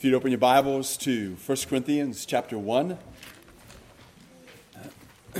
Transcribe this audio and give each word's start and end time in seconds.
If 0.00 0.04
you'd 0.06 0.14
open 0.14 0.30
your 0.30 0.38
Bibles 0.38 0.96
to 0.96 1.36
1 1.44 1.58
Corinthians 1.68 2.24
chapter 2.24 2.58
1. 2.58 2.96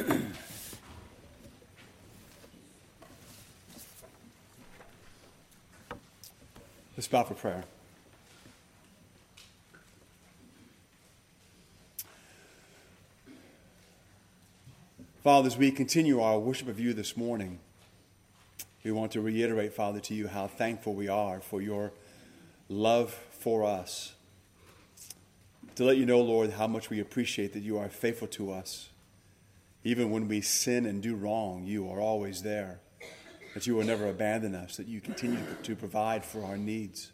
Let's 6.95 7.09
bow 7.09 7.25
for 7.25 7.33
prayer. 7.33 7.65
Father, 15.25 15.47
as 15.47 15.57
we 15.57 15.71
continue 15.71 16.21
our 16.21 16.39
worship 16.39 16.69
of 16.69 16.79
you 16.79 16.93
this 16.93 17.17
morning, 17.17 17.61
we 18.85 18.93
want 18.93 19.13
to 19.13 19.23
reiterate, 19.23 19.73
Father, 19.73 20.01
to 20.01 20.13
you 20.13 20.29
how 20.29 20.49
thankful 20.49 20.93
we 20.93 21.09
are 21.09 21.41
for 21.41 21.63
your 21.63 21.93
love 22.69 23.19
for 23.31 23.65
us. 23.65 24.13
To 25.81 25.87
let 25.87 25.97
you 25.97 26.05
know, 26.05 26.21
Lord, 26.21 26.51
how 26.51 26.67
much 26.67 26.91
we 26.91 27.01
appreciate 27.01 27.55
that 27.55 27.63
you 27.63 27.79
are 27.79 27.89
faithful 27.89 28.29
to 28.29 28.53
us. 28.53 28.91
Even 29.83 30.11
when 30.11 30.29
we 30.29 30.43
sin 30.43 30.85
and 30.85 31.03
do 31.03 31.17
wrong, 31.17 31.65
you 31.65 31.89
are 31.89 32.03
always 32.03 32.43
there. 32.43 32.81
That 33.55 33.67
you 33.67 33.77
will 33.77 33.87
never 33.87 34.07
abandon 34.07 34.55
us, 34.55 34.77
that 34.77 34.89
you 34.89 35.01
continue 35.01 35.41
to 35.63 35.75
provide 35.75 36.23
for 36.23 36.45
our 36.45 36.59
needs. 36.59 37.13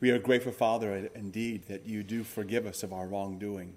We 0.00 0.10
are 0.10 0.18
grateful, 0.18 0.52
Father, 0.52 1.10
indeed, 1.14 1.68
that 1.68 1.84
you 1.84 2.02
do 2.02 2.24
forgive 2.24 2.64
us 2.64 2.82
of 2.82 2.94
our 2.94 3.06
wrongdoing. 3.06 3.74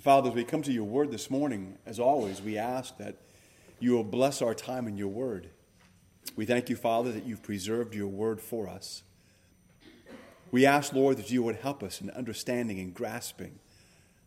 Father, 0.00 0.30
as 0.30 0.34
we 0.34 0.42
come 0.42 0.62
to 0.62 0.72
your 0.72 0.82
word 0.82 1.12
this 1.12 1.30
morning, 1.30 1.78
as 1.86 2.00
always, 2.00 2.42
we 2.42 2.58
ask 2.58 2.98
that 2.98 3.14
you 3.78 3.92
will 3.92 4.02
bless 4.02 4.42
our 4.42 4.54
time 4.54 4.88
in 4.88 4.96
your 4.96 5.06
word. 5.06 5.50
We 6.34 6.46
thank 6.46 6.68
you, 6.68 6.74
Father, 6.74 7.12
that 7.12 7.26
you've 7.26 7.44
preserved 7.44 7.94
your 7.94 8.08
word 8.08 8.40
for 8.40 8.68
us. 8.68 9.04
We 10.50 10.66
ask, 10.66 10.92
Lord, 10.92 11.16
that 11.16 11.30
you 11.30 11.42
would 11.42 11.56
help 11.56 11.82
us 11.82 12.00
in 12.00 12.10
understanding 12.10 12.78
and 12.78 12.92
grasping 12.92 13.58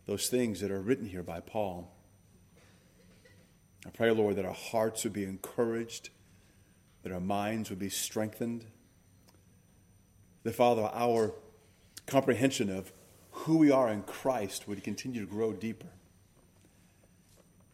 those 0.06 0.28
things 0.28 0.60
that 0.62 0.72
are 0.72 0.82
written 0.82 1.08
here 1.08 1.24
by 1.24 1.40
Paul. 1.40 1.92
I 3.86 3.90
pray, 3.90 4.12
Lord, 4.12 4.38
that 4.38 4.46
our 4.46 4.54
hearts 4.54 5.04
would 5.04 5.14
be 5.14 5.26
encouraged, 5.26 6.10
that 7.04 7.12
our 7.12 7.20
minds 7.20 7.70
would 7.70 7.80
be 7.80 7.90
strengthened, 7.90 8.66
that, 10.44 10.56
Father, 10.56 10.90
our 10.94 11.34
comprehension 12.06 12.70
of 12.70 12.92
who 13.32 13.58
we 13.58 13.72
are 13.72 13.90
in 13.90 14.04
Christ 14.04 14.68
would 14.68 14.84
continue 14.84 15.22
to 15.22 15.28
grow 15.32 15.54
deeper 15.54 15.88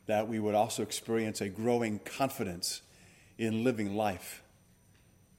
that 0.10 0.28
we 0.28 0.40
would 0.40 0.56
also 0.56 0.82
experience 0.82 1.40
a 1.40 1.48
growing 1.48 2.00
confidence 2.00 2.82
in 3.38 3.64
living 3.64 3.96
life. 3.96 4.42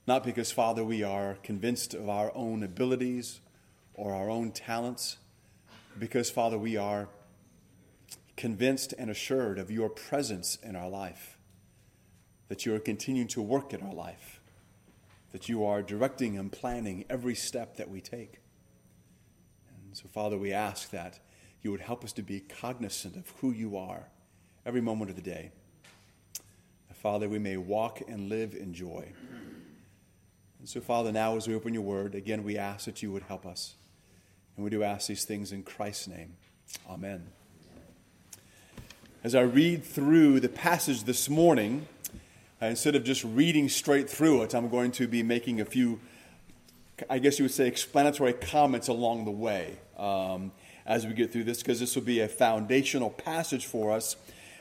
Not 0.06 0.24
because, 0.24 0.50
Father, 0.50 0.82
we 0.82 1.02
are 1.02 1.38
convinced 1.42 1.94
of 1.94 2.08
our 2.08 2.32
own 2.34 2.62
abilities 2.62 3.40
or 3.94 4.14
our 4.14 4.30
own 4.30 4.50
talents, 4.50 5.18
because, 5.98 6.30
Father, 6.30 6.58
we 6.58 6.76
are 6.76 7.08
convinced 8.36 8.94
and 8.98 9.10
assured 9.10 9.58
of 9.58 9.70
your 9.70 9.90
presence 9.90 10.56
in 10.62 10.74
our 10.74 10.88
life, 10.88 11.36
that 12.48 12.64
you 12.64 12.74
are 12.74 12.80
continuing 12.80 13.28
to 13.28 13.42
work 13.42 13.74
in 13.74 13.82
our 13.82 13.92
life, 13.92 14.40
that 15.32 15.48
you 15.48 15.64
are 15.64 15.82
directing 15.82 16.38
and 16.38 16.50
planning 16.50 17.04
every 17.10 17.34
step 17.34 17.76
that 17.76 17.90
we 17.90 18.00
take. 18.00 18.40
And 19.68 19.96
so, 19.96 20.08
Father, 20.08 20.38
we 20.38 20.52
ask 20.52 20.90
that 20.90 21.20
you 21.62 21.70
would 21.70 21.82
help 21.82 22.02
us 22.02 22.12
to 22.14 22.22
be 22.22 22.40
cognizant 22.40 23.16
of 23.16 23.28
who 23.40 23.52
you 23.52 23.76
are 23.76 24.08
every 24.64 24.80
moment 24.80 25.10
of 25.10 25.16
the 25.16 25.22
day. 25.22 25.52
Father, 26.94 27.28
we 27.28 27.38
may 27.38 27.56
walk 27.56 28.02
and 28.08 28.28
live 28.28 28.54
in 28.54 28.74
joy. 28.74 29.12
And 30.60 30.68
so, 30.68 30.80
Father, 30.80 31.10
now 31.10 31.36
as 31.36 31.48
we 31.48 31.54
open 31.54 31.74
your 31.74 31.82
word, 31.82 32.14
again, 32.14 32.44
we 32.44 32.56
ask 32.56 32.84
that 32.84 33.02
you 33.02 33.10
would 33.10 33.24
help 33.24 33.44
us. 33.44 33.74
And 34.56 34.64
we 34.64 34.70
do 34.70 34.82
ask 34.82 35.08
these 35.08 35.24
things 35.24 35.50
in 35.52 35.62
Christ's 35.62 36.06
name. 36.06 36.36
Amen. 36.88 37.26
As 39.24 39.34
I 39.34 39.40
read 39.40 39.84
through 39.84 40.40
the 40.40 40.48
passage 40.48 41.04
this 41.04 41.28
morning, 41.28 41.88
uh, 42.62 42.66
instead 42.66 42.94
of 42.94 43.02
just 43.02 43.24
reading 43.24 43.68
straight 43.68 44.08
through 44.08 44.42
it, 44.42 44.54
I'm 44.54 44.68
going 44.68 44.92
to 44.92 45.08
be 45.08 45.22
making 45.22 45.60
a 45.60 45.64
few, 45.64 45.98
I 47.08 47.18
guess 47.18 47.38
you 47.38 47.44
would 47.46 47.52
say, 47.52 47.66
explanatory 47.66 48.34
comments 48.34 48.88
along 48.88 49.24
the 49.24 49.30
way 49.30 49.78
um, 49.96 50.52
as 50.86 51.06
we 51.06 51.14
get 51.14 51.32
through 51.32 51.44
this, 51.44 51.58
because 51.58 51.80
this 51.80 51.96
will 51.96 52.02
be 52.02 52.20
a 52.20 52.28
foundational 52.28 53.10
passage 53.10 53.66
for 53.66 53.92
us 53.92 54.16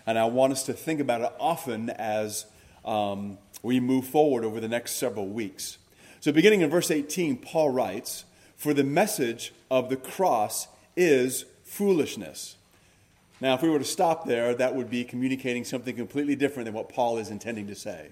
and 0.09 0.18
I 0.18 0.25
want 0.25 0.53
us 0.53 0.63
to 0.63 0.74
think 0.74 1.00
about 1.01 1.22
it 1.22 1.31
often 1.40 1.91
as 1.91 2.47
um, 2.84 3.38
we 3.62 3.79
move 3.79 4.07
forward 4.07 4.44
over 4.44 4.59
the 4.59 4.68
next 4.68 4.94
several 4.95 5.28
weeks. 5.28 5.78
So, 6.22 6.34
beginning 6.34 6.62
in 6.62 6.69
verse 6.69 6.91
18, 6.91 7.38
Paul 7.38 7.69
writes, 7.69 8.25
For 8.57 8.74
the 8.74 8.84
message 8.84 9.53
of 9.72 9.90
the 9.90 9.96
cross 9.96 10.68
is 10.97 11.46
foolishness. 11.63 12.57
Now, 13.40 13.53
if 13.53 13.62
we 13.62 13.69
were 13.69 13.80
to 13.80 13.85
stop 13.85 14.25
there, 14.25 14.53
that 14.53 14.75
would 14.75 14.90
be 14.90 15.06
communicating 15.06 15.63
something 15.63 15.96
completely 15.96 16.35
different 16.35 16.66
than 16.66 16.74
what 16.74 16.90
Paul 16.90 17.18
is 17.18 17.30
intending 17.30 17.68
to 17.68 17.75
say. 17.75 18.09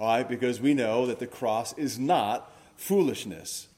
All 0.00 0.06
right, 0.06 0.28
because 0.28 0.60
we 0.60 0.72
know 0.72 1.04
that 1.06 1.18
the 1.18 1.26
cross 1.26 1.76
is 1.76 1.98
not 1.98 2.50
foolishness. 2.76 3.68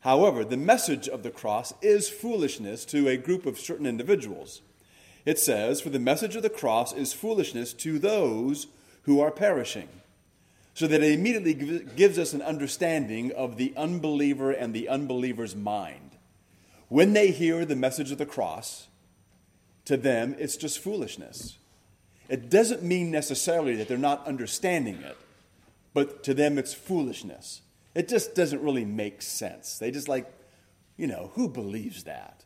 However, 0.00 0.44
the 0.44 0.56
message 0.58 1.08
of 1.08 1.22
the 1.22 1.30
cross 1.30 1.72
is 1.80 2.10
foolishness 2.10 2.84
to 2.86 3.08
a 3.08 3.16
group 3.16 3.46
of 3.46 3.58
certain 3.58 3.86
individuals. 3.86 4.60
It 5.24 5.38
says, 5.38 5.80
For 5.80 5.88
the 5.88 5.98
message 5.98 6.36
of 6.36 6.42
the 6.42 6.50
cross 6.50 6.92
is 6.92 7.14
foolishness 7.14 7.72
to 7.74 7.98
those 7.98 8.66
who 9.04 9.20
are 9.20 9.30
perishing. 9.30 9.88
So 10.74 10.86
that 10.86 11.02
it 11.02 11.12
immediately 11.12 11.54
gives 11.96 12.18
us 12.18 12.32
an 12.32 12.42
understanding 12.42 13.32
of 13.32 13.56
the 13.56 13.74
unbeliever 13.76 14.50
and 14.50 14.72
the 14.72 14.88
unbeliever's 14.88 15.54
mind. 15.54 16.12
When 16.88 17.12
they 17.12 17.30
hear 17.30 17.64
the 17.64 17.76
message 17.76 18.10
of 18.10 18.18
the 18.18 18.26
cross, 18.26 18.88
to 19.84 19.96
them 19.96 20.34
it's 20.38 20.56
just 20.56 20.78
foolishness. 20.78 21.58
It 22.28 22.48
doesn't 22.48 22.82
mean 22.82 23.10
necessarily 23.10 23.76
that 23.76 23.88
they're 23.88 23.98
not 23.98 24.26
understanding 24.26 24.96
it, 25.02 25.16
but 25.92 26.22
to 26.24 26.32
them 26.32 26.56
it's 26.56 26.72
foolishness. 26.72 27.60
It 27.94 28.08
just 28.08 28.34
doesn't 28.34 28.62
really 28.62 28.86
make 28.86 29.20
sense. 29.20 29.78
They 29.78 29.90
just 29.90 30.08
like, 30.08 30.32
you 30.96 31.06
know, 31.06 31.32
who 31.34 31.48
believes 31.48 32.04
that? 32.04 32.44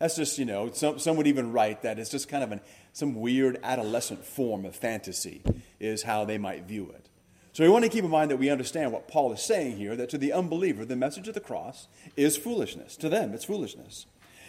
That's 0.00 0.16
just, 0.16 0.38
you 0.38 0.46
know, 0.46 0.70
some, 0.72 0.98
some 0.98 1.16
would 1.16 1.26
even 1.26 1.52
write 1.52 1.82
that 1.82 1.98
it's 1.98 2.10
just 2.10 2.28
kind 2.28 2.42
of 2.42 2.52
an, 2.52 2.60
some 2.94 3.14
weird 3.14 3.60
adolescent 3.62 4.24
form 4.24 4.64
of 4.64 4.74
fantasy, 4.74 5.42
is 5.78 6.02
how 6.02 6.24
they 6.24 6.38
might 6.38 6.64
view 6.64 6.90
it. 6.94 7.09
So 7.52 7.64
we 7.64 7.68
want 7.68 7.84
to 7.84 7.90
keep 7.90 8.04
in 8.04 8.10
mind 8.10 8.30
that 8.30 8.36
we 8.36 8.48
understand 8.48 8.92
what 8.92 9.08
Paul 9.08 9.32
is 9.32 9.42
saying 9.42 9.76
here 9.76 9.96
that 9.96 10.08
to 10.10 10.18
the 10.18 10.32
unbeliever, 10.32 10.84
the 10.84 10.96
message 10.96 11.26
of 11.26 11.34
the 11.34 11.40
cross 11.40 11.88
is 12.16 12.36
foolishness. 12.36 12.96
To 12.98 13.08
them, 13.08 13.34
it's 13.34 13.44
foolishness. 13.44 14.06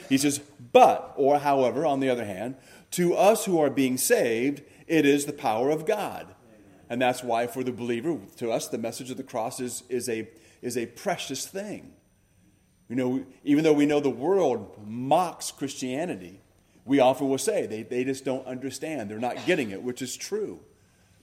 He 0.07 0.17
says, 0.17 0.41
but, 0.71 1.13
or 1.15 1.39
however, 1.39 1.85
on 1.85 1.99
the 1.99 2.09
other 2.09 2.25
hand, 2.25 2.55
to 2.91 3.15
us 3.15 3.45
who 3.45 3.59
are 3.59 3.69
being 3.69 3.97
saved, 3.97 4.61
it 4.87 5.05
is 5.05 5.25
the 5.25 5.33
power 5.33 5.69
of 5.69 5.85
God. 5.85 6.27
And 6.89 7.01
that's 7.01 7.23
why, 7.23 7.47
for 7.47 7.63
the 7.63 7.71
believer, 7.71 8.17
to 8.37 8.51
us, 8.51 8.67
the 8.67 8.77
message 8.77 9.09
of 9.09 9.17
the 9.17 9.23
cross 9.23 9.59
is, 9.61 9.83
is, 9.87 10.09
a, 10.09 10.27
is 10.61 10.77
a 10.77 10.85
precious 10.87 11.45
thing. 11.45 11.93
You 12.89 12.97
know, 12.97 13.25
even 13.45 13.63
though 13.63 13.73
we 13.73 13.85
know 13.85 14.01
the 14.01 14.09
world 14.09 14.77
mocks 14.85 15.49
Christianity, 15.49 16.41
we 16.83 16.99
often 16.99 17.29
will 17.29 17.37
say 17.37 17.65
they, 17.65 17.83
they 17.83 18.03
just 18.03 18.25
don't 18.25 18.45
understand. 18.45 19.09
They're 19.09 19.19
not 19.19 19.45
getting 19.45 19.71
it, 19.71 19.81
which 19.81 20.01
is 20.01 20.17
true. 20.17 20.59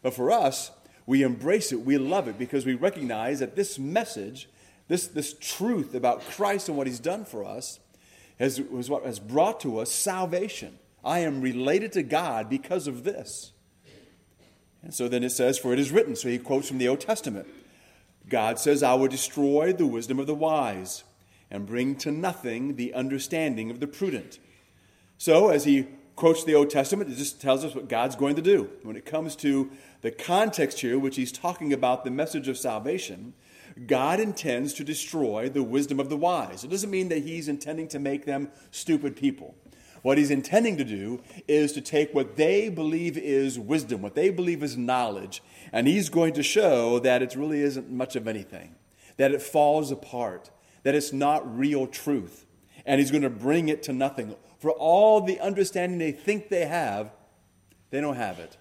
But 0.00 0.14
for 0.14 0.30
us, 0.30 0.70
we 1.08 1.22
embrace 1.22 1.72
it, 1.72 1.86
we 1.86 1.96
love 1.96 2.28
it, 2.28 2.38
because 2.38 2.66
we 2.66 2.74
recognize 2.74 3.38
that 3.38 3.56
this 3.56 3.78
message, 3.78 4.46
this, 4.88 5.06
this 5.06 5.32
truth 5.40 5.94
about 5.94 6.20
Christ 6.20 6.68
and 6.68 6.76
what 6.76 6.86
he's 6.86 7.00
done 7.00 7.24
for 7.24 7.46
us, 7.46 7.80
has, 8.38 8.60
was 8.60 8.90
what 8.90 9.06
has 9.06 9.18
brought 9.18 9.58
to 9.60 9.78
us 9.78 9.90
salvation. 9.90 10.78
I 11.02 11.20
am 11.20 11.40
related 11.40 11.92
to 11.92 12.02
God 12.02 12.50
because 12.50 12.86
of 12.86 13.04
this. 13.04 13.52
And 14.82 14.92
so 14.92 15.08
then 15.08 15.24
it 15.24 15.30
says, 15.30 15.58
For 15.58 15.72
it 15.72 15.78
is 15.78 15.90
written. 15.90 16.14
So 16.14 16.28
he 16.28 16.38
quotes 16.38 16.68
from 16.68 16.76
the 16.76 16.88
Old 16.88 17.00
Testament 17.00 17.48
God 18.28 18.58
says, 18.58 18.82
I 18.82 18.92
will 18.92 19.08
destroy 19.08 19.72
the 19.72 19.86
wisdom 19.86 20.18
of 20.18 20.26
the 20.26 20.34
wise 20.34 21.04
and 21.50 21.64
bring 21.64 21.96
to 21.96 22.10
nothing 22.10 22.76
the 22.76 22.92
understanding 22.92 23.70
of 23.70 23.80
the 23.80 23.86
prudent. 23.86 24.38
So, 25.16 25.48
as 25.48 25.64
he 25.64 25.86
quotes 26.18 26.42
the 26.42 26.56
Old 26.56 26.68
Testament, 26.68 27.08
it 27.08 27.16
just 27.16 27.40
tells 27.40 27.64
us 27.64 27.76
what 27.76 27.88
God's 27.88 28.16
going 28.16 28.34
to 28.34 28.42
do. 28.42 28.68
When 28.82 28.96
it 28.96 29.06
comes 29.06 29.36
to 29.36 29.70
the 30.00 30.10
context 30.10 30.80
here, 30.80 30.98
which 30.98 31.14
he's 31.14 31.30
talking 31.30 31.72
about 31.72 32.02
the 32.02 32.10
message 32.10 32.48
of 32.48 32.58
salvation, 32.58 33.34
God 33.86 34.18
intends 34.18 34.72
to 34.74 34.84
destroy 34.84 35.48
the 35.48 35.62
wisdom 35.62 36.00
of 36.00 36.08
the 36.08 36.16
wise. 36.16 36.64
It 36.64 36.70
doesn't 36.70 36.90
mean 36.90 37.08
that 37.10 37.22
he's 37.22 37.46
intending 37.46 37.86
to 37.88 38.00
make 38.00 38.24
them 38.24 38.50
stupid 38.72 39.14
people. 39.14 39.54
What 40.02 40.18
he's 40.18 40.32
intending 40.32 40.76
to 40.78 40.84
do 40.84 41.22
is 41.46 41.72
to 41.74 41.80
take 41.80 42.12
what 42.12 42.34
they 42.34 42.68
believe 42.68 43.16
is 43.16 43.56
wisdom, 43.56 44.02
what 44.02 44.16
they 44.16 44.30
believe 44.30 44.64
is 44.64 44.76
knowledge, 44.76 45.40
and 45.70 45.86
he's 45.86 46.08
going 46.08 46.32
to 46.32 46.42
show 46.42 46.98
that 46.98 47.22
it 47.22 47.36
really 47.36 47.60
isn't 47.60 47.92
much 47.92 48.16
of 48.16 48.26
anything, 48.26 48.74
that 49.18 49.30
it 49.30 49.40
falls 49.40 49.92
apart, 49.92 50.50
that 50.82 50.96
it's 50.96 51.12
not 51.12 51.56
real 51.56 51.86
truth. 51.86 52.44
And 52.84 52.98
he's 52.98 53.12
going 53.12 53.22
to 53.22 53.30
bring 53.30 53.68
it 53.68 53.84
to 53.84 53.92
nothing. 53.92 54.34
For 54.58 54.70
all 54.70 55.20
the 55.20 55.40
understanding 55.40 55.98
they 55.98 56.12
think 56.12 56.48
they 56.48 56.66
have, 56.66 57.12
they 57.90 58.00
don't 58.00 58.16
have 58.16 58.38
it. 58.38 58.56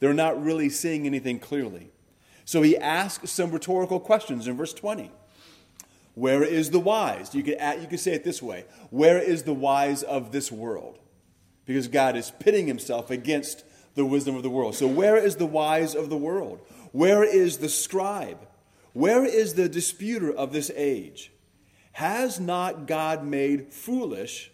They're 0.00 0.14
not 0.14 0.42
really 0.42 0.68
seeing 0.68 1.06
anything 1.06 1.38
clearly. 1.38 1.90
So 2.44 2.62
he 2.62 2.76
asks 2.76 3.30
some 3.30 3.52
rhetorical 3.52 4.00
questions 4.00 4.48
in 4.48 4.56
verse 4.56 4.72
20. 4.72 5.10
Where 6.14 6.42
is 6.42 6.70
the 6.70 6.80
wise? 6.80 7.34
You 7.34 7.42
could, 7.42 7.54
add, 7.54 7.80
you 7.80 7.86
could 7.86 8.00
say 8.00 8.12
it 8.12 8.24
this 8.24 8.42
way 8.42 8.64
Where 8.90 9.18
is 9.18 9.44
the 9.44 9.54
wise 9.54 10.02
of 10.02 10.32
this 10.32 10.50
world? 10.52 10.98
Because 11.64 11.88
God 11.88 12.16
is 12.16 12.30
pitting 12.30 12.66
himself 12.66 13.10
against 13.10 13.64
the 13.94 14.04
wisdom 14.04 14.36
of 14.36 14.42
the 14.42 14.50
world. 14.50 14.74
So, 14.74 14.86
where 14.86 15.16
is 15.16 15.36
the 15.36 15.46
wise 15.46 15.94
of 15.94 16.10
the 16.10 16.16
world? 16.16 16.60
Where 16.92 17.24
is 17.24 17.58
the 17.58 17.68
scribe? 17.68 18.46
Where 18.92 19.24
is 19.24 19.54
the 19.54 19.68
disputer 19.68 20.30
of 20.30 20.52
this 20.52 20.70
age? 20.74 21.32
Has 21.92 22.40
not 22.40 22.86
God 22.86 23.24
made 23.24 23.72
foolish 23.72 24.51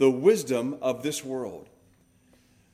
the 0.00 0.10
wisdom 0.10 0.78
of 0.80 1.02
this 1.02 1.22
world? 1.22 1.68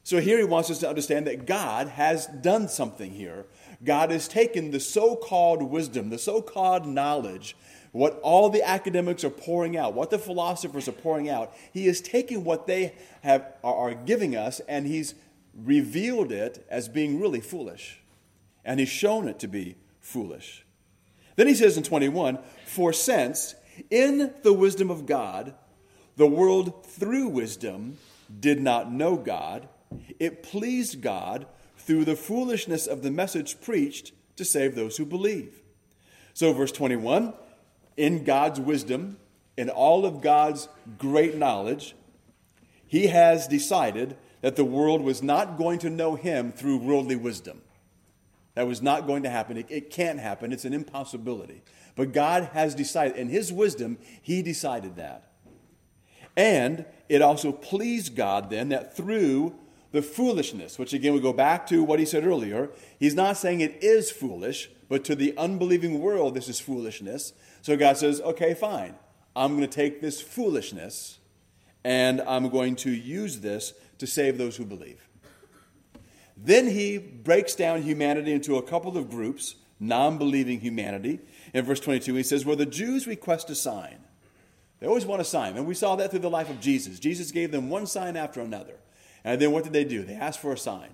So 0.05 0.21
here 0.21 0.39
he 0.39 0.45
wants 0.45 0.71
us 0.71 0.79
to 0.79 0.89
understand 0.89 1.27
that 1.27 1.47
God 1.47 1.89
has 1.89 2.29
done 2.29 2.69
something 2.69 3.11
here. 3.11 3.47
God 3.83 4.13
has 4.13 4.29
taken 4.29 4.71
the 4.71 4.79
so 4.79 5.17
called 5.17 5.65
wisdom, 5.65 6.11
the 6.11 6.19
so 6.19 6.41
called 6.41 6.87
knowledge, 6.87 7.57
what 7.91 8.21
all 8.23 8.49
the 8.49 8.63
academics 8.63 9.25
are 9.25 9.31
pouring 9.31 9.77
out, 9.77 9.95
what 9.95 10.11
the 10.11 10.19
philosophers 10.21 10.87
are 10.87 10.93
pouring 10.93 11.29
out. 11.29 11.53
He 11.73 11.89
is 11.89 12.01
taking 12.01 12.45
what 12.45 12.69
they 12.69 12.95
have, 13.23 13.45
are 13.65 13.95
giving 13.95 14.37
us 14.37 14.61
and 14.69 14.87
he's 14.87 15.17
revealed 15.65 16.31
it 16.31 16.65
as 16.71 16.89
being 16.89 17.21
really 17.21 17.41
foolish. 17.41 18.01
And 18.65 18.79
he's 18.79 18.89
shown 18.89 19.27
it 19.27 19.41
to 19.41 19.49
be 19.49 19.75
foolish. 19.99 20.65
Then 21.35 21.49
he 21.49 21.55
says 21.57 21.77
in 21.77 21.83
21 21.83 22.39
For 22.67 22.93
since 22.93 23.57
in 23.91 24.33
the 24.45 24.53
wisdom 24.53 24.89
of 24.89 25.05
God, 25.05 25.55
the 26.17 26.27
world 26.27 26.87
through 26.87 27.29
wisdom 27.29 27.99
did 28.41 28.61
not 28.61 28.91
know 28.91 29.17
God, 29.17 29.69
it 30.19 30.43
pleased 30.43 31.01
God 31.01 31.47
through 31.79 32.05
the 32.05 32.17
foolishness 32.17 32.87
of 32.87 33.03
the 33.03 33.11
message 33.11 33.61
preached 33.61 34.13
to 34.37 34.45
save 34.45 34.75
those 34.75 34.97
who 34.97 35.05
believe. 35.05 35.63
So, 36.35 36.53
verse 36.53 36.73
21 36.73 37.33
in 37.97 38.25
God's 38.25 38.61
wisdom, 38.61 39.17
in 39.57 39.71
all 39.71 40.05
of 40.05 40.21
God's 40.21 40.69
great 40.99 41.35
knowledge, 41.37 41.95
he 42.87 43.07
has 43.07 43.49
decided 43.49 44.17
that 44.43 44.57
the 44.57 44.65
world 44.65 45.01
was 45.01 45.23
not 45.23 45.57
going 45.57 45.79
to 45.79 45.91
know 45.91 46.15
him 46.15 46.53
through 46.53 46.77
worldly 46.79 47.17
wisdom. 47.17 47.63
That 48.55 48.67
was 48.67 48.83
not 48.83 49.07
going 49.07 49.23
to 49.23 49.31
happen. 49.31 49.57
It, 49.57 49.67
it, 49.71 49.91
can't 49.91 50.19
happen. 50.19 50.53
It's 50.53 50.65
an 50.65 50.73
impossibility. 50.73 51.63
But 51.95 52.13
God 52.13 52.51
has 52.53 52.75
decided, 52.75 53.17
in 53.17 53.29
his 53.29 53.53
wisdom, 53.53 53.99
he 54.23 54.43
decided 54.43 54.97
that. 54.97 55.26
And 56.37 56.85
it 57.09 57.23
also 57.23 57.53
pleased 57.53 58.15
God 58.15 58.51
then 58.51 58.69
that 58.69 58.97
through 58.97 59.55
the 59.93 60.03
foolishness, 60.03 60.79
which 60.79 60.93
again 60.93 61.15
we 61.15 61.21
go 61.21 61.33
back 61.33 61.67
to 61.69 61.83
what 61.83 61.99
he 61.99 62.05
said 62.05 62.27
earlier. 62.27 62.71
He's 63.01 63.15
not 63.15 63.37
saying 63.37 63.61
it 63.61 63.83
is 63.83 64.11
foolish, 64.11 64.69
but 64.89 65.05
to 65.05 65.15
the 65.15 65.37
unbelieving 65.39 66.01
world, 66.01 66.35
this 66.35 66.49
is 66.49 66.61
foolishness. 66.61 67.33
So 67.63 67.77
God 67.77 67.97
says, 67.97 68.21
okay, 68.21 68.55
fine. 68.55 68.95
I'm 69.35 69.57
going 69.57 69.69
to 69.69 69.75
take 69.75 70.01
this 70.01 70.21
foolishness 70.21 71.19
and 71.85 72.21
I'm 72.23 72.49
going 72.49 72.77
to 72.77 72.91
use 72.91 73.41
this 73.41 73.73
to 73.99 74.07
save 74.07 74.39
those 74.39 74.57
who 74.57 74.65
believe. 74.65 75.09
Then 76.37 76.67
he 76.67 76.99
breaks 76.99 77.55
down 77.55 77.83
humanity 77.83 78.33
into 78.33 78.57
a 78.57 78.63
couple 78.63 78.99
of 78.99 79.09
groups, 79.09 79.55
non 79.81 80.19
believing 80.19 80.61
humanity. 80.61 81.21
In 81.55 81.65
verse 81.65 81.81
22, 81.81 82.15
he 82.15 82.23
says, 82.23 82.45
Well, 82.45 82.57
the 82.57 82.67
Jews 82.67 83.07
request 83.07 83.49
a 83.51 83.55
sign. 83.55 83.99
They 84.87 84.89
always 84.89 85.05
want 85.05 85.21
a 85.21 85.25
sign. 85.25 85.57
And 85.57 85.67
we 85.67 85.75
saw 85.75 85.97
that 85.97 86.13
through 86.13 86.21
the 86.21 86.31
life 86.31 86.49
of 86.49 86.61
Jesus. 86.61 87.01
Jesus 87.01 87.33
gave 87.33 87.51
them 87.51 87.69
one 87.69 87.89
sign 87.89 88.17
after 88.17 88.41
another. 88.41 88.75
And 89.25 89.43
then 89.43 89.51
what 89.51 89.65
did 89.65 89.73
they 89.73 89.83
do? 89.83 90.05
They 90.05 90.15
asked 90.15 90.39
for 90.39 90.53
a 90.53 90.57
sign. 90.57 90.91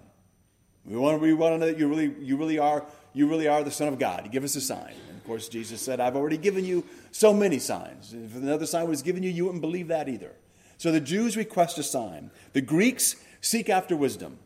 We 0.86 0.96
want, 0.96 1.20
we 1.20 1.34
want 1.34 1.56
to 1.56 1.58
know 1.58 1.66
that 1.66 1.78
you 1.78 1.86
really, 1.88 2.14
you, 2.18 2.38
really 2.38 2.58
are, 2.58 2.86
you 3.12 3.28
really 3.28 3.48
are 3.48 3.62
the 3.62 3.70
Son 3.70 3.88
of 3.88 3.98
God. 3.98 4.30
Give 4.32 4.44
us 4.44 4.56
a 4.56 4.62
sign. 4.62 4.94
And 5.10 5.18
of 5.18 5.24
course, 5.26 5.46
Jesus 5.46 5.82
said, 5.82 6.00
I've 6.00 6.16
already 6.16 6.38
given 6.38 6.64
you 6.64 6.86
so 7.10 7.34
many 7.34 7.58
signs. 7.58 8.14
If 8.14 8.34
another 8.34 8.64
sign 8.64 8.88
was 8.88 9.02
given 9.02 9.22
you, 9.22 9.28
you 9.28 9.44
wouldn't 9.44 9.60
believe 9.60 9.88
that 9.88 10.08
either. 10.08 10.32
So 10.78 10.90
the 10.90 10.98
Jews 10.98 11.36
request 11.36 11.76
a 11.76 11.82
sign. 11.82 12.30
The 12.54 12.62
Greeks 12.62 13.16
seek 13.42 13.68
after 13.68 13.94
wisdom. 13.94 14.38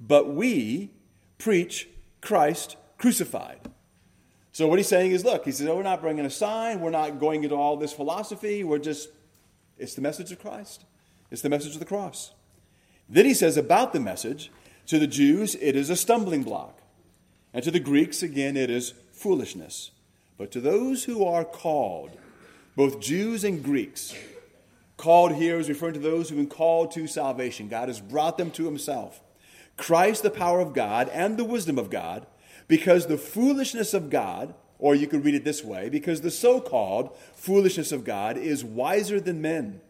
But 0.00 0.30
we 0.30 0.92
preach 1.36 1.90
Christ 2.22 2.76
crucified. 2.96 3.68
So 4.52 4.68
what 4.68 4.78
he's 4.78 4.88
saying 4.88 5.12
is, 5.12 5.24
look, 5.24 5.44
he 5.46 5.52
says, 5.52 5.66
oh, 5.66 5.76
we're 5.76 5.82
not 5.82 6.02
bringing 6.02 6.26
a 6.26 6.30
sign. 6.30 6.80
We're 6.80 6.90
not 6.90 7.18
going 7.18 7.42
into 7.42 7.56
all 7.56 7.76
this 7.76 7.92
philosophy. 7.92 8.64
We're 8.64 8.78
just, 8.78 9.08
it's 9.78 9.94
the 9.94 10.02
message 10.02 10.30
of 10.30 10.40
Christ. 10.40 10.84
It's 11.30 11.40
the 11.40 11.48
message 11.48 11.72
of 11.72 11.78
the 11.78 11.86
cross. 11.86 12.32
Then 13.08 13.24
he 13.24 13.34
says 13.34 13.56
about 13.56 13.92
the 13.92 14.00
message 14.00 14.50
to 14.86 14.98
the 14.98 15.06
Jews, 15.06 15.54
it 15.54 15.74
is 15.74 15.88
a 15.88 15.96
stumbling 15.96 16.42
block. 16.42 16.78
And 17.54 17.64
to 17.64 17.70
the 17.70 17.80
Greeks, 17.80 18.22
again, 18.22 18.56
it 18.56 18.70
is 18.70 18.92
foolishness. 19.12 19.90
But 20.36 20.50
to 20.52 20.60
those 20.60 21.04
who 21.04 21.24
are 21.24 21.44
called, 21.44 22.10
both 22.76 23.00
Jews 23.00 23.44
and 23.44 23.62
Greeks, 23.62 24.14
called 24.96 25.34
here 25.34 25.58
is 25.58 25.68
referring 25.68 25.94
to 25.94 26.00
those 26.00 26.28
who've 26.28 26.38
been 26.38 26.46
called 26.46 26.92
to 26.92 27.06
salvation. 27.06 27.68
God 27.68 27.88
has 27.88 28.00
brought 28.00 28.38
them 28.38 28.50
to 28.52 28.64
himself. 28.64 29.20
Christ, 29.76 30.22
the 30.22 30.30
power 30.30 30.60
of 30.60 30.74
God 30.74 31.08
and 31.08 31.36
the 31.36 31.44
wisdom 31.44 31.78
of 31.78 31.90
God, 31.90 32.26
because 32.68 33.06
the 33.06 33.18
foolishness 33.18 33.94
of 33.94 34.10
God, 34.10 34.54
or 34.78 34.94
you 34.94 35.06
could 35.06 35.24
read 35.24 35.34
it 35.34 35.44
this 35.44 35.62
way, 35.62 35.88
because 35.88 36.20
the 36.20 36.30
so 36.30 36.60
called 36.60 37.16
foolishness 37.34 37.92
of 37.92 38.04
God 38.04 38.36
is 38.36 38.64
wiser 38.64 39.20
than 39.20 39.40
men 39.40 39.80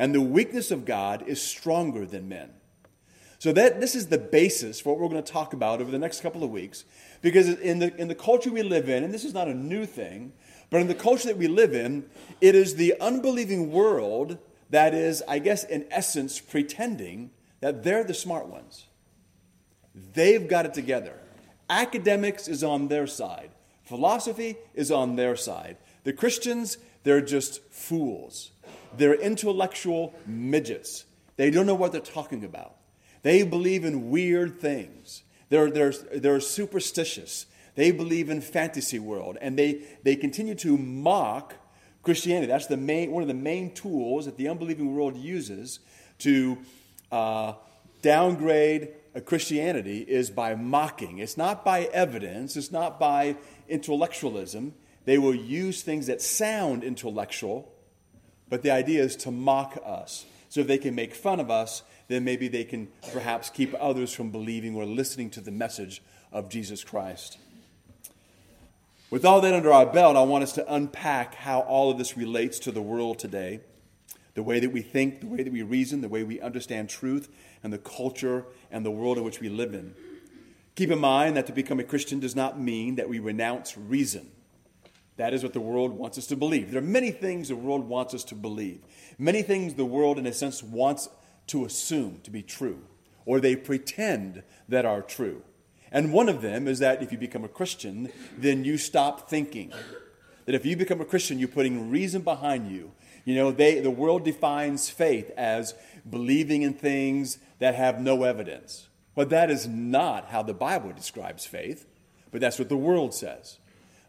and 0.00 0.14
the 0.14 0.20
weakness 0.22 0.70
of 0.70 0.86
God 0.86 1.24
is 1.26 1.42
stronger 1.42 2.06
than 2.06 2.26
men. 2.26 2.50
So 3.38 3.52
that 3.52 3.82
this 3.82 3.94
is 3.94 4.06
the 4.06 4.16
basis 4.16 4.80
for 4.80 4.90
what 4.90 4.98
we're 4.98 5.10
going 5.10 5.22
to 5.22 5.32
talk 5.32 5.52
about 5.52 5.82
over 5.82 5.90
the 5.90 5.98
next 5.98 6.22
couple 6.22 6.42
of 6.42 6.50
weeks. 6.50 6.86
Because 7.20 7.48
in 7.48 7.80
the, 7.80 7.94
in 7.96 8.08
the 8.08 8.14
culture 8.14 8.50
we 8.50 8.62
live 8.62 8.88
in, 8.88 9.04
and 9.04 9.12
this 9.12 9.26
is 9.26 9.34
not 9.34 9.46
a 9.46 9.52
new 9.52 9.84
thing, 9.84 10.32
but 10.70 10.80
in 10.80 10.88
the 10.88 10.94
culture 10.94 11.28
that 11.28 11.36
we 11.36 11.48
live 11.48 11.74
in, 11.74 12.06
it 12.40 12.54
is 12.54 12.76
the 12.76 12.98
unbelieving 12.98 13.70
world 13.70 14.38
that 14.70 14.94
is, 14.94 15.22
I 15.28 15.38
guess, 15.38 15.64
in 15.64 15.84
essence, 15.90 16.40
pretending 16.40 17.30
that 17.60 17.82
they're 17.82 18.04
the 18.04 18.14
smart 18.14 18.46
ones. 18.46 18.86
They've 19.94 20.48
got 20.48 20.64
it 20.64 20.72
together. 20.72 21.19
Academics 21.70 22.48
is 22.48 22.64
on 22.64 22.88
their 22.88 23.06
side, 23.06 23.50
philosophy 23.84 24.56
is 24.74 24.90
on 24.90 25.16
their 25.16 25.36
side. 25.36 25.76
The 26.04 26.12
Christians, 26.12 26.78
they're 27.04 27.20
just 27.20 27.62
fools. 27.70 28.50
They're 28.96 29.14
intellectual 29.14 30.14
midgets. 30.26 31.04
They 31.36 31.50
don't 31.50 31.66
know 31.66 31.74
what 31.74 31.92
they're 31.92 32.00
talking 32.00 32.44
about. 32.44 32.74
They 33.22 33.42
believe 33.42 33.84
in 33.84 34.10
weird 34.10 34.60
things. 34.60 35.22
They're, 35.48 35.70
they're, 35.70 35.92
they're 35.92 36.40
superstitious. 36.40 37.46
They 37.74 37.92
believe 37.92 38.30
in 38.30 38.40
fantasy 38.40 38.98
world. 38.98 39.38
And 39.40 39.58
they, 39.58 39.82
they 40.02 40.16
continue 40.16 40.54
to 40.56 40.76
mock 40.76 41.54
Christianity. 42.02 42.46
That's 42.46 42.66
the 42.66 42.76
main, 42.76 43.10
one 43.10 43.22
of 43.22 43.28
the 43.28 43.34
main 43.34 43.72
tools 43.74 44.24
that 44.26 44.36
the 44.36 44.48
unbelieving 44.48 44.94
world 44.94 45.16
uses 45.16 45.80
to 46.20 46.58
uh, 47.12 47.54
downgrade 48.02 48.88
Uh, 49.14 49.20
Christianity 49.20 50.00
is 50.00 50.30
by 50.30 50.54
mocking. 50.54 51.18
It's 51.18 51.36
not 51.36 51.64
by 51.64 51.84
evidence, 51.92 52.56
it's 52.56 52.70
not 52.70 53.00
by 53.00 53.36
intellectualism. 53.68 54.74
They 55.04 55.18
will 55.18 55.34
use 55.34 55.82
things 55.82 56.06
that 56.06 56.20
sound 56.20 56.84
intellectual 56.84 57.72
but 58.50 58.62
the 58.62 58.72
idea 58.72 59.02
is 59.02 59.16
to 59.16 59.30
mock 59.30 59.78
us. 59.86 60.26
So 60.50 60.60
if 60.60 60.66
they 60.66 60.76
can 60.76 60.96
make 60.96 61.14
fun 61.14 61.40
of 61.40 61.50
us, 61.50 61.84
then 62.08 62.24
maybe 62.24 62.48
they 62.48 62.64
can 62.64 62.88
perhaps 63.12 63.48
keep 63.48 63.72
others 63.80 64.12
from 64.12 64.30
believing 64.30 64.74
or 64.74 64.84
listening 64.84 65.30
to 65.30 65.40
the 65.40 65.52
message 65.52 66.02
of 66.32 66.48
Jesus 66.48 66.82
Christ. 66.82 67.38
With 69.08 69.24
all 69.24 69.40
that 69.40 69.54
under 69.54 69.72
our 69.72 69.86
belt, 69.86 70.16
I 70.16 70.22
want 70.22 70.42
us 70.42 70.52
to 70.54 70.72
unpack 70.74 71.36
how 71.36 71.60
all 71.60 71.90
of 71.90 71.98
this 71.98 72.16
relates 72.16 72.58
to 72.60 72.72
the 72.72 72.82
world 72.82 73.20
today 73.20 73.60
the 74.34 74.42
way 74.42 74.60
that 74.60 74.70
we 74.70 74.82
think, 74.82 75.20
the 75.20 75.26
way 75.26 75.42
that 75.42 75.52
we 75.52 75.62
reason, 75.62 76.00
the 76.00 76.08
way 76.08 76.22
we 76.22 76.40
understand 76.40 76.88
truth, 76.88 77.28
and 77.62 77.72
the 77.72 77.78
culture 77.78 78.46
and 78.70 78.84
the 78.84 78.90
world 78.90 79.18
in 79.18 79.24
which 79.24 79.40
we 79.40 79.48
live 79.48 79.74
in. 79.74 79.94
Keep 80.76 80.90
in 80.90 80.98
mind 81.00 81.36
that 81.36 81.46
to 81.46 81.52
become 81.52 81.80
a 81.80 81.84
Christian 81.84 82.20
does 82.20 82.36
not 82.36 82.60
mean 82.60 82.94
that 82.96 83.08
we 83.08 83.18
renounce 83.18 83.76
reason. 83.76 84.30
That 85.16 85.34
is 85.34 85.42
what 85.42 85.52
the 85.52 85.60
world 85.60 85.92
wants 85.92 86.16
us 86.16 86.26
to 86.28 86.36
believe. 86.36 86.70
There 86.70 86.80
are 86.80 86.84
many 86.84 87.10
things 87.10 87.48
the 87.48 87.56
world 87.56 87.86
wants 87.86 88.14
us 88.14 88.24
to 88.24 88.34
believe. 88.34 88.80
Many 89.18 89.42
things 89.42 89.74
the 89.74 89.84
world, 89.84 90.18
in 90.18 90.26
a 90.26 90.32
sense, 90.32 90.62
wants 90.62 91.08
to 91.48 91.64
assume 91.64 92.20
to 92.22 92.30
be 92.30 92.42
true, 92.42 92.82
or 93.26 93.40
they 93.40 93.56
pretend 93.56 94.42
that 94.68 94.86
are 94.86 95.02
true. 95.02 95.42
And 95.92 96.12
one 96.12 96.28
of 96.28 96.40
them 96.40 96.68
is 96.68 96.78
that 96.78 97.02
if 97.02 97.12
you 97.12 97.18
become 97.18 97.44
a 97.44 97.48
Christian, 97.48 98.10
then 98.38 98.64
you 98.64 98.78
stop 98.78 99.28
thinking. 99.28 99.72
That 100.46 100.54
if 100.54 100.64
you 100.64 100.76
become 100.76 101.00
a 101.00 101.04
Christian, 101.04 101.38
you're 101.38 101.48
putting 101.48 101.90
reason 101.90 102.22
behind 102.22 102.70
you. 102.70 102.92
You 103.24 103.34
know, 103.34 103.50
they, 103.50 103.80
the 103.80 103.90
world 103.90 104.24
defines 104.24 104.88
faith 104.88 105.30
as 105.36 105.74
believing 106.08 106.62
in 106.62 106.74
things 106.74 107.38
that 107.58 107.74
have 107.74 108.00
no 108.00 108.24
evidence. 108.24 108.88
But 109.14 109.30
that 109.30 109.50
is 109.50 109.66
not 109.66 110.26
how 110.26 110.42
the 110.42 110.54
Bible 110.54 110.92
describes 110.92 111.44
faith, 111.44 111.86
but 112.30 112.40
that's 112.40 112.58
what 112.58 112.68
the 112.68 112.76
world 112.76 113.14
says. 113.14 113.58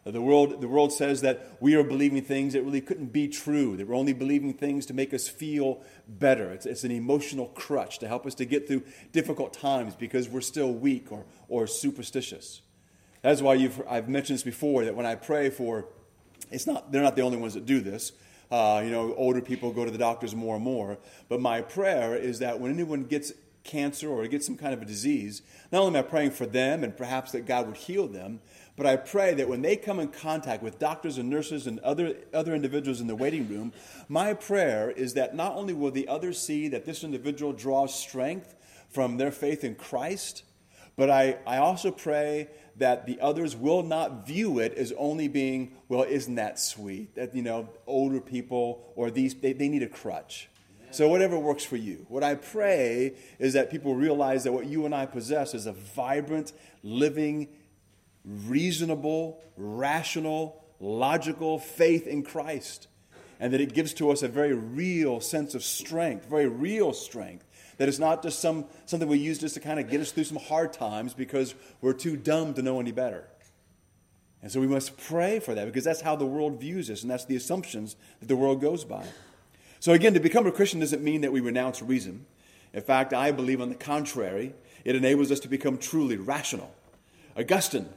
The 0.04 0.20
world, 0.20 0.60
the 0.60 0.66
world 0.66 0.92
says 0.92 1.20
that 1.20 1.56
we 1.60 1.76
are 1.76 1.84
believing 1.84 2.22
things 2.22 2.54
that 2.54 2.62
really 2.62 2.80
couldn't 2.80 3.12
be 3.12 3.28
true, 3.28 3.76
that 3.76 3.86
we're 3.86 3.94
only 3.94 4.12
believing 4.12 4.52
things 4.52 4.86
to 4.86 4.94
make 4.94 5.14
us 5.14 5.28
feel 5.28 5.80
better. 6.08 6.50
It's, 6.50 6.66
it's 6.66 6.82
an 6.82 6.90
emotional 6.90 7.46
crutch 7.46 8.00
to 8.00 8.08
help 8.08 8.26
us 8.26 8.34
to 8.36 8.44
get 8.44 8.66
through 8.66 8.82
difficult 9.12 9.52
times 9.52 9.94
because 9.94 10.28
we're 10.28 10.40
still 10.40 10.72
weak 10.72 11.12
or, 11.12 11.24
or 11.48 11.68
superstitious. 11.68 12.62
That's 13.22 13.40
why 13.40 13.70
I've 13.88 14.08
mentioned 14.08 14.38
this 14.38 14.42
before 14.42 14.84
that 14.86 14.96
when 14.96 15.06
I 15.06 15.14
pray 15.14 15.50
for 15.50 15.86
it's 16.50 16.66
not, 16.66 16.90
they're 16.90 17.02
not 17.02 17.14
the 17.14 17.22
only 17.22 17.38
ones 17.38 17.54
that 17.54 17.64
do 17.64 17.80
this. 17.80 18.12
Uh, 18.52 18.82
you 18.84 18.90
know, 18.90 19.14
older 19.14 19.40
people 19.40 19.72
go 19.72 19.82
to 19.82 19.90
the 19.90 19.96
doctors 19.96 20.34
more 20.34 20.56
and 20.56 20.64
more. 20.64 20.98
But 21.30 21.40
my 21.40 21.62
prayer 21.62 22.14
is 22.14 22.40
that 22.40 22.60
when 22.60 22.70
anyone 22.70 23.04
gets 23.04 23.32
cancer 23.64 24.10
or 24.10 24.26
gets 24.26 24.44
some 24.44 24.58
kind 24.58 24.74
of 24.74 24.82
a 24.82 24.84
disease, 24.84 25.40
not 25.72 25.80
only 25.80 25.98
am 25.98 26.04
I 26.04 26.06
praying 26.06 26.32
for 26.32 26.44
them 26.44 26.84
and 26.84 26.94
perhaps 26.94 27.32
that 27.32 27.46
God 27.46 27.66
would 27.66 27.78
heal 27.78 28.06
them, 28.06 28.40
but 28.76 28.84
I 28.84 28.96
pray 28.96 29.32
that 29.34 29.48
when 29.48 29.62
they 29.62 29.76
come 29.76 29.98
in 30.00 30.08
contact 30.08 30.62
with 30.62 30.78
doctors 30.78 31.16
and 31.16 31.30
nurses 31.30 31.66
and 31.66 31.78
other, 31.80 32.14
other 32.34 32.54
individuals 32.54 33.00
in 33.00 33.06
the 33.06 33.16
waiting 33.16 33.48
room, 33.48 33.72
my 34.06 34.34
prayer 34.34 34.90
is 34.90 35.14
that 35.14 35.34
not 35.34 35.54
only 35.54 35.72
will 35.72 35.90
the 35.90 36.06
others 36.08 36.38
see 36.38 36.68
that 36.68 36.84
this 36.84 37.04
individual 37.04 37.54
draws 37.54 37.94
strength 37.94 38.54
from 38.90 39.16
their 39.16 39.30
faith 39.30 39.64
in 39.64 39.76
Christ, 39.76 40.44
but 40.96 41.08
I, 41.08 41.38
I 41.46 41.56
also 41.56 41.90
pray 41.90 42.48
that 42.76 43.06
the 43.06 43.20
others 43.20 43.54
will 43.54 43.82
not 43.82 44.26
view 44.26 44.58
it 44.58 44.74
as 44.74 44.92
only 44.96 45.28
being, 45.28 45.76
well, 45.88 46.02
isn't 46.02 46.36
that 46.36 46.58
sweet? 46.58 47.14
That, 47.14 47.34
you 47.34 47.42
know, 47.42 47.68
older 47.86 48.20
people 48.20 48.92
or 48.96 49.10
these, 49.10 49.34
they, 49.34 49.52
they 49.52 49.68
need 49.68 49.82
a 49.82 49.88
crutch. 49.88 50.48
So, 50.90 51.08
whatever 51.08 51.38
works 51.38 51.64
for 51.64 51.76
you. 51.76 52.04
What 52.08 52.22
I 52.22 52.34
pray 52.34 53.14
is 53.38 53.54
that 53.54 53.70
people 53.70 53.94
realize 53.94 54.44
that 54.44 54.52
what 54.52 54.66
you 54.66 54.84
and 54.84 54.94
I 54.94 55.06
possess 55.06 55.54
is 55.54 55.64
a 55.64 55.72
vibrant, 55.72 56.52
living, 56.82 57.48
reasonable, 58.24 59.42
rational, 59.56 60.62
logical 60.80 61.58
faith 61.58 62.06
in 62.06 62.22
Christ. 62.22 62.88
And 63.40 63.54
that 63.54 63.60
it 63.60 63.72
gives 63.72 63.94
to 63.94 64.10
us 64.10 64.22
a 64.22 64.28
very 64.28 64.52
real 64.52 65.20
sense 65.20 65.54
of 65.54 65.64
strength, 65.64 66.26
very 66.26 66.46
real 66.46 66.92
strength. 66.92 67.46
That 67.78 67.88
it's 67.88 67.98
not 67.98 68.22
just 68.22 68.40
some, 68.40 68.66
something 68.86 69.08
we 69.08 69.18
use 69.18 69.38
just 69.38 69.54
to 69.54 69.60
kind 69.60 69.80
of 69.80 69.88
get 69.88 70.00
us 70.00 70.12
through 70.12 70.24
some 70.24 70.38
hard 70.38 70.72
times 70.72 71.14
because 71.14 71.54
we're 71.80 71.94
too 71.94 72.16
dumb 72.16 72.54
to 72.54 72.62
know 72.62 72.80
any 72.80 72.92
better. 72.92 73.24
And 74.42 74.50
so 74.50 74.60
we 74.60 74.66
must 74.66 74.96
pray 74.96 75.38
for 75.38 75.54
that 75.54 75.66
because 75.66 75.84
that's 75.84 76.00
how 76.00 76.16
the 76.16 76.26
world 76.26 76.60
views 76.60 76.90
us, 76.90 77.02
and 77.02 77.10
that's 77.10 77.24
the 77.24 77.36
assumptions 77.36 77.96
that 78.20 78.26
the 78.26 78.36
world 78.36 78.60
goes 78.60 78.84
by. 78.84 79.06
So, 79.78 79.92
again, 79.92 80.14
to 80.14 80.20
become 80.20 80.46
a 80.46 80.52
Christian 80.52 80.80
doesn't 80.80 81.02
mean 81.02 81.22
that 81.22 81.32
we 81.32 81.40
renounce 81.40 81.82
reason. 81.82 82.26
In 82.72 82.82
fact, 82.82 83.12
I 83.12 83.30
believe 83.32 83.60
on 83.60 83.68
the 83.68 83.74
contrary, 83.74 84.54
it 84.84 84.96
enables 84.96 85.30
us 85.30 85.40
to 85.40 85.48
become 85.48 85.78
truly 85.78 86.16
rational. 86.16 86.74
Augustine 87.36 87.88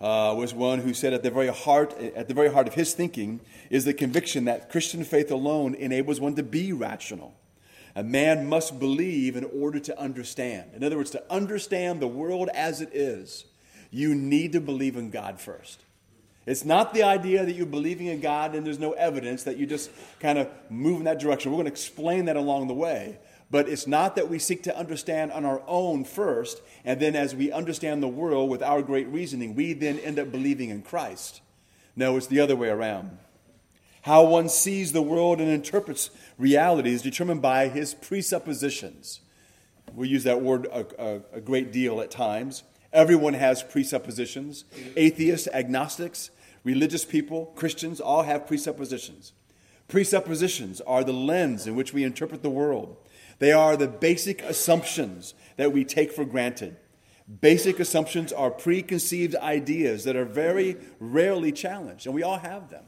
uh, 0.00 0.34
was 0.36 0.54
one 0.54 0.80
who 0.80 0.94
said 0.94 1.12
at 1.12 1.22
the 1.22 1.30
very 1.30 1.48
heart 1.48 1.92
at 1.98 2.28
the 2.28 2.34
very 2.34 2.50
heart 2.50 2.66
of 2.66 2.74
his 2.74 2.94
thinking 2.94 3.40
is 3.68 3.84
the 3.84 3.94
conviction 3.94 4.46
that 4.46 4.70
Christian 4.70 5.04
faith 5.04 5.30
alone 5.30 5.74
enables 5.74 6.20
one 6.20 6.34
to 6.36 6.42
be 6.42 6.72
rational. 6.72 7.34
A 7.94 8.02
man 8.02 8.48
must 8.48 8.78
believe 8.78 9.36
in 9.36 9.44
order 9.44 9.80
to 9.80 9.98
understand. 9.98 10.70
In 10.74 10.84
other 10.84 10.96
words, 10.96 11.10
to 11.10 11.22
understand 11.30 12.00
the 12.00 12.08
world 12.08 12.48
as 12.54 12.80
it 12.80 12.90
is, 12.92 13.44
you 13.90 14.14
need 14.14 14.52
to 14.52 14.60
believe 14.60 14.96
in 14.96 15.10
God 15.10 15.40
first. 15.40 15.80
It's 16.46 16.64
not 16.64 16.94
the 16.94 17.02
idea 17.02 17.44
that 17.44 17.52
you're 17.52 17.66
believing 17.66 18.06
in 18.06 18.20
God 18.20 18.54
and 18.54 18.66
there's 18.66 18.78
no 18.78 18.92
evidence 18.92 19.42
that 19.44 19.56
you 19.56 19.66
just 19.66 19.90
kind 20.20 20.38
of 20.38 20.48
move 20.68 20.98
in 20.98 21.04
that 21.04 21.18
direction. 21.18 21.50
We're 21.50 21.56
going 21.56 21.66
to 21.66 21.72
explain 21.72 22.24
that 22.26 22.36
along 22.36 22.68
the 22.68 22.74
way. 22.74 23.18
But 23.50 23.68
it's 23.68 23.86
not 23.86 24.14
that 24.16 24.28
we 24.28 24.38
seek 24.38 24.62
to 24.64 24.76
understand 24.76 25.32
on 25.32 25.44
our 25.44 25.60
own 25.66 26.04
first, 26.04 26.62
and 26.84 27.00
then 27.00 27.16
as 27.16 27.34
we 27.34 27.50
understand 27.50 28.00
the 28.00 28.08
world 28.08 28.48
with 28.48 28.62
our 28.62 28.80
great 28.80 29.08
reasoning, 29.08 29.56
we 29.56 29.72
then 29.72 29.98
end 29.98 30.20
up 30.20 30.30
believing 30.30 30.70
in 30.70 30.82
Christ. 30.82 31.40
No, 31.96 32.16
it's 32.16 32.28
the 32.28 32.38
other 32.38 32.54
way 32.54 32.68
around. 32.68 33.18
How 34.02 34.24
one 34.24 34.48
sees 34.48 34.92
the 34.92 35.02
world 35.02 35.40
and 35.40 35.50
interprets 35.50 36.10
reality 36.38 36.90
is 36.90 37.02
determined 37.02 37.42
by 37.42 37.68
his 37.68 37.94
presuppositions. 37.94 39.20
We 39.94 40.08
use 40.08 40.24
that 40.24 40.40
word 40.40 40.66
a, 40.66 40.86
a, 40.98 41.20
a 41.34 41.40
great 41.40 41.72
deal 41.72 42.00
at 42.00 42.10
times. 42.10 42.62
Everyone 42.92 43.34
has 43.34 43.62
presuppositions. 43.62 44.64
Atheists, 44.96 45.48
agnostics, 45.52 46.30
religious 46.64 47.04
people, 47.04 47.46
Christians 47.56 48.00
all 48.00 48.22
have 48.22 48.46
presuppositions. 48.46 49.32
Presuppositions 49.88 50.80
are 50.82 51.04
the 51.04 51.12
lens 51.12 51.66
in 51.66 51.74
which 51.74 51.92
we 51.92 52.04
interpret 52.04 52.42
the 52.42 52.50
world. 52.50 52.96
They 53.38 53.52
are 53.52 53.76
the 53.76 53.88
basic 53.88 54.42
assumptions 54.42 55.34
that 55.56 55.72
we 55.72 55.84
take 55.84 56.12
for 56.12 56.24
granted. 56.24 56.76
Basic 57.40 57.78
assumptions 57.78 58.32
are 58.32 58.50
preconceived 58.50 59.36
ideas 59.36 60.04
that 60.04 60.16
are 60.16 60.24
very 60.24 60.76
rarely 60.98 61.52
challenged, 61.52 62.06
and 62.06 62.14
we 62.14 62.22
all 62.22 62.38
have 62.38 62.70
them. 62.70 62.84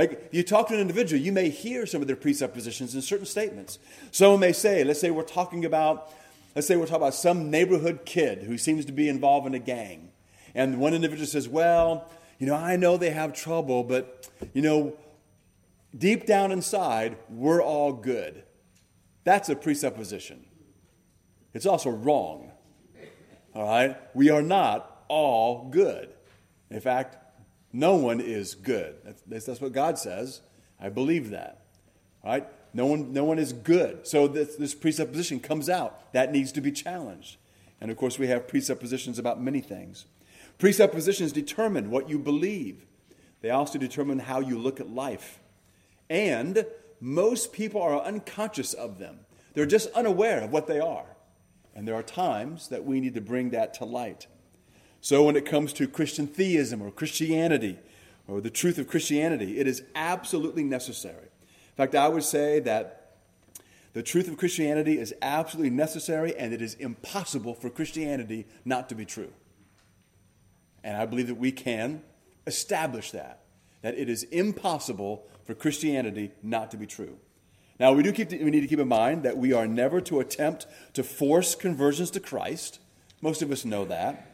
Like 0.00 0.30
you 0.32 0.42
talk 0.42 0.68
to 0.68 0.74
an 0.74 0.80
individual, 0.80 1.20
you 1.20 1.30
may 1.30 1.50
hear 1.50 1.84
some 1.84 2.00
of 2.00 2.06
their 2.06 2.16
presuppositions 2.16 2.94
in 2.94 3.02
certain 3.02 3.26
statements. 3.26 3.78
Someone 4.12 4.40
may 4.40 4.52
say, 4.52 4.82
let's 4.82 4.98
say 4.98 5.10
we're 5.10 5.22
talking 5.24 5.66
about, 5.66 6.10
let's 6.54 6.66
say 6.66 6.76
we're 6.76 6.86
talking 6.86 7.02
about 7.02 7.12
some 7.12 7.50
neighborhood 7.50 8.06
kid 8.06 8.44
who 8.44 8.56
seems 8.56 8.86
to 8.86 8.92
be 8.92 9.10
involved 9.10 9.46
in 9.46 9.52
a 9.52 9.58
gang. 9.58 10.10
And 10.54 10.80
one 10.80 10.94
individual 10.94 11.26
says, 11.26 11.50
Well, 11.50 12.10
you 12.38 12.46
know, 12.46 12.54
I 12.54 12.76
know 12.76 12.96
they 12.96 13.10
have 13.10 13.34
trouble, 13.34 13.84
but 13.84 14.26
you 14.54 14.62
know, 14.62 14.96
deep 15.94 16.24
down 16.24 16.50
inside, 16.50 17.18
we're 17.28 17.62
all 17.62 17.92
good. 17.92 18.42
That's 19.24 19.50
a 19.50 19.54
presupposition. 19.54 20.46
It's 21.52 21.66
also 21.66 21.90
wrong. 21.90 22.50
All 23.54 23.68
right? 23.68 23.98
We 24.14 24.30
are 24.30 24.40
not 24.40 25.04
all 25.08 25.68
good. 25.68 26.08
In 26.70 26.80
fact, 26.80 27.18
no 27.72 27.94
one 27.96 28.20
is 28.20 28.54
good. 28.54 28.96
That's, 29.04 29.46
that's 29.46 29.60
what 29.60 29.72
God 29.72 29.98
says. 29.98 30.40
I 30.80 30.88
believe 30.88 31.30
that. 31.30 31.62
All 32.24 32.32
right? 32.32 32.46
No 32.72 32.86
one, 32.86 33.12
no 33.12 33.24
one 33.24 33.38
is 33.38 33.52
good. 33.52 34.06
So 34.06 34.28
this, 34.28 34.56
this 34.56 34.74
presupposition 34.74 35.40
comes 35.40 35.68
out. 35.68 36.12
That 36.12 36.32
needs 36.32 36.52
to 36.52 36.60
be 36.60 36.72
challenged. 36.72 37.36
And 37.80 37.90
of 37.90 37.96
course, 37.96 38.18
we 38.18 38.28
have 38.28 38.46
presuppositions 38.46 39.18
about 39.18 39.40
many 39.40 39.60
things. 39.60 40.06
Presuppositions 40.58 41.32
determine 41.32 41.90
what 41.90 42.08
you 42.08 42.18
believe, 42.18 42.84
they 43.40 43.50
also 43.50 43.78
determine 43.78 44.18
how 44.18 44.40
you 44.40 44.58
look 44.58 44.78
at 44.78 44.90
life. 44.90 45.40
And 46.10 46.66
most 47.00 47.52
people 47.52 47.80
are 47.80 48.02
unconscious 48.02 48.74
of 48.74 48.98
them, 48.98 49.20
they're 49.54 49.66
just 49.66 49.90
unaware 49.92 50.42
of 50.42 50.52
what 50.52 50.66
they 50.66 50.80
are. 50.80 51.06
And 51.74 51.88
there 51.88 51.94
are 51.94 52.02
times 52.02 52.68
that 52.68 52.84
we 52.84 53.00
need 53.00 53.14
to 53.14 53.20
bring 53.20 53.50
that 53.50 53.74
to 53.74 53.84
light. 53.84 54.26
So, 55.00 55.24
when 55.24 55.36
it 55.36 55.46
comes 55.46 55.72
to 55.74 55.88
Christian 55.88 56.26
theism 56.26 56.82
or 56.82 56.90
Christianity 56.90 57.78
or 58.28 58.40
the 58.40 58.50
truth 58.50 58.78
of 58.78 58.86
Christianity, 58.86 59.58
it 59.58 59.66
is 59.66 59.82
absolutely 59.94 60.62
necessary. 60.62 61.24
In 61.24 61.76
fact, 61.76 61.94
I 61.94 62.08
would 62.08 62.24
say 62.24 62.60
that 62.60 63.16
the 63.92 64.02
truth 64.02 64.28
of 64.28 64.36
Christianity 64.36 64.98
is 64.98 65.14
absolutely 65.20 65.70
necessary 65.70 66.36
and 66.36 66.52
it 66.52 66.62
is 66.62 66.74
impossible 66.74 67.54
for 67.54 67.70
Christianity 67.70 68.46
not 68.64 68.88
to 68.90 68.94
be 68.94 69.04
true. 69.04 69.32
And 70.84 70.96
I 70.96 71.06
believe 71.06 71.26
that 71.26 71.36
we 71.36 71.52
can 71.52 72.02
establish 72.46 73.10
that, 73.10 73.40
that 73.82 73.98
it 73.98 74.08
is 74.08 74.24
impossible 74.24 75.26
for 75.44 75.54
Christianity 75.54 76.30
not 76.42 76.70
to 76.70 76.76
be 76.76 76.86
true. 76.86 77.16
Now, 77.78 77.92
we, 77.92 78.02
do 78.02 78.12
keep, 78.12 78.30
we 78.30 78.50
need 78.50 78.60
to 78.60 78.66
keep 78.66 78.78
in 78.78 78.88
mind 78.88 79.22
that 79.22 79.38
we 79.38 79.52
are 79.52 79.66
never 79.66 80.00
to 80.02 80.20
attempt 80.20 80.66
to 80.92 81.02
force 81.02 81.54
conversions 81.54 82.10
to 82.12 82.20
Christ. 82.20 82.78
Most 83.22 83.40
of 83.40 83.50
us 83.50 83.64
know 83.64 83.86
that. 83.86 84.29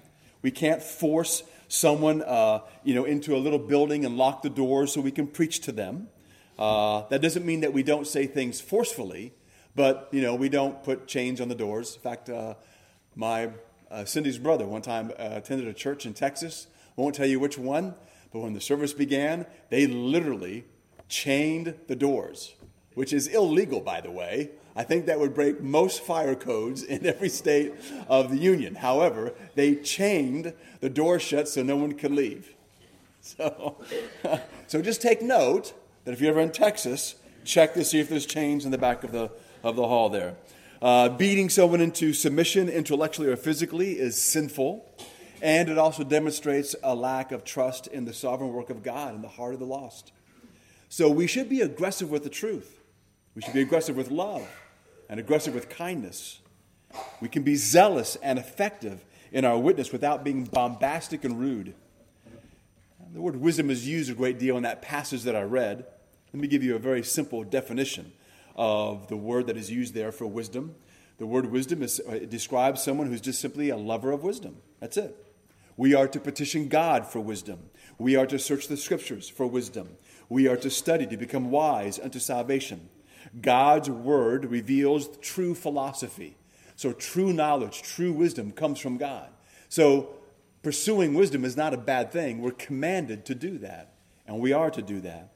We 0.47 0.53
can't 0.53 0.81
force 0.81 1.43
someone 1.67 2.23
uh, 2.23 2.61
you 2.85 2.95
know, 2.95 3.05
into 3.05 3.35
a 3.35 3.39
little 3.39 3.59
building 3.59 4.05
and 4.05 4.17
lock 4.17 4.43
the 4.43 4.49
doors 4.49 4.93
so 4.93 5.01
we 5.01 5.11
can 5.11 5.27
preach 5.27 5.59
to 5.63 5.73
them. 5.73 6.07
Uh, 6.57 7.03
that 7.09 7.21
doesn't 7.21 7.45
mean 7.45 7.63
that 7.63 7.73
we 7.73 7.83
don't 7.83 8.07
say 8.07 8.29
things 8.29 8.61
forcefully, 8.61 9.33
but 9.75 10.09
you 10.13 10.23
know, 10.23 10.37
we 10.37 10.49
don't 10.49 10.85
put 10.85 11.09
chains 11.09 11.41
on 11.41 11.49
the 11.49 11.57
doors. 11.57 11.97
In 11.97 12.01
fact, 12.01 12.29
uh, 12.29 12.55
my 13.17 13.51
uh, 13.91 14.05
Cindy's 14.05 14.39
brother 14.39 14.69
one 14.69 14.83
time 14.83 15.11
uh, 15.19 15.31
attended 15.33 15.67
a 15.67 15.75
church 15.75 16.07
in 16.07 16.15
Texas. 16.15 16.69
I 16.97 17.01
won't 17.01 17.17
tell 17.17 17.27
you 17.27 17.41
which 17.41 17.59
one, 17.59 17.97
but 18.33 18.39
when 18.39 18.53
the 18.53 18.61
service 18.61 18.93
began, 18.93 19.47
they 19.69 19.89
literally 19.89 20.65
chained 21.09 21.75
the 21.89 21.97
doors, 21.97 22.55
which 22.97 23.13
is 23.13 23.27
illegal, 23.27 23.79
by 23.79 24.01
the 24.01 24.11
way. 24.11 24.49
I 24.75 24.83
think 24.83 25.05
that 25.05 25.21
would 25.21 25.35
break 25.35 25.61
most 25.61 26.03
fire 26.03 26.35
codes 26.35 26.83
in 26.83 27.05
every 27.05 27.29
state 27.29 27.75
of 28.09 28.31
the 28.31 28.39
Union. 28.39 28.77
However, 28.77 29.35
they 29.55 29.75
chained 29.77 30.55
the 30.81 30.89
door 30.89 31.21
shut 31.21 31.47
so 31.47 31.63
no 31.63 31.77
one 31.77 31.93
could 31.93 32.11
leave. 32.11 32.55
So, 33.21 33.77
so 34.67 34.81
just 34.81 35.03
take 35.03 35.21
note 35.21 35.75
that 36.05 36.13
if 36.13 36.23
you're 36.23 36.31
ever 36.31 36.41
in 36.41 36.53
Texas, 36.53 37.17
check 37.45 37.75
to 37.75 37.85
see 37.85 38.01
if 38.01 38.09
there's 38.09 38.25
chains 38.25 38.65
in 38.65 38.71
the 38.71 38.79
back 38.79 39.05
of 39.05 39.13
the, 39.13 39.31
of 39.63 39.77
the 39.77 39.87
hall 39.87 40.09
there. 40.09 40.35
Uh, 40.81 41.11
beating 41.11 41.51
someone 41.51 41.83
into 41.83 42.15
submission, 42.15 42.67
intellectually 42.71 43.29
or 43.29 43.37
physically, 43.37 43.99
is 43.99 44.21
sinful. 44.21 44.91
And 45.43 45.69
it 45.69 45.77
also 45.77 46.03
demonstrates 46.03 46.75
a 46.83 46.95
lack 46.95 47.31
of 47.31 47.45
trust 47.45 47.89
in 47.89 48.07
the 48.07 48.15
sovereign 48.15 48.55
work 48.55 48.71
of 48.71 48.83
God 48.83 49.15
in 49.15 49.21
the 49.21 49.29
heart 49.29 49.53
of 49.53 49.61
the 49.61 49.67
lost. 49.67 50.13
So 50.89 51.11
we 51.11 51.27
should 51.27 51.51
be 51.51 51.61
aggressive 51.61 52.11
with 52.11 52.25
the 52.25 52.31
truth. 52.31 52.76
We 53.37 53.43
should 53.43 53.53
be 53.53 53.61
aggressive 53.61 53.97
with 53.97 54.11
love 54.11 54.49
and 55.11 55.21
aggressive 55.21 55.55
with 55.55 55.69
kindness. 55.69 56.41
We 57.21 57.29
can 57.29 57.43
be 57.43 57.55
zealous 57.55 58.17
and 58.23 58.39
effective 58.39 59.05
in 59.31 59.45
our 59.45 59.59
witness 59.59 59.93
without 59.93 60.25
being 60.25 60.45
bombastic 60.45 61.23
and 61.23 61.39
rude. 61.39 61.75
The 63.13 63.21
word 63.21 63.37
wisdom 63.37 63.71
is 63.71 63.87
used 63.87 64.11
a 64.11 64.15
great 64.15 64.39
deal 64.39 64.57
in 64.57 64.63
that 64.63 64.81
passage 64.81 65.23
that 65.25 65.37
I 65.37 65.43
read. 65.43 65.85
Let 66.33 66.41
me 66.41 66.49
give 66.49 66.65
you 66.65 66.77
a 66.77 66.79
very 66.79 67.03
simple 67.03 67.45
definition 67.45 68.13
of 68.57 69.09
the 69.09 69.17
word 69.17 69.47
that 69.49 69.59
is 69.59 69.71
used 69.71 69.93
there 69.93 70.13
for 70.13 70.27
wisdom. 70.27 70.75
The 71.19 71.27
word 71.27 71.47
wisdom 71.47 71.83
is, 71.83 72.01
uh, 72.09 72.21
describes 72.29 72.83
someone 72.83 73.07
who's 73.07 73.21
just 73.21 73.41
simply 73.41 73.69
a 73.69 73.77
lover 73.77 74.13
of 74.13 74.23
wisdom. 74.23 74.57
That's 74.81 74.97
it. 74.97 75.15
We 75.77 75.95
are 75.95 76.09
to 76.09 76.19
petition 76.19 76.69
God 76.69 77.07
for 77.07 77.21
wisdom. 77.21 77.69
We 77.99 78.17
are 78.17 78.27
to 78.27 78.39
search 78.39 78.69
the 78.69 78.79
scriptures 78.79 79.29
for 79.29 79.47
wisdom. 79.47 79.91
We 80.31 80.49
are 80.49 80.57
to 80.57 80.71
study 80.71 81.07
to 81.07 81.17
become 81.19 81.51
wise 81.51 81.99
unto 81.99 82.19
salvation. 82.19 82.89
God's 83.41 83.91
word 83.91 84.47
reveals 84.47 85.09
true 85.19 85.55
philosophy. 85.55 86.37
So, 86.77 86.93
true 86.93 87.33
knowledge, 87.33 87.83
true 87.83 88.13
wisdom 88.13 88.53
comes 88.53 88.79
from 88.79 88.99
God. 88.99 89.29
So, 89.69 90.11
pursuing 90.63 91.15
wisdom 91.15 91.45
is 91.45 91.57
not 91.57 91.75
a 91.75 91.79
bad 91.79 92.13
thing. 92.13 92.41
We're 92.41 92.51
commanded 92.53 93.25
to 93.27 93.35
do 93.35 93.59
that, 93.59 93.95
and 94.27 94.41
we 94.41 94.53
are 94.53 94.71
to 94.71 94.83
do 94.83 95.01
that. 95.01 95.33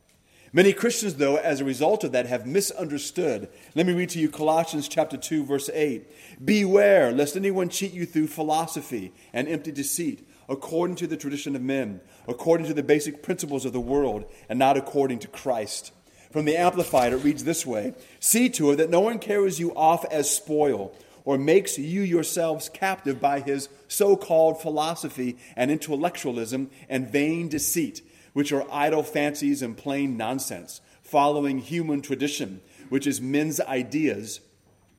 Many 0.53 0.73
Christians, 0.73 1.15
though, 1.15 1.37
as 1.37 1.61
a 1.61 1.65
result 1.65 2.03
of 2.03 2.11
that, 2.13 2.27
have 2.27 2.45
misunderstood. 2.45 3.49
Let 3.77 3.87
me 3.87 3.93
read 3.93 4.11
to 4.11 4.19
you 4.19 4.29
Colossians 4.29 4.89
chapter 4.89 5.17
2, 5.17 5.45
verse 5.45 5.71
8. 5.73 6.45
Beware 6.45 7.13
lest 7.13 7.37
anyone 7.37 7.69
cheat 7.69 7.93
you 7.93 8.05
through 8.05 8.27
philosophy 8.27 9.13
and 9.33 9.47
empty 9.47 9.71
deceit, 9.71 10.29
according 10.49 10.97
to 10.97 11.07
the 11.07 11.17
tradition 11.17 11.55
of 11.55 11.63
men, 11.63 12.01
according 12.27 12.67
to 12.67 12.75
the 12.75 12.83
basic 12.83 13.23
principles 13.23 13.65
of 13.65 13.73
the 13.73 13.81
world, 13.81 14.25
and 14.49 14.59
not 14.59 14.77
according 14.77 15.21
to 15.21 15.29
Christ. 15.29 15.93
From 16.31 16.45
the 16.45 16.57
Amplified, 16.57 17.13
it 17.13 17.17
reads 17.17 17.45
this 17.45 17.67
way 17.67 17.95
See 18.21 18.49
to 18.51 18.71
it 18.71 18.77
that 18.77 18.91
no 18.91 19.01
one 19.01 19.19
carries 19.19 19.59
you 19.59 19.75
off 19.75 20.05
as 20.07 20.35
spoil 20.35 20.95
or 21.25 21.37
makes 21.39 21.79
you 21.79 22.03
yourselves 22.03 22.69
captive 22.69 23.21
by 23.21 23.41
his 23.41 23.69
so 23.89 24.17
called 24.17 24.61
philosophy 24.61 25.37
and 25.57 25.71
intellectualism 25.71 26.71
and 26.89 27.11
vain 27.11 27.49
deceit 27.49 28.03
which 28.33 28.53
are 28.53 28.67
idle 28.71 29.03
fancies 29.03 29.63
and 29.63 29.77
plain 29.77 30.17
nonsense, 30.17 30.81
following 31.03 31.59
human 31.59 32.01
tradition, 32.01 32.61
which 32.89 33.07
is 33.07 33.21
men's 33.21 33.61
ideas 33.61 34.41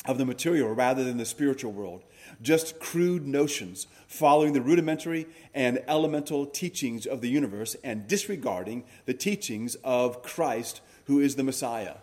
of 0.05 0.17
the 0.17 0.25
material 0.25 0.73
rather 0.73 1.03
than 1.03 1.17
the 1.17 1.25
spiritual 1.25 1.71
world. 1.71 2.03
Just 2.41 2.79
crude 2.79 3.25
notions, 3.25 3.88
following 4.07 4.53
the 4.53 4.61
rudimentary 4.61 5.27
and 5.53 5.81
elemental 5.88 6.45
teachings 6.45 7.05
of 7.05 7.21
the 7.21 7.29
universe 7.29 7.75
and 7.83 8.07
disregarding 8.07 8.83
the 9.05 9.13
teachings 9.13 9.75
of 9.83 10.23
Christ, 10.23 10.81
who 11.05 11.20
is 11.20 11.36
the 11.36 11.43
Messiah. 11.43 11.96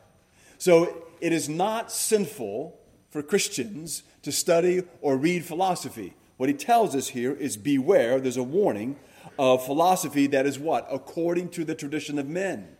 So 0.59 1.05
it 1.21 1.33
is 1.33 1.49
not 1.49 1.93
sinful 1.93 2.78
for 3.11 3.23
Christians 3.23 4.02
to 4.23 4.33
study 4.33 4.83
or 5.00 5.17
read 5.17 5.45
philosophy. 5.45 6.14
What 6.37 6.49
he 6.49 6.55
tells 6.55 6.95
us 6.95 7.09
here 7.09 7.33
is 7.33 7.57
beware, 7.57 8.21
there's 8.21 8.37
a 8.37 8.43
warning 8.43 8.97
of 9.38 9.64
philosophy 9.64 10.26
that 10.28 10.47
is 10.47 10.59
what? 10.59 10.87
According 10.90 11.50
to 11.50 11.64
the 11.64 11.75
tradition 11.75 12.19
of 12.19 12.28
men. 12.28 12.76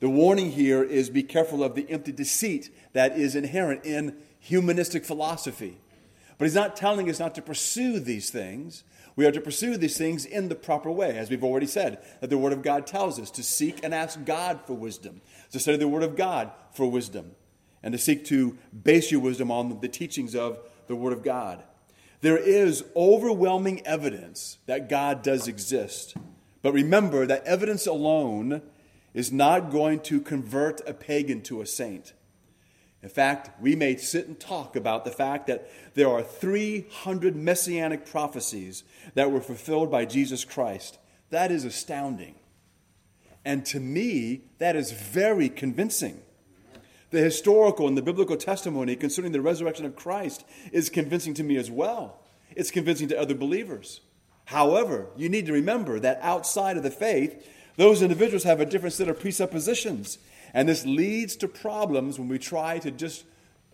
The 0.00 0.10
warning 0.10 0.52
here 0.52 0.82
is 0.82 1.08
be 1.08 1.22
careful 1.22 1.64
of 1.64 1.74
the 1.74 1.88
empty 1.90 2.12
deceit 2.12 2.70
that 2.92 3.18
is 3.18 3.34
inherent 3.34 3.84
in 3.84 4.16
humanistic 4.38 5.04
philosophy. 5.04 5.78
But 6.38 6.44
he's 6.44 6.54
not 6.54 6.76
telling 6.76 7.08
us 7.08 7.18
not 7.18 7.34
to 7.36 7.42
pursue 7.42 7.98
these 7.98 8.30
things. 8.30 8.84
We 9.16 9.24
are 9.24 9.32
to 9.32 9.40
pursue 9.40 9.78
these 9.78 9.96
things 9.96 10.26
in 10.26 10.48
the 10.48 10.54
proper 10.54 10.90
way, 10.90 11.16
as 11.16 11.30
we've 11.30 11.42
already 11.42 11.66
said, 11.66 11.98
that 12.20 12.28
the 12.28 12.36
Word 12.36 12.52
of 12.52 12.62
God 12.62 12.86
tells 12.86 13.18
us 13.18 13.30
to 13.32 13.42
seek 13.42 13.82
and 13.82 13.94
ask 13.94 14.22
God 14.24 14.60
for 14.66 14.74
wisdom, 14.74 15.22
to 15.52 15.58
study 15.58 15.78
the 15.78 15.88
Word 15.88 16.02
of 16.02 16.16
God 16.16 16.52
for 16.72 16.90
wisdom, 16.90 17.32
and 17.82 17.92
to 17.92 17.98
seek 17.98 18.26
to 18.26 18.58
base 18.82 19.10
your 19.10 19.22
wisdom 19.22 19.50
on 19.50 19.80
the 19.80 19.88
teachings 19.88 20.36
of 20.36 20.58
the 20.86 20.96
Word 20.96 21.14
of 21.14 21.22
God. 21.24 21.64
There 22.20 22.36
is 22.36 22.84
overwhelming 22.94 23.86
evidence 23.86 24.58
that 24.66 24.88
God 24.88 25.22
does 25.22 25.48
exist. 25.48 26.14
But 26.60 26.72
remember 26.72 27.26
that 27.26 27.44
evidence 27.44 27.86
alone 27.86 28.62
is 29.14 29.32
not 29.32 29.70
going 29.70 30.00
to 30.00 30.20
convert 30.20 30.86
a 30.88 30.92
pagan 30.92 31.40
to 31.42 31.62
a 31.62 31.66
saint. 31.66 32.12
In 33.06 33.10
fact, 33.10 33.62
we 33.62 33.76
may 33.76 33.96
sit 33.96 34.26
and 34.26 34.36
talk 34.36 34.74
about 34.74 35.04
the 35.04 35.12
fact 35.12 35.46
that 35.46 35.70
there 35.94 36.08
are 36.08 36.24
300 36.24 37.36
messianic 37.36 38.04
prophecies 38.04 38.82
that 39.14 39.30
were 39.30 39.40
fulfilled 39.40 39.92
by 39.92 40.06
Jesus 40.06 40.44
Christ. 40.44 40.98
That 41.30 41.52
is 41.52 41.64
astounding. 41.64 42.34
And 43.44 43.64
to 43.66 43.78
me, 43.78 44.40
that 44.58 44.74
is 44.74 44.90
very 44.90 45.48
convincing. 45.48 46.20
The 47.10 47.20
historical 47.20 47.86
and 47.86 47.96
the 47.96 48.02
biblical 48.02 48.36
testimony 48.36 48.96
concerning 48.96 49.30
the 49.30 49.40
resurrection 49.40 49.86
of 49.86 49.94
Christ 49.94 50.44
is 50.72 50.90
convincing 50.90 51.34
to 51.34 51.44
me 51.44 51.56
as 51.58 51.70
well. 51.70 52.18
It's 52.56 52.72
convincing 52.72 53.06
to 53.10 53.20
other 53.20 53.36
believers. 53.36 54.00
However, 54.46 55.06
you 55.16 55.28
need 55.28 55.46
to 55.46 55.52
remember 55.52 56.00
that 56.00 56.18
outside 56.22 56.76
of 56.76 56.82
the 56.82 56.90
faith, 56.90 57.48
those 57.76 58.02
individuals 58.02 58.42
have 58.42 58.58
a 58.58 58.66
different 58.66 58.94
set 58.94 59.06
of 59.06 59.20
presuppositions. 59.20 60.18
And 60.56 60.66
this 60.66 60.86
leads 60.86 61.36
to 61.36 61.48
problems 61.48 62.18
when 62.18 62.28
we 62.28 62.38
try 62.38 62.78
to 62.78 62.90
just 62.90 63.26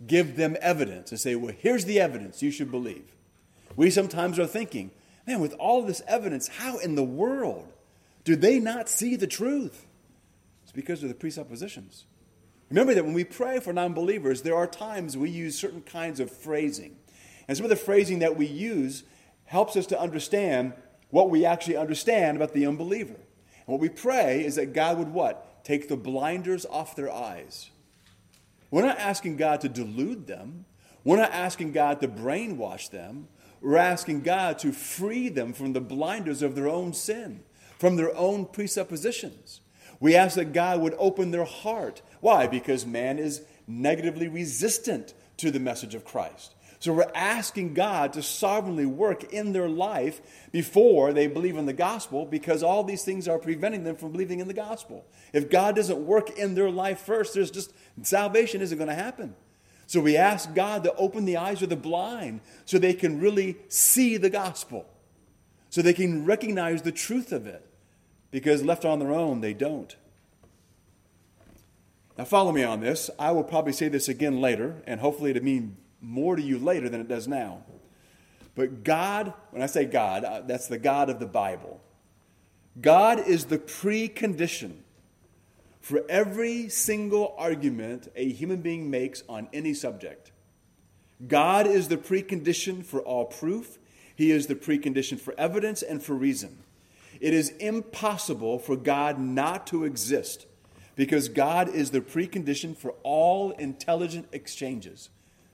give 0.05 0.35
them 0.35 0.57
evidence 0.59 1.11
and 1.11 1.19
say, 1.19 1.33
well, 1.33 1.55
here's 1.57 1.85
the 1.85 2.01
evidence 2.01 2.43
you 2.43 2.51
should 2.51 2.71
believe. 2.71 3.05
We 3.77 3.89
sometimes 3.89 4.37
are 4.37 4.45
thinking, 4.45 4.91
man, 5.25 5.39
with 5.39 5.53
all 5.53 5.83
this 5.83 6.01
evidence, 6.09 6.49
how 6.49 6.79
in 6.79 6.95
the 6.95 7.03
world 7.03 7.71
do 8.25 8.35
they 8.35 8.59
not 8.59 8.89
see 8.89 9.15
the 9.15 9.27
truth? 9.27 9.85
It's 10.63 10.73
because 10.73 11.01
of 11.03 11.07
the 11.07 11.15
presuppositions. 11.15 12.03
Remember 12.69 12.93
that 12.93 13.05
when 13.05 13.13
we 13.13 13.23
pray 13.23 13.61
for 13.61 13.71
non 13.71 13.93
believers, 13.93 14.41
there 14.41 14.57
are 14.57 14.67
times 14.67 15.15
we 15.15 15.29
use 15.29 15.57
certain 15.57 15.83
kinds 15.83 16.19
of 16.19 16.29
phrasing. 16.29 16.97
And 17.47 17.55
some 17.55 17.63
of 17.63 17.69
the 17.69 17.77
phrasing 17.77 18.19
that 18.19 18.35
we 18.35 18.45
use 18.45 19.05
helps 19.45 19.77
us 19.77 19.85
to 19.85 19.99
understand 19.99 20.73
what 21.11 21.29
we 21.29 21.45
actually 21.45 21.77
understand 21.77 22.35
about 22.35 22.51
the 22.51 22.65
unbeliever. 22.65 23.13
And 23.13 23.67
what 23.67 23.79
we 23.79 23.87
pray 23.87 24.43
is 24.43 24.55
that 24.55 24.73
God 24.73 24.97
would 24.97 25.13
what? 25.13 25.49
Take 25.63 25.87
the 25.87 25.97
blinders 25.97 26.65
off 26.65 26.95
their 26.95 27.11
eyes. 27.11 27.69
We're 28.69 28.85
not 28.85 28.99
asking 28.99 29.37
God 29.37 29.61
to 29.61 29.69
delude 29.69 30.27
them. 30.27 30.65
We're 31.03 31.17
not 31.17 31.31
asking 31.31 31.73
God 31.73 32.01
to 32.01 32.07
brainwash 32.07 32.89
them. 32.89 33.27
We're 33.61 33.77
asking 33.77 34.21
God 34.21 34.59
to 34.59 34.71
free 34.71 35.29
them 35.29 35.53
from 35.53 35.73
the 35.73 35.81
blinders 35.81 36.41
of 36.41 36.55
their 36.55 36.67
own 36.67 36.93
sin, 36.93 37.43
from 37.77 37.95
their 37.95 38.15
own 38.17 38.45
presuppositions. 38.45 39.61
We 39.99 40.15
ask 40.15 40.35
that 40.35 40.53
God 40.53 40.81
would 40.81 40.95
open 40.97 41.31
their 41.31 41.45
heart. 41.45 42.01
Why? 42.19 42.47
Because 42.47 42.85
man 42.85 43.19
is 43.19 43.43
negatively 43.67 44.27
resistant 44.27 45.13
to 45.37 45.49
the 45.49 45.59
message 45.59 45.95
of 45.95 46.03
Christ. 46.03 46.55
So 46.83 46.91
we're 46.91 47.11
asking 47.15 47.75
God 47.75 48.11
to 48.11 48.21
sovereignly 48.21 48.85
work 48.85 49.31
in 49.31 49.53
their 49.53 49.69
life 49.69 50.19
before 50.51 51.13
they 51.13 51.27
believe 51.27 51.55
in 51.55 51.65
the 51.65 51.71
gospel 51.71 52.25
because 52.25 52.61
all 52.61 52.83
these 52.83 53.05
things 53.05 53.25
are 53.25 53.39
preventing 53.39 53.85
them 53.85 53.95
from 53.95 54.11
believing 54.11 54.41
in 54.41 54.49
the 54.49 54.53
gospel. 54.53 55.05
If 55.31 55.49
God 55.49 55.77
doesn't 55.77 56.05
work 56.05 56.31
in 56.31 56.55
their 56.55 56.69
life 56.69 56.99
first, 56.99 57.35
there's 57.35 57.51
just 57.51 57.71
salvation 58.01 58.59
isn't 58.59 58.77
going 58.77 58.89
to 58.89 58.95
happen. 58.95 59.33
So 59.87 60.01
we 60.01 60.17
ask 60.17 60.53
God 60.53 60.83
to 60.83 60.93
open 60.95 61.23
the 61.23 61.37
eyes 61.37 61.61
of 61.61 61.69
the 61.69 61.77
blind 61.77 62.41
so 62.65 62.77
they 62.77 62.93
can 62.93 63.21
really 63.21 63.55
see 63.69 64.17
the 64.17 64.29
gospel, 64.29 64.85
so 65.69 65.81
they 65.81 65.93
can 65.93 66.25
recognize 66.25 66.81
the 66.81 66.91
truth 66.91 67.31
of 67.31 67.47
it 67.47 67.65
because 68.29 68.61
left 68.61 68.83
on 68.83 68.99
their 68.99 69.13
own, 69.13 69.39
they 69.39 69.53
don't. 69.53 69.95
Now, 72.17 72.25
follow 72.25 72.51
me 72.51 72.65
on 72.65 72.81
this. 72.81 73.09
I 73.17 73.31
will 73.31 73.45
probably 73.45 73.71
say 73.71 73.87
this 73.87 74.09
again 74.09 74.41
later, 74.41 74.83
and 74.85 74.99
hopefully 74.99 75.31
to 75.31 75.39
mean 75.39 75.77
more 76.03 76.35
to 76.35 76.41
you 76.41 76.59
later 76.59 76.89
than 76.89 77.01
it 77.01 77.07
does 77.07 77.27
now. 77.27 77.63
But 78.55 78.83
God, 78.83 79.33
when 79.51 79.63
I 79.63 79.65
say 79.65 79.85
God, 79.85 80.23
uh, 80.23 80.41
that's 80.41 80.67
the 80.67 80.77
God 80.77 81.09
of 81.09 81.19
the 81.19 81.25
Bible. 81.25 81.81
God 82.79 83.19
is 83.27 83.45
the 83.45 83.57
precondition 83.57 84.77
for 85.81 86.03
every 86.07 86.69
single 86.69 87.35
argument 87.37 88.09
a 88.15 88.31
human 88.31 88.61
being 88.61 88.89
makes 88.89 89.23
on 89.27 89.49
any 89.53 89.73
subject. 89.73 90.31
God 91.27 91.67
is 91.67 91.87
the 91.87 91.97
precondition 91.97 92.85
for 92.85 93.01
all 93.01 93.25
proof, 93.25 93.77
He 94.15 94.31
is 94.31 94.47
the 94.47 94.55
precondition 94.55 95.19
for 95.19 95.33
evidence 95.37 95.81
and 95.81 96.01
for 96.01 96.13
reason. 96.13 96.59
It 97.19 97.33
is 97.33 97.49
impossible 97.49 98.59
for 98.59 98.75
God 98.75 99.19
not 99.19 99.67
to 99.67 99.85
exist 99.85 100.45
because 100.95 101.29
God 101.29 101.69
is 101.69 101.91
the 101.91 102.01
precondition 102.01 102.75
for 102.75 102.95
all 103.03 103.51
intelligent 103.51 104.27
exchanges. 104.31 105.09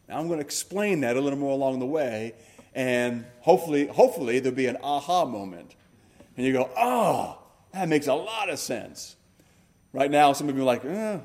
Now 0.09 0.17
I'm 0.17 0.27
going 0.27 0.39
to 0.39 0.45
explain 0.45 1.01
that 1.01 1.15
a 1.15 1.21
little 1.21 1.37
more 1.37 1.51
along 1.51 1.79
the 1.79 1.85
way, 1.85 2.33
and 2.73 3.25
hopefully, 3.41 3.85
hopefully 3.85 4.39
there'll 4.39 4.55
be 4.55 4.65
an 4.65 4.77
aha 4.81 5.25
moment. 5.25 5.75
And 6.35 6.45
you 6.45 6.51
go, 6.51 6.69
oh, 6.75 7.37
that 7.73 7.87
makes 7.87 8.07
a 8.07 8.15
lot 8.15 8.49
of 8.49 8.57
sense. 8.57 9.15
Right 9.93 10.09
now, 10.09 10.33
some 10.33 10.49
of 10.49 10.55
you 10.55 10.63
are 10.63 10.65
like, 10.65 10.83
eh, 10.83 11.19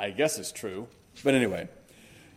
I 0.00 0.10
guess 0.10 0.38
it's 0.38 0.50
true. 0.50 0.88
But 1.22 1.34
anyway, 1.34 1.68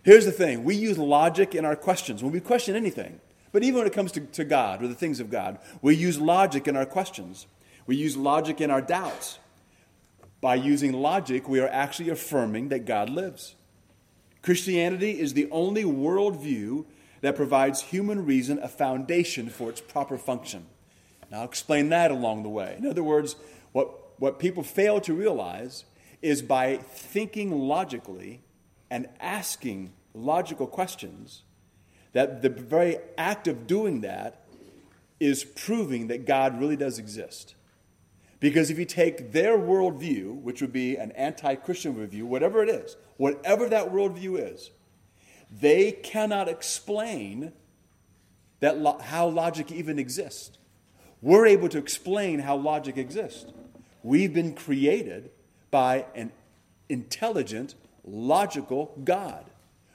here's 0.03 0.25
the 0.25 0.31
thing 0.31 0.63
we 0.63 0.75
use 0.75 0.99
logic 0.99 1.55
in 1.55 1.65
our 1.65 1.75
questions 1.75 2.21
when 2.21 2.31
we 2.31 2.39
question 2.39 2.75
anything. 2.75 3.19
But 3.51 3.63
even 3.63 3.79
when 3.79 3.87
it 3.87 3.93
comes 3.93 4.11
to, 4.13 4.21
to 4.21 4.43
God 4.43 4.83
or 4.83 4.87
the 4.87 4.95
things 4.95 5.19
of 5.19 5.29
God, 5.29 5.57
we 5.81 5.95
use 5.95 6.19
logic 6.19 6.67
in 6.67 6.77
our 6.77 6.85
questions. 6.85 7.47
We 7.87 7.95
use 7.95 8.15
logic 8.15 8.61
in 8.61 8.69
our 8.69 8.81
doubts. 8.81 9.39
By 10.39 10.55
using 10.55 10.93
logic, 10.93 11.49
we 11.49 11.59
are 11.59 11.67
actually 11.67 12.09
affirming 12.09 12.69
that 12.69 12.85
God 12.85 13.09
lives. 13.09 13.55
Christianity 14.41 15.19
is 15.19 15.34
the 15.34 15.49
only 15.51 15.84
worldview 15.84 16.86
that 17.21 17.36
provides 17.36 17.82
human 17.82 18.25
reason 18.25 18.60
a 18.60 18.67
foundation 18.67 19.49
for 19.49 19.69
its 19.69 19.82
proper 19.82 20.17
function. 20.17 20.65
Now, 21.32 21.39
I'll 21.39 21.45
explain 21.45 21.89
that 21.89 22.12
along 22.12 22.43
the 22.43 22.49
way. 22.49 22.75
In 22.77 22.86
other 22.86 23.04
words, 23.04 23.36
what, 23.71 24.19
what 24.19 24.39
people 24.39 24.63
fail 24.63 24.99
to 25.01 25.13
realize 25.13 25.86
is 26.21 26.41
by 26.41 26.77
thinking 26.77 27.51
logically 27.51 28.41
and 28.89 29.08
asking 29.19 29.93
logical 30.13 30.67
questions, 30.67 31.43
that 32.13 32.41
the 32.41 32.49
very 32.49 32.97
act 33.17 33.47
of 33.47 33.67
doing 33.67 34.01
that 34.01 34.43
is 35.19 35.43
proving 35.43 36.08
that 36.08 36.25
God 36.25 36.60
really 36.60 36.75
does 36.75 36.99
exist. 36.99 37.56
Because 38.39 38.69
if 38.69 38.80
you 38.80 38.86
take 38.86 39.32
their 39.32 39.58
worldview, 39.58 40.41
which 40.41 40.62
would 40.62 40.73
be 40.73 40.97
an 40.97 41.12
anti 41.12 41.56
Christian 41.56 42.06
view, 42.08 42.25
whatever 42.25 42.63
it 42.63 42.69
is, 42.69 42.97
whatever 43.21 43.69
that 43.69 43.91
worldview 43.91 44.51
is, 44.51 44.71
they 45.51 45.91
cannot 45.91 46.47
explain 46.47 47.53
that 48.62 48.79
lo- 48.79 48.97
how 48.97 49.27
logic 49.27 49.71
even 49.71 49.99
exists. 49.99 50.57
We're 51.21 51.45
able 51.45 51.69
to 51.69 51.77
explain 51.77 52.39
how 52.39 52.55
logic 52.55 52.97
exists. 52.97 53.45
We've 54.01 54.34
been 54.34 54.55
created 54.55 55.29
by 55.69 56.07
an 56.15 56.31
intelligent, 56.89 57.75
logical 58.03 58.99
God. 59.03 59.45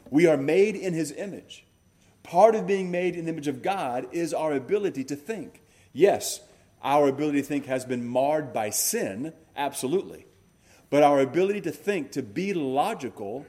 We 0.08 0.28
are 0.28 0.36
made 0.36 0.76
in 0.76 0.94
his 0.94 1.10
image. 1.10 1.66
Part 2.22 2.54
of 2.54 2.64
being 2.64 2.92
made 2.92 3.16
in 3.16 3.24
the 3.24 3.32
image 3.32 3.48
of 3.48 3.60
God 3.60 4.06
is 4.12 4.32
our 4.32 4.52
ability 4.52 5.02
to 5.02 5.16
think. 5.16 5.64
Yes, 5.92 6.42
our 6.80 7.08
ability 7.08 7.42
to 7.42 7.48
think 7.48 7.66
has 7.66 7.84
been 7.84 8.06
marred 8.06 8.52
by 8.52 8.70
sin, 8.70 9.32
absolutely. 9.56 10.26
But 10.90 11.02
our 11.02 11.20
ability 11.20 11.62
to 11.62 11.70
think, 11.70 12.12
to 12.12 12.22
be 12.22 12.54
logical, 12.54 13.46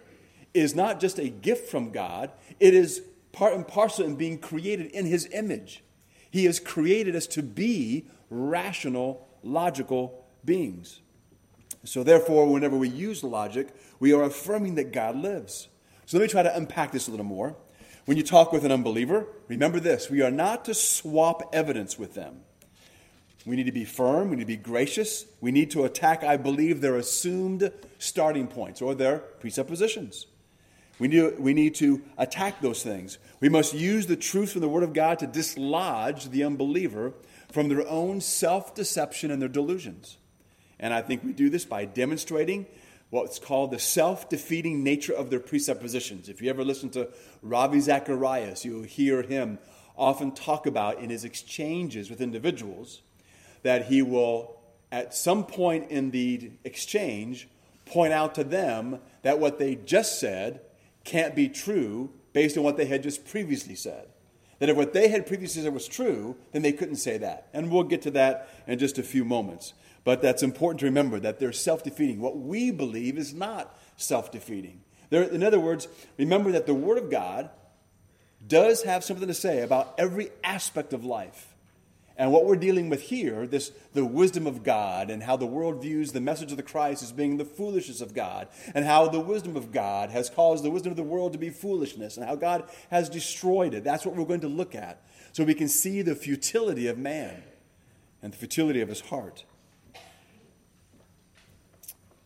is 0.53 0.75
not 0.75 0.99
just 0.99 1.19
a 1.19 1.29
gift 1.29 1.69
from 1.69 1.91
God, 1.91 2.31
it 2.59 2.73
is 2.73 3.03
part 3.31 3.53
and 3.53 3.67
parcel 3.67 4.05
in 4.05 4.15
being 4.15 4.39
created 4.39 4.87
in 4.87 5.05
his 5.05 5.27
image. 5.31 5.83
He 6.31 6.45
has 6.45 6.59
created 6.59 7.15
us 7.15 7.27
to 7.27 7.43
be 7.43 8.07
rational, 8.29 9.27
logical 9.43 10.25
beings. 10.43 11.01
So, 11.83 12.03
therefore, 12.03 12.51
whenever 12.51 12.75
we 12.75 12.89
use 12.89 13.23
logic, 13.23 13.69
we 13.99 14.11
are 14.11 14.23
affirming 14.23 14.75
that 14.75 14.91
God 14.91 15.15
lives. 15.15 15.69
So, 16.05 16.17
let 16.17 16.23
me 16.23 16.29
try 16.29 16.43
to 16.43 16.55
unpack 16.55 16.91
this 16.91 17.07
a 17.07 17.11
little 17.11 17.25
more. 17.25 17.55
When 18.05 18.17
you 18.17 18.23
talk 18.23 18.51
with 18.51 18.65
an 18.65 18.71
unbeliever, 18.71 19.27
remember 19.47 19.79
this 19.79 20.09
we 20.09 20.21
are 20.21 20.31
not 20.31 20.65
to 20.65 20.73
swap 20.73 21.49
evidence 21.53 21.99
with 21.99 22.13
them. 22.13 22.41
We 23.47 23.55
need 23.55 23.67
to 23.67 23.71
be 23.71 23.85
firm, 23.85 24.29
we 24.29 24.35
need 24.35 24.41
to 24.41 24.45
be 24.45 24.57
gracious, 24.57 25.25
we 25.39 25.53
need 25.53 25.71
to 25.71 25.85
attack, 25.85 26.21
I 26.21 26.35
believe, 26.35 26.81
their 26.81 26.97
assumed 26.97 27.71
starting 27.97 28.45
points 28.45 28.81
or 28.81 28.93
their 28.93 29.19
presuppositions. 29.19 30.25
We 30.99 31.07
need, 31.07 31.39
we 31.39 31.53
need 31.53 31.73
to 31.75 32.01
attack 32.17 32.59
those 32.59 32.83
things. 32.83 33.19
We 33.39 33.47
must 33.47 33.73
use 33.73 34.07
the 34.07 34.17
truth 34.17 34.51
from 34.51 34.61
the 34.61 34.67
Word 34.67 34.83
of 34.83 34.91
God 34.91 35.19
to 35.19 35.27
dislodge 35.27 36.29
the 36.29 36.43
unbeliever 36.43 37.13
from 37.49 37.69
their 37.69 37.87
own 37.87 38.19
self 38.19 38.75
deception 38.75 39.31
and 39.31 39.41
their 39.41 39.47
delusions. 39.47 40.17
And 40.77 40.93
I 40.93 41.01
think 41.01 41.23
we 41.23 41.31
do 41.31 41.49
this 41.49 41.63
by 41.63 41.85
demonstrating 41.85 42.65
what's 43.11 43.39
called 43.39 43.71
the 43.71 43.79
self 43.79 44.27
defeating 44.27 44.83
nature 44.83 45.13
of 45.13 45.29
their 45.29 45.39
presuppositions. 45.39 46.27
If 46.27 46.41
you 46.41 46.49
ever 46.49 46.65
listen 46.65 46.89
to 46.89 47.07
Ravi 47.41 47.79
Zacharias, 47.79 48.65
you'll 48.65 48.83
hear 48.83 49.21
him 49.21 49.57
often 49.95 50.33
talk 50.33 50.65
about 50.65 50.99
in 50.99 51.09
his 51.09 51.23
exchanges 51.23 52.09
with 52.09 52.19
individuals 52.19 53.03
that 53.63 53.85
he 53.85 54.01
will, 54.01 54.59
at 54.91 55.13
some 55.13 55.45
point 55.45 55.91
in 55.91 56.11
the 56.11 56.51
exchange, 56.63 57.47
point 57.85 58.13
out 58.13 58.35
to 58.35 58.43
them 58.43 58.99
that 59.23 59.39
what 59.39 59.59
they 59.59 59.75
just 59.75 60.19
said 60.19 60.61
can't 61.03 61.35
be 61.35 61.49
true 61.49 62.11
based 62.33 62.57
on 62.57 62.63
what 62.63 62.77
they 62.77 62.85
had 62.85 63.03
just 63.03 63.25
previously 63.25 63.75
said. 63.75 64.07
That 64.59 64.69
if 64.69 64.77
what 64.77 64.93
they 64.93 65.07
had 65.09 65.27
previously 65.27 65.61
said 65.61 65.73
was 65.73 65.87
true, 65.87 66.35
then 66.51 66.61
they 66.61 66.71
couldn't 66.71 66.95
say 66.95 67.17
that. 67.19 67.47
And 67.53 67.71
we'll 67.71 67.83
get 67.83 68.01
to 68.03 68.11
that 68.11 68.49
in 68.65 68.79
just 68.79 68.97
a 68.97 69.03
few 69.03 69.23
moments. 69.23 69.73
But 70.03 70.21
that's 70.21 70.41
important 70.41 70.79
to 70.79 70.85
remember 70.85 71.19
that 71.19 71.39
they're 71.39 71.51
self 71.51 71.83
defeating. 71.83 72.21
What 72.21 72.37
we 72.37 72.71
believe 72.71 73.17
is 73.17 73.33
not 73.33 73.77
self 73.97 74.31
defeating. 74.31 74.81
In 75.11 75.43
other 75.43 75.59
words, 75.59 75.87
remember 76.17 76.51
that 76.53 76.65
the 76.65 76.73
Word 76.73 76.97
of 76.97 77.09
God 77.09 77.49
does 78.45 78.83
have 78.83 79.03
something 79.03 79.27
to 79.27 79.33
say 79.33 79.61
about 79.61 79.93
every 79.97 80.29
aspect 80.43 80.93
of 80.93 81.03
life. 81.05 81.53
And 82.19 82.31
what 82.31 82.45
we're 82.45 82.55
dealing 82.55 82.89
with 82.89 83.03
here, 83.03 83.45
this 83.45 83.71
the 83.93 84.03
wisdom 84.03 84.47
of 84.47 84.63
God 84.63 85.11
and 85.11 85.21
how 85.21 85.37
the 85.37 85.45
world 85.45 85.81
views 85.81 86.11
the 86.11 86.19
message 86.19 86.49
of 86.49 86.57
the 86.57 86.63
Christ 86.63 87.03
as 87.03 87.11
being 87.11 87.37
the 87.37 87.45
foolishness 87.45 88.01
of 88.01 88.15
God, 88.15 88.47
and 88.73 88.85
how 88.85 89.07
the 89.07 89.19
wisdom 89.19 89.55
of 89.55 89.71
God 89.71 90.09
has 90.09 90.29
caused 90.29 90.63
the 90.63 90.71
wisdom 90.71 90.91
of 90.91 90.97
the 90.97 91.03
world 91.03 91.33
to 91.33 91.37
be 91.37 91.51
foolishness, 91.51 92.17
and 92.17 92.25
how 92.25 92.35
God 92.35 92.67
has 92.89 93.07
destroyed 93.07 93.75
it. 93.75 93.83
That's 93.83 94.05
what 94.05 94.15
we're 94.15 94.25
going 94.25 94.41
to 94.41 94.47
look 94.47 94.73
at. 94.73 95.03
So 95.31 95.43
we 95.43 95.53
can 95.53 95.67
see 95.67 96.01
the 96.01 96.15
futility 96.15 96.87
of 96.87 96.97
man 96.97 97.43
and 98.23 98.33
the 98.33 98.37
futility 98.37 98.81
of 98.81 98.89
his 98.89 99.01
heart. 99.01 99.45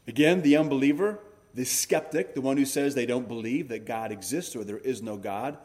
Again, 0.07 0.41
the 0.41 0.55
unbeliever, 0.55 1.19
the 1.53 1.65
skeptic, 1.65 2.33
the 2.33 2.41
one 2.41 2.55
who 2.55 2.65
says 2.65 2.95
they 2.95 3.05
don't 3.05 3.27
believe 3.27 3.67
that 3.67 3.85
God 3.85 4.11
exists 4.11 4.55
or 4.55 4.63
there 4.63 4.77
is 4.77 5.01
no 5.01 5.17
God, 5.17 5.57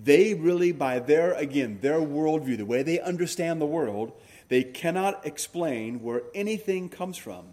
they 0.00 0.34
really, 0.34 0.72
by 0.72 0.98
their, 1.00 1.32
again, 1.32 1.78
their 1.80 2.00
worldview, 2.00 2.56
the 2.56 2.64
way 2.64 2.82
they 2.82 3.00
understand 3.00 3.60
the 3.60 3.66
world, 3.66 4.12
they 4.48 4.62
cannot 4.62 5.26
explain 5.26 6.02
where 6.02 6.22
anything 6.34 6.88
comes 6.88 7.16
from. 7.16 7.46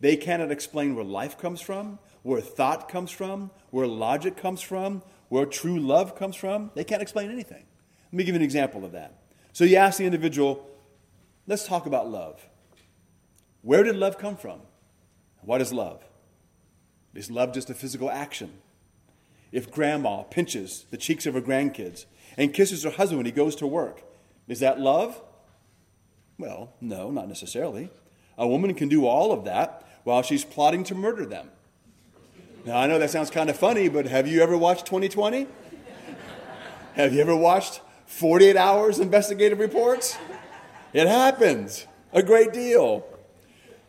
They 0.00 0.16
cannot 0.16 0.50
explain 0.50 0.94
where 0.94 1.04
life 1.04 1.38
comes 1.38 1.60
from, 1.60 1.98
where 2.22 2.40
thought 2.40 2.88
comes 2.88 3.10
from, 3.10 3.50
where 3.70 3.86
logic 3.86 4.36
comes 4.36 4.60
from, 4.60 5.02
where 5.28 5.46
true 5.46 5.78
love 5.78 6.16
comes 6.16 6.36
from. 6.36 6.70
They 6.74 6.84
can't 6.84 7.02
explain 7.02 7.30
anything. 7.30 7.64
Let 8.06 8.12
me 8.12 8.24
give 8.24 8.34
you 8.34 8.40
an 8.40 8.44
example 8.44 8.84
of 8.84 8.92
that. 8.92 9.22
So 9.52 9.64
you 9.64 9.76
ask 9.76 9.98
the 9.98 10.04
individual, 10.04 10.68
let's 11.46 11.66
talk 11.66 11.86
about 11.86 12.10
love. 12.10 12.46
Where 13.62 13.82
did 13.82 13.96
love 13.96 14.18
come 14.18 14.36
from? 14.36 14.60
What 15.40 15.60
is 15.60 15.72
love? 15.72 16.04
Is 17.14 17.30
love 17.30 17.54
just 17.54 17.70
a 17.70 17.74
physical 17.74 18.10
action? 18.10 18.52
If 19.52 19.70
grandma 19.70 20.22
pinches 20.22 20.86
the 20.90 20.96
cheeks 20.96 21.26
of 21.26 21.34
her 21.34 21.40
grandkids 21.40 22.06
and 22.36 22.52
kisses 22.52 22.82
her 22.84 22.90
husband 22.90 23.18
when 23.18 23.26
he 23.26 23.32
goes 23.32 23.56
to 23.56 23.66
work. 23.66 24.02
Is 24.48 24.60
that 24.60 24.80
love? 24.80 25.20
Well, 26.38 26.72
no, 26.80 27.10
not 27.10 27.28
necessarily. 27.28 27.90
A 28.38 28.46
woman 28.46 28.74
can 28.74 28.88
do 28.88 29.06
all 29.06 29.32
of 29.32 29.44
that 29.44 29.86
while 30.04 30.22
she's 30.22 30.44
plotting 30.44 30.84
to 30.84 30.94
murder 30.94 31.24
them. 31.24 31.50
Now, 32.64 32.78
I 32.78 32.86
know 32.86 32.98
that 32.98 33.10
sounds 33.10 33.30
kind 33.30 33.48
of 33.48 33.56
funny, 33.56 33.88
but 33.88 34.06
have 34.06 34.26
you 34.26 34.42
ever 34.42 34.56
watched 34.56 34.86
2020? 34.86 35.46
have 36.94 37.14
you 37.14 37.20
ever 37.20 37.34
watched 37.34 37.80
48 38.06 38.56
Hours 38.56 38.98
Investigative 38.98 39.58
Reports? 39.58 40.16
It 40.92 41.06
happens 41.06 41.86
a 42.12 42.22
great 42.22 42.52
deal. 42.52 43.06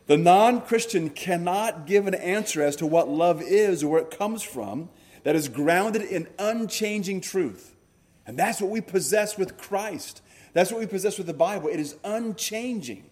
The 0.07 0.17
non 0.17 0.61
Christian 0.61 1.09
cannot 1.09 1.85
give 1.85 2.07
an 2.07 2.15
answer 2.15 2.61
as 2.61 2.75
to 2.77 2.85
what 2.85 3.09
love 3.09 3.41
is 3.41 3.83
or 3.83 3.87
where 3.91 4.01
it 4.01 4.17
comes 4.17 4.41
from 4.41 4.89
that 5.27 5.35
is 5.35 5.49
grounded 5.49 6.03
in 6.03 6.25
unchanging 6.39 7.19
truth. 7.19 7.75
And 8.25 8.39
that's 8.39 8.61
what 8.61 8.71
we 8.71 8.79
possess 8.79 9.37
with 9.37 9.57
Christ. 9.57 10.21
That's 10.53 10.71
what 10.71 10.79
we 10.79 10.85
possess 10.85 11.17
with 11.17 11.27
the 11.27 11.33
Bible. 11.33 11.67
It 11.67 11.81
is 11.81 11.97
unchanging. 12.05 13.09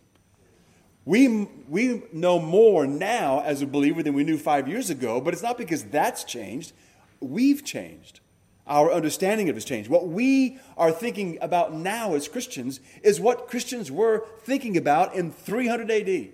We, 1.04 1.28
we 1.67 2.04
know 2.13 2.39
more 2.39 2.88
now 2.88 3.41
as 3.41 3.62
a 3.62 3.67
believer 3.67 4.01
than 4.01 4.13
we 4.13 4.23
knew 4.23 4.38
five 4.38 4.69
years 4.69 4.89
ago, 4.89 5.19
but 5.19 5.34
it's 5.34 5.43
not 5.43 5.58
because 5.58 5.84
that's 5.84 6.23
changed. 6.23 6.71
We've 7.19 7.65
changed. 7.65 8.21
Our 8.65 8.93
understanding 8.93 9.49
of 9.49 9.56
it 9.56 9.58
has 9.58 9.65
changed. 9.65 9.89
What 9.89 10.08
we 10.08 10.58
are 10.78 10.93
thinking 10.93 11.38
about 11.41 11.73
now 11.73 12.15
as 12.15 12.30
Christians 12.30 12.80
is 13.04 13.19
what 13.19 13.49
Christians 13.49 13.91
were 13.91 14.25
thinking 14.39 14.78
about 14.78 15.15
in 15.15 15.34
300 15.34 15.91
AD. 15.91 16.30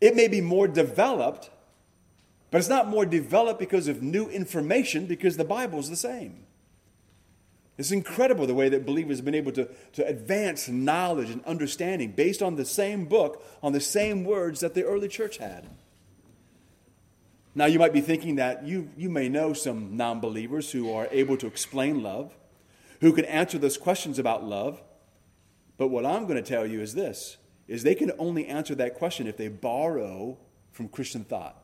It 0.00 0.16
may 0.16 0.26
be 0.26 0.40
more 0.40 0.66
developed, 0.66 1.51
but 2.52 2.58
it's 2.58 2.68
not 2.68 2.86
more 2.86 3.06
developed 3.06 3.58
because 3.58 3.88
of 3.88 4.02
new 4.02 4.28
information, 4.28 5.06
because 5.06 5.38
the 5.38 5.44
Bible 5.44 5.78
is 5.78 5.88
the 5.88 5.96
same. 5.96 6.44
It's 7.78 7.90
incredible 7.90 8.46
the 8.46 8.54
way 8.54 8.68
that 8.68 8.84
believers 8.84 9.16
have 9.16 9.24
been 9.24 9.34
able 9.34 9.52
to, 9.52 9.70
to 9.94 10.06
advance 10.06 10.68
knowledge 10.68 11.30
and 11.30 11.42
understanding 11.46 12.12
based 12.12 12.42
on 12.42 12.56
the 12.56 12.66
same 12.66 13.06
book, 13.06 13.42
on 13.62 13.72
the 13.72 13.80
same 13.80 14.22
words 14.22 14.60
that 14.60 14.74
the 14.74 14.84
early 14.84 15.08
church 15.08 15.38
had. 15.38 15.66
Now, 17.54 17.64
you 17.64 17.78
might 17.78 17.94
be 17.94 18.02
thinking 18.02 18.36
that 18.36 18.66
you, 18.66 18.90
you 18.98 19.08
may 19.08 19.30
know 19.30 19.54
some 19.54 19.96
non 19.96 20.20
believers 20.20 20.70
who 20.70 20.92
are 20.92 21.08
able 21.10 21.38
to 21.38 21.46
explain 21.46 22.02
love, 22.02 22.36
who 23.00 23.14
can 23.14 23.24
answer 23.24 23.56
those 23.56 23.78
questions 23.78 24.18
about 24.18 24.44
love. 24.44 24.82
But 25.78 25.88
what 25.88 26.04
I'm 26.04 26.24
going 26.26 26.42
to 26.42 26.48
tell 26.48 26.66
you 26.66 26.82
is 26.82 26.92
this 26.92 27.38
is 27.66 27.82
they 27.82 27.94
can 27.94 28.12
only 28.18 28.46
answer 28.46 28.74
that 28.74 28.94
question 28.94 29.26
if 29.26 29.38
they 29.38 29.48
borrow 29.48 30.36
from 30.70 30.88
Christian 30.88 31.24
thought 31.24 31.61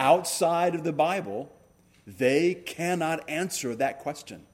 outside 0.00 0.74
of 0.74 0.82
the 0.82 0.92
Bible, 0.92 1.52
they 2.06 2.54
cannot 2.54 3.28
answer 3.28 3.76
that 3.76 4.00
question. 4.00 4.46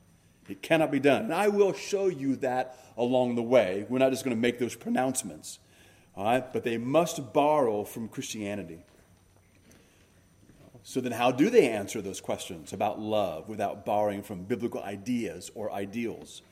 It 0.48 0.61
cannot 0.61 0.90
be 0.90 1.00
done. 1.00 1.24
And 1.24 1.35
I 1.35 1.48
will 1.48 1.72
show 1.72 2.09
you 2.09 2.37
that 2.37 2.78
along 2.96 3.37
the 3.37 3.42
way. 3.42 3.87
We're 3.88 3.98
not 3.98 4.11
just 4.11 4.24
going 4.24 4.37
to 4.37 4.40
make 4.40 4.59
those 4.59 4.74
pronouncements. 4.74 5.59
All 6.14 6.24
right? 6.24 6.52
But 6.52 6.64
they 6.64 6.76
must 6.78 7.32
borrow 7.32 7.85
from 7.85 8.09
Christianity. 8.09 8.80
So 10.82 11.00
then, 11.00 11.12
how 11.12 11.32
do 11.32 11.50
they 11.50 11.68
answer 11.68 12.00
those 12.00 12.20
questions 12.20 12.72
about 12.72 13.00
love 13.00 13.48
without 13.48 13.85
borrowing 13.85 14.22
from 14.22 14.44
biblical 14.44 14.82
ideas 14.82 15.50
or 15.56 15.72
ideals? 15.72 16.42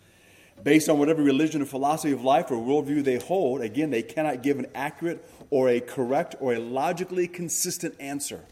Based 0.62 0.88
on 0.88 0.98
whatever 0.98 1.22
religion 1.22 1.62
or 1.62 1.66
philosophy 1.66 2.12
of 2.12 2.24
life 2.24 2.50
or 2.50 2.56
worldview 2.56 3.04
they 3.04 3.18
hold, 3.18 3.60
again, 3.60 3.90
they 3.90 4.02
cannot 4.02 4.42
give 4.42 4.58
an 4.58 4.66
accurate 4.74 5.24
or 5.50 5.68
a 5.68 5.80
correct 5.80 6.34
or 6.40 6.54
a 6.54 6.58
logically 6.58 7.28
consistent 7.28 7.94
answer. 8.00 8.44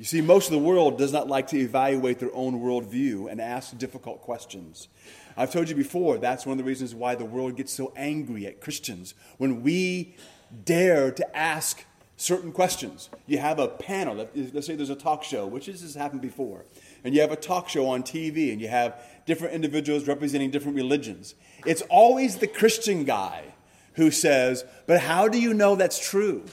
You 0.00 0.06
see, 0.06 0.22
most 0.22 0.46
of 0.46 0.52
the 0.52 0.58
world 0.58 0.96
does 0.96 1.12
not 1.12 1.28
like 1.28 1.48
to 1.48 1.58
evaluate 1.58 2.20
their 2.20 2.34
own 2.34 2.62
worldview 2.62 3.30
and 3.30 3.38
ask 3.38 3.76
difficult 3.76 4.22
questions. 4.22 4.88
I've 5.36 5.52
told 5.52 5.68
you 5.68 5.74
before, 5.74 6.16
that's 6.16 6.46
one 6.46 6.52
of 6.52 6.56
the 6.56 6.64
reasons 6.64 6.94
why 6.94 7.16
the 7.16 7.26
world 7.26 7.56
gets 7.56 7.70
so 7.70 7.92
angry 7.94 8.46
at 8.46 8.62
Christians 8.62 9.12
when 9.36 9.62
we 9.62 10.16
dare 10.64 11.10
to 11.10 11.36
ask 11.36 11.84
certain 12.16 12.50
questions. 12.50 13.10
You 13.26 13.40
have 13.40 13.58
a 13.58 13.68
panel, 13.68 14.26
let's 14.34 14.66
say 14.66 14.74
there's 14.74 14.88
a 14.88 14.96
talk 14.96 15.22
show, 15.22 15.46
which 15.46 15.66
has 15.66 15.94
happened 15.94 16.22
before, 16.22 16.64
and 17.04 17.14
you 17.14 17.20
have 17.20 17.30
a 17.30 17.36
talk 17.36 17.68
show 17.68 17.86
on 17.86 18.02
TV, 18.02 18.52
and 18.52 18.58
you 18.58 18.68
have 18.68 18.98
different 19.26 19.52
individuals 19.52 20.08
representing 20.08 20.50
different 20.50 20.78
religions. 20.78 21.34
It's 21.66 21.82
always 21.90 22.38
the 22.38 22.46
Christian 22.46 23.04
guy 23.04 23.52
who 23.96 24.10
says, 24.10 24.64
But 24.86 25.02
how 25.02 25.28
do 25.28 25.38
you 25.38 25.52
know 25.52 25.76
that's 25.76 25.98
true? 25.98 26.46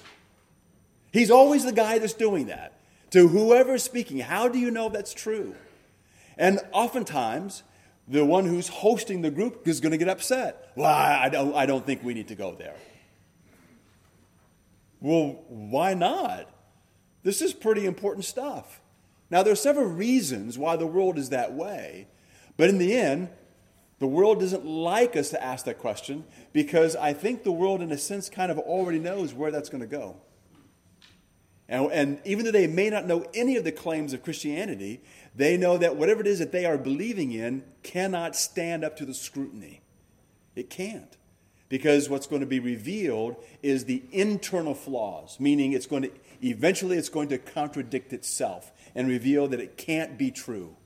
He's 1.13 1.31
always 1.31 1.63
the 1.63 1.71
guy 1.71 1.97
that's 1.99 2.12
doing 2.12 2.47
that 2.47 2.73
to 3.12 3.28
whoever's 3.28 3.84
speaking. 3.84 4.20
How 4.20 4.48
do 4.48 4.60
you 4.60 4.72
know 4.72 4.89
that's 4.89 5.13
true? 5.13 5.56
And 6.38 6.60
oftentimes, 6.72 7.63
the 8.08 8.24
one 8.24 8.46
who's 8.46 8.67
hosting 8.67 9.22
the 9.22 9.32
group 9.32 9.67
is 9.67 9.80
going 9.80 9.91
to 9.91 9.98
get 9.98 10.10
upset. 10.10 10.72
Well, 10.76 10.88
I 10.88 11.30
don't, 11.30 11.56
I 11.56 11.65
don't 11.65 11.86
think 11.86 12.04
we 12.04 12.13
need 12.13 12.28
to 12.30 12.36
go 12.36 12.56
there. 12.56 12.76
Well, 15.00 15.43
why 15.48 15.93
not? 15.93 16.50
This 17.24 17.41
is 17.41 17.54
pretty 17.54 17.86
important 17.86 18.26
stuff. 18.26 18.82
Now, 19.30 19.43
there 19.43 19.52
are 19.52 19.58
several 19.58 19.88
reasons 19.88 20.58
why 20.58 20.78
the 20.78 20.88
world 20.88 21.17
is 21.17 21.30
that 21.30 21.54
way, 21.54 22.08
but 22.56 22.70
in 22.70 22.78
the 22.78 22.96
end, 22.96 23.30
the 24.00 24.08
world 24.08 24.39
doesn't 24.39 24.65
like 24.65 25.15
us 25.15 25.30
to 25.32 25.43
ask 25.43 25.65
that 25.65 25.80
question 25.80 26.24
because 26.54 26.96
I 26.96 27.13
think 27.13 27.43
the 27.43 27.52
world, 27.52 27.82
in 27.82 27.91
a 27.91 27.98
sense, 27.98 28.30
kind 28.30 28.52
of 28.52 28.60
already 28.60 29.00
knows 29.00 29.34
where 29.34 29.52
that's 29.52 29.70
going 29.70 29.82
to 29.82 29.88
go. 29.88 30.17
And, 31.69 31.91
and, 31.91 32.21
even 32.23 32.45
though 32.45 32.51
they 32.51 32.67
may 32.67 32.89
not 32.89 33.06
know 33.06 33.25
any 33.34 33.58
of 33.58 33.63
the 33.63 33.73
claims 33.73 34.13
of 34.13 34.23
Christianity, 34.23 35.01
they 35.36 35.58
know 35.58 35.77
that 35.77 35.97
whatever 35.97 36.21
it 36.21 36.27
is 36.27 36.39
that 36.39 36.51
they 36.51 36.65
are 36.65 36.77
believing 36.77 37.32
in 37.34 37.63
cannot 37.84 38.36
stand 38.36 38.86
up 38.86 38.95
to 38.97 39.06
the 39.06 39.13
scrutiny. 39.13 39.82
It 40.56 40.69
can't. 40.69 41.17
Because 41.69 42.10
what's 42.10 42.27
going 42.27 42.39
to 42.39 42.47
be 42.47 42.62
revealed 42.62 43.36
is 43.62 43.86
the 43.86 44.03
internal 44.12 44.73
flaws, 44.73 45.38
meaning 45.39 45.73
it's 45.73 45.86
going 45.86 46.03
to 46.03 46.12
eventually 46.41 46.97
it's 46.97 47.10
going 47.10 47.27
to 47.30 47.38
contradict 47.38 48.13
itself 48.13 48.71
and 48.95 49.10
reveal 49.10 49.47
that 49.49 49.60
it 49.60 49.75
can't 49.75 50.17
be 50.17 50.32
true. 50.32 50.77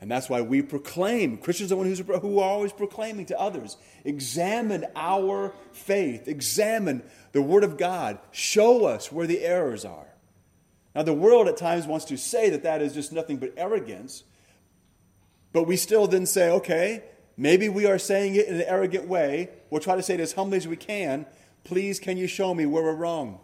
And 0.00 0.10
that's 0.10 0.28
why 0.28 0.42
we 0.42 0.60
proclaim, 0.60 1.38
Christians 1.38 1.72
are 1.72 1.76
one 1.76 1.86
who's, 1.86 2.00
who 2.00 2.38
are 2.38 2.50
always 2.50 2.72
proclaiming 2.72 3.26
to 3.26 3.40
others, 3.40 3.76
examine 4.04 4.84
our 4.94 5.54
faith, 5.72 6.28
examine 6.28 7.02
the 7.32 7.40
Word 7.40 7.64
of 7.64 7.78
God, 7.78 8.18
show 8.30 8.84
us 8.84 9.10
where 9.10 9.26
the 9.26 9.42
errors 9.42 9.84
are. 9.84 10.06
Now, 10.94 11.02
the 11.02 11.14
world 11.14 11.48
at 11.48 11.56
times 11.56 11.86
wants 11.86 12.06
to 12.06 12.16
say 12.16 12.50
that 12.50 12.62
that 12.62 12.82
is 12.82 12.94
just 12.94 13.12
nothing 13.12 13.38
but 13.38 13.52
arrogance, 13.56 14.24
but 15.52 15.64
we 15.64 15.76
still 15.76 16.06
then 16.06 16.26
say, 16.26 16.50
okay, 16.50 17.02
maybe 17.36 17.68
we 17.68 17.86
are 17.86 17.98
saying 17.98 18.34
it 18.34 18.48
in 18.48 18.56
an 18.56 18.62
arrogant 18.62 19.06
way. 19.06 19.50
We'll 19.70 19.80
try 19.80 19.96
to 19.96 20.02
say 20.02 20.14
it 20.14 20.20
as 20.20 20.32
humbly 20.32 20.58
as 20.58 20.68
we 20.68 20.76
can. 20.76 21.26
Please, 21.64 21.98
can 21.98 22.16
you 22.16 22.26
show 22.26 22.54
me 22.54 22.66
where 22.66 22.82
we're 22.82 22.94
wrong? 22.94 23.40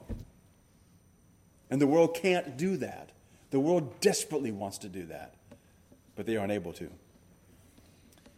And 1.70 1.80
the 1.80 1.86
world 1.86 2.14
can't 2.14 2.56
do 2.56 2.76
that. 2.78 3.10
The 3.50 3.60
world 3.60 4.00
desperately 4.00 4.50
wants 4.50 4.78
to 4.78 4.88
do 4.88 5.04
that 5.06 5.34
but 6.22 6.28
they 6.28 6.36
are 6.36 6.44
unable 6.44 6.72
to. 6.72 6.88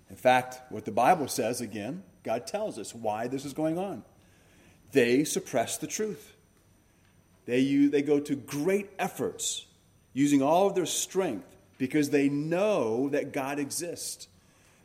In 0.08 0.16
fact, 0.16 0.72
what 0.72 0.86
the 0.86 0.90
Bible 0.90 1.28
says, 1.28 1.60
again, 1.60 2.02
God 2.22 2.46
tells 2.46 2.78
us 2.78 2.94
why 2.94 3.28
this 3.28 3.44
is 3.44 3.52
going 3.52 3.76
on. 3.76 4.04
They 4.92 5.24
suppress 5.24 5.76
the 5.76 5.86
truth. 5.86 6.34
They, 7.44 7.58
use, 7.58 7.90
they 7.90 8.00
go 8.00 8.20
to 8.20 8.36
great 8.36 8.88
efforts 8.98 9.66
using 10.14 10.40
all 10.40 10.66
of 10.66 10.74
their 10.74 10.86
strength 10.86 11.44
because 11.76 12.08
they 12.08 12.30
know 12.30 13.10
that 13.10 13.34
God 13.34 13.58
exists. 13.58 14.28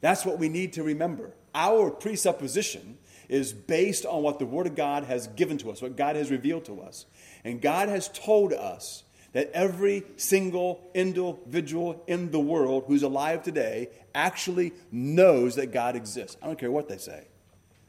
That's 0.01 0.25
what 0.25 0.37
we 0.37 0.49
need 0.49 0.73
to 0.73 0.83
remember. 0.83 1.31
Our 1.55 1.91
presupposition 1.91 2.97
is 3.29 3.53
based 3.53 4.05
on 4.05 4.23
what 4.23 4.39
the 4.39 4.45
Word 4.45 4.67
of 4.67 4.75
God 4.75 5.05
has 5.05 5.27
given 5.27 5.57
to 5.59 5.71
us, 5.71 5.81
what 5.81 5.95
God 5.95 6.17
has 6.17 6.31
revealed 6.31 6.65
to 6.65 6.81
us. 6.81 7.05
And 7.45 7.61
God 7.61 7.87
has 7.87 8.09
told 8.09 8.51
us 8.51 9.03
that 9.33 9.51
every 9.53 10.03
single 10.17 10.81
individual 10.93 12.03
in 12.07 12.31
the 12.31 12.39
world 12.39 12.85
who's 12.87 13.03
alive 13.03 13.43
today 13.43 13.89
actually 14.15 14.73
knows 14.91 15.55
that 15.55 15.67
God 15.71 15.95
exists. 15.95 16.37
I 16.41 16.47
don't 16.47 16.57
care 16.57 16.71
what 16.71 16.89
they 16.89 16.97
say. 16.97 17.27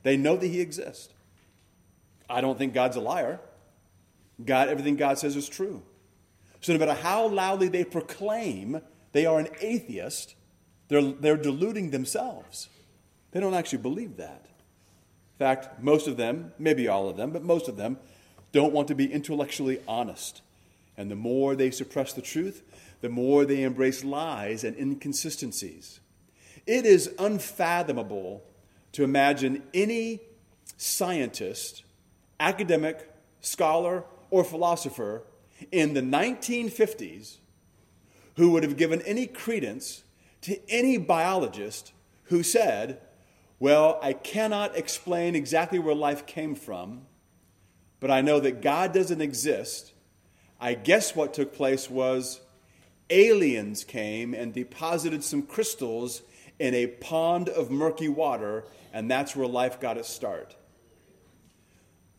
They 0.03 0.17
know 0.17 0.37
that 0.37 0.47
He 0.47 0.61
exists. 0.61 1.09
I 2.29 2.41
don't 2.41 2.59
think 2.59 2.75
God's 2.75 2.97
a 2.97 3.01
liar. 3.01 3.41
God, 4.45 4.69
everything 4.69 4.97
God 4.97 5.19
says 5.19 5.37
is 5.37 5.49
true. 5.49 5.83
So 6.61 6.73
no 6.73 6.79
matter 6.79 6.95
how 6.95 7.27
loudly 7.27 7.69
they 7.69 7.85
proclaim 7.85 8.81
they 9.13 9.27
are 9.27 9.39
an 9.39 9.49
atheist, 9.61 10.35
they're, 10.89 11.03
they're 11.03 11.37
deluding 11.37 11.91
themselves. 11.91 12.69
They 13.33 13.41
don't 13.41 13.55
actually 13.55 13.79
believe 13.79 14.17
that. 14.19 14.47
In 14.47 15.39
fact, 15.39 15.83
most 15.83 16.07
of 16.07 16.17
them, 16.17 16.53
maybe 16.59 16.87
all 16.87 17.09
of 17.09 17.17
them, 17.17 17.31
but 17.31 17.43
most 17.43 17.69
of 17.69 17.77
them, 17.77 17.99
don't 18.53 18.73
want 18.73 18.89
to 18.89 18.95
be 18.95 19.11
intellectually 19.11 19.81
honest. 19.89 20.43
And 21.01 21.11
the 21.11 21.17
more 21.17 21.57
they 21.57 21.71
suppress 21.71 22.13
the 22.13 22.21
truth, 22.21 22.63
the 23.01 23.09
more 23.09 23.47
they 23.47 23.63
embrace 23.63 24.05
lies 24.05 24.65
and 24.65 24.77
inconsistencies. 24.77 25.99
It 26.67 26.85
is 26.85 27.15
unfathomable 27.19 28.43
to 28.93 29.03
imagine 29.03 29.63
any 29.73 30.21
scientist, 30.77 31.85
academic, 32.39 33.11
scholar, 33.41 34.05
or 34.29 34.45
philosopher 34.45 35.23
in 35.73 35.95
the 35.95 36.03
1950s 36.03 37.39
who 38.37 38.51
would 38.51 38.63
have 38.63 38.77
given 38.77 39.01
any 39.03 39.27
credence 39.27 40.03
to 40.43 40.61
any 40.69 40.99
biologist 40.99 41.95
who 42.25 42.43
said, 42.43 43.01
Well, 43.59 43.99
I 44.03 44.13
cannot 44.13 44.77
explain 44.77 45.35
exactly 45.35 45.79
where 45.79 45.95
life 45.95 46.27
came 46.27 46.55
from, 46.55 47.07
but 48.01 48.11
I 48.11 48.21
know 48.21 48.39
that 48.41 48.61
God 48.61 48.93
doesn't 48.93 49.23
exist 49.23 49.95
I 50.61 50.75
guess 50.75 51.17
what 51.17 51.33
took 51.33 51.55
place 51.55 51.89
was 51.89 52.41
aliens 53.09 53.83
came 53.83 54.35
and 54.35 54.53
deposited 54.53 55.25
some 55.25 55.43
crystals 55.43 56.23
in 56.59 56.75
a 56.75 56.87
pond 56.87 57.49
of 57.49 57.71
murky 57.71 58.09
water, 58.09 58.65
and 58.93 59.11
that's 59.11 59.35
where 59.35 59.49
life 59.49 59.81
got 59.81 59.97
its 59.97 60.11
start. 60.11 60.55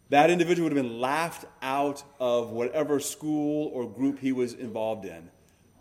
That 0.09 0.29
individual 0.29 0.65
would 0.65 0.75
have 0.75 0.83
been 0.83 0.99
laughed 0.99 1.45
out 1.61 2.03
of 2.19 2.49
whatever 2.49 2.99
school 2.99 3.69
or 3.73 3.87
group 3.87 4.19
he 4.19 4.31
was 4.31 4.53
involved 4.53 5.05
in. 5.05 5.29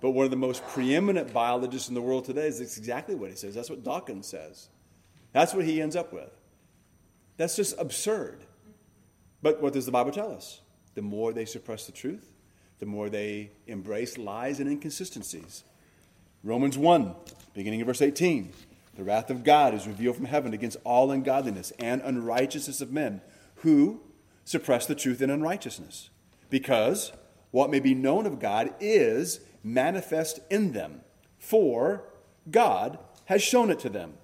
But 0.01 0.11
one 0.11 0.25
of 0.25 0.31
the 0.31 0.37
most 0.37 0.65
preeminent 0.69 1.33
biologists 1.33 1.89
in 1.89 1.95
the 1.95 2.03
world 2.03 2.27
today 2.27 2.47
is 2.47 2.61
exactly 2.61 3.15
what 3.15 3.31
he 3.31 3.37
says. 3.37 3.55
That's 3.55 3.71
what 3.71 3.83
Dawkins 3.83 4.27
says. 4.27 4.69
That's 5.33 5.53
what 5.53 5.65
he 5.65 5.81
ends 5.81 5.97
up 5.97 6.13
with. 6.13 6.31
That's 7.39 7.57
just 7.57 7.79
absurd. 7.79 8.45
But 9.43 9.63
what 9.63 9.73
does 9.73 9.87
the 9.87 9.93
Bible 9.93 10.13
tell 10.13 10.33
us? 10.33 10.61
The 10.95 11.03
more 11.03 11.33
they 11.33 11.45
suppress 11.45 11.87
the 11.87 11.93
truth, 11.93 12.30
the 12.81 12.87
more 12.87 13.09
they 13.09 13.51
embrace 13.67 14.19
lies 14.19 14.59
and 14.59 14.69
inconsistencies. 14.69 15.63
Romans 16.43 16.77
1, 16.77 17.15
beginning 17.55 17.83
of 17.83 17.87
verse 17.87 18.03
18. 18.03 18.53
The 18.97 19.05
wrath 19.05 19.31
of 19.31 19.45
God 19.45 19.75
is 19.75 19.87
revealed 19.87 20.17
from 20.17 20.25
heaven 20.25 20.53
against 20.53 20.79
all 20.83 21.11
ungodliness 21.11 21.73
and 21.79 22.03
unrighteousness 22.03 22.81
of 22.81 22.91
men 22.91 23.21
who 23.57 24.01
suppress 24.45 24.87
the 24.87 24.95
truth 24.95 25.23
in 25.23 25.31
unrighteousness. 25.31 26.11
Because 26.49 27.13
what 27.51 27.71
may 27.71 27.81
be 27.81 27.95
known 27.95 28.27
of 28.27 28.41
God 28.41 28.75
is 28.81 29.41
manifest 29.63 30.41
in 30.51 30.73
them, 30.73 31.03
for 31.39 32.05
God 32.51 32.99
has 33.27 33.43
shown 33.43 33.71
it 33.71 33.79
to 33.81 33.89
them. 33.89 34.15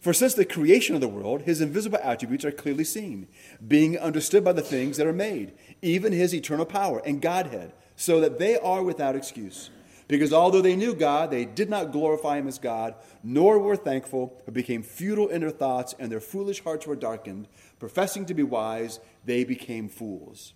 For 0.00 0.12
since 0.12 0.34
the 0.34 0.44
creation 0.44 0.94
of 0.94 1.00
the 1.00 1.08
world, 1.08 1.42
his 1.42 1.60
invisible 1.60 1.98
attributes 2.02 2.44
are 2.44 2.52
clearly 2.52 2.84
seen, 2.84 3.26
being 3.66 3.98
understood 3.98 4.44
by 4.44 4.52
the 4.52 4.62
things 4.62 4.96
that 4.96 5.06
are 5.06 5.12
made, 5.12 5.52
even 5.82 6.12
his 6.12 6.34
eternal 6.34 6.66
power 6.66 7.02
and 7.04 7.20
Godhead, 7.20 7.72
so 7.96 8.20
that 8.20 8.38
they 8.38 8.56
are 8.56 8.82
without 8.82 9.16
excuse. 9.16 9.70
Because 10.06 10.32
although 10.32 10.62
they 10.62 10.76
knew 10.76 10.94
God, 10.94 11.30
they 11.30 11.44
did 11.44 11.68
not 11.68 11.92
glorify 11.92 12.38
him 12.38 12.48
as 12.48 12.58
God, 12.58 12.94
nor 13.22 13.58
were 13.58 13.76
thankful, 13.76 14.40
but 14.44 14.54
became 14.54 14.82
futile 14.82 15.28
in 15.28 15.42
their 15.42 15.50
thoughts, 15.50 15.94
and 15.98 16.10
their 16.10 16.20
foolish 16.20 16.62
hearts 16.62 16.86
were 16.86 16.96
darkened. 16.96 17.48
Professing 17.78 18.24
to 18.26 18.34
be 18.34 18.42
wise, 18.42 19.00
they 19.24 19.44
became 19.44 19.88
fools. 19.88 20.54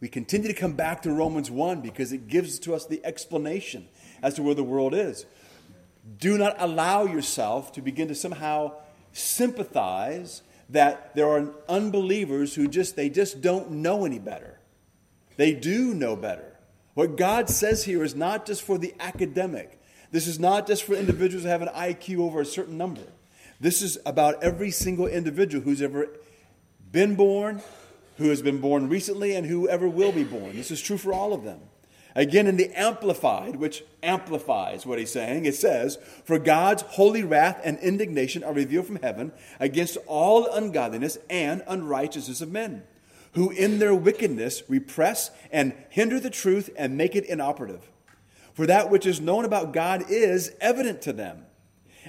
We 0.00 0.08
continue 0.08 0.48
to 0.48 0.54
come 0.54 0.72
back 0.72 1.02
to 1.02 1.12
Romans 1.12 1.50
1 1.50 1.80
because 1.80 2.12
it 2.12 2.28
gives 2.28 2.58
to 2.60 2.74
us 2.74 2.86
the 2.86 3.04
explanation 3.04 3.88
as 4.22 4.34
to 4.34 4.42
where 4.42 4.54
the 4.54 4.64
world 4.64 4.94
is. 4.94 5.26
Do 6.16 6.38
not 6.38 6.56
allow 6.58 7.04
yourself 7.04 7.72
to 7.72 7.82
begin 7.82 8.08
to 8.08 8.14
somehow 8.14 8.72
sympathize 9.12 10.42
that 10.70 11.14
there 11.14 11.28
are 11.28 11.50
unbelievers 11.68 12.54
who 12.54 12.68
just 12.68 12.96
they 12.96 13.08
just 13.08 13.40
don't 13.40 13.70
know 13.70 14.04
any 14.04 14.18
better. 14.18 14.58
They 15.36 15.52
do 15.52 15.94
know 15.94 16.16
better. 16.16 16.56
What 16.94 17.16
God 17.16 17.48
says 17.48 17.84
here 17.84 18.02
is 18.02 18.14
not 18.14 18.44
just 18.46 18.62
for 18.62 18.76
the 18.76 18.94
academic. 18.98 19.80
This 20.10 20.26
is 20.26 20.38
not 20.38 20.66
just 20.66 20.84
for 20.84 20.94
individuals 20.94 21.44
who 21.44 21.50
have 21.50 21.62
an 21.62 21.68
IQ 21.68 22.18
over 22.20 22.40
a 22.40 22.44
certain 22.44 22.76
number. 22.76 23.02
This 23.60 23.82
is 23.82 23.98
about 24.06 24.42
every 24.42 24.70
single 24.70 25.06
individual 25.06 25.62
who's 25.62 25.82
ever 25.82 26.08
been 26.90 27.14
born, 27.14 27.60
who 28.16 28.30
has 28.30 28.42
been 28.42 28.60
born 28.60 28.88
recently, 28.88 29.34
and 29.34 29.46
whoever 29.46 29.88
will 29.88 30.12
be 30.12 30.24
born. 30.24 30.56
This 30.56 30.70
is 30.70 30.80
true 30.80 30.98
for 30.98 31.12
all 31.12 31.32
of 31.32 31.44
them. 31.44 31.60
Again, 32.14 32.46
in 32.46 32.56
the 32.56 32.70
Amplified, 32.78 33.56
which 33.56 33.84
amplifies 34.02 34.86
what 34.86 34.98
he's 34.98 35.12
saying, 35.12 35.44
it 35.44 35.54
says, 35.54 35.98
For 36.24 36.38
God's 36.38 36.82
holy 36.82 37.22
wrath 37.22 37.60
and 37.62 37.78
indignation 37.78 38.42
are 38.42 38.52
revealed 38.52 38.86
from 38.86 39.00
heaven 39.00 39.32
against 39.60 39.98
all 40.06 40.46
ungodliness 40.46 41.18
and 41.28 41.62
unrighteousness 41.66 42.40
of 42.40 42.50
men, 42.50 42.82
who 43.32 43.50
in 43.50 43.78
their 43.78 43.94
wickedness 43.94 44.62
repress 44.68 45.30
and 45.52 45.74
hinder 45.90 46.18
the 46.18 46.30
truth 46.30 46.70
and 46.76 46.96
make 46.96 47.14
it 47.14 47.26
inoperative. 47.26 47.90
For 48.54 48.66
that 48.66 48.90
which 48.90 49.06
is 49.06 49.20
known 49.20 49.44
about 49.44 49.72
God 49.72 50.06
is 50.08 50.52
evident 50.60 51.02
to 51.02 51.12
them 51.12 51.44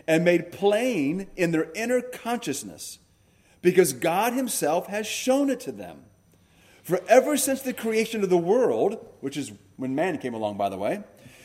and 0.08 0.24
made 0.24 0.52
plain 0.52 1.28
in 1.36 1.52
their 1.52 1.72
inner 1.76 2.02
consciousness, 2.02 3.00
because 3.62 3.94
God 3.94 4.34
Himself 4.34 4.88
has 4.88 5.06
shown 5.06 5.50
it 5.50 5.60
to 5.62 5.72
them. 5.72 6.06
For 6.90 7.00
ever 7.08 7.38
since 7.38 7.62
the 7.62 7.72
creation 7.72 8.24
of 8.24 8.32
the 8.32 8.38
world, 8.38 8.98
which 9.22 9.38
is 9.38 9.52
when 9.78 9.94
man 9.94 10.18
came 10.18 10.34
along, 10.34 10.58
by 10.58 10.70
the 10.70 10.78
way, 10.80 11.04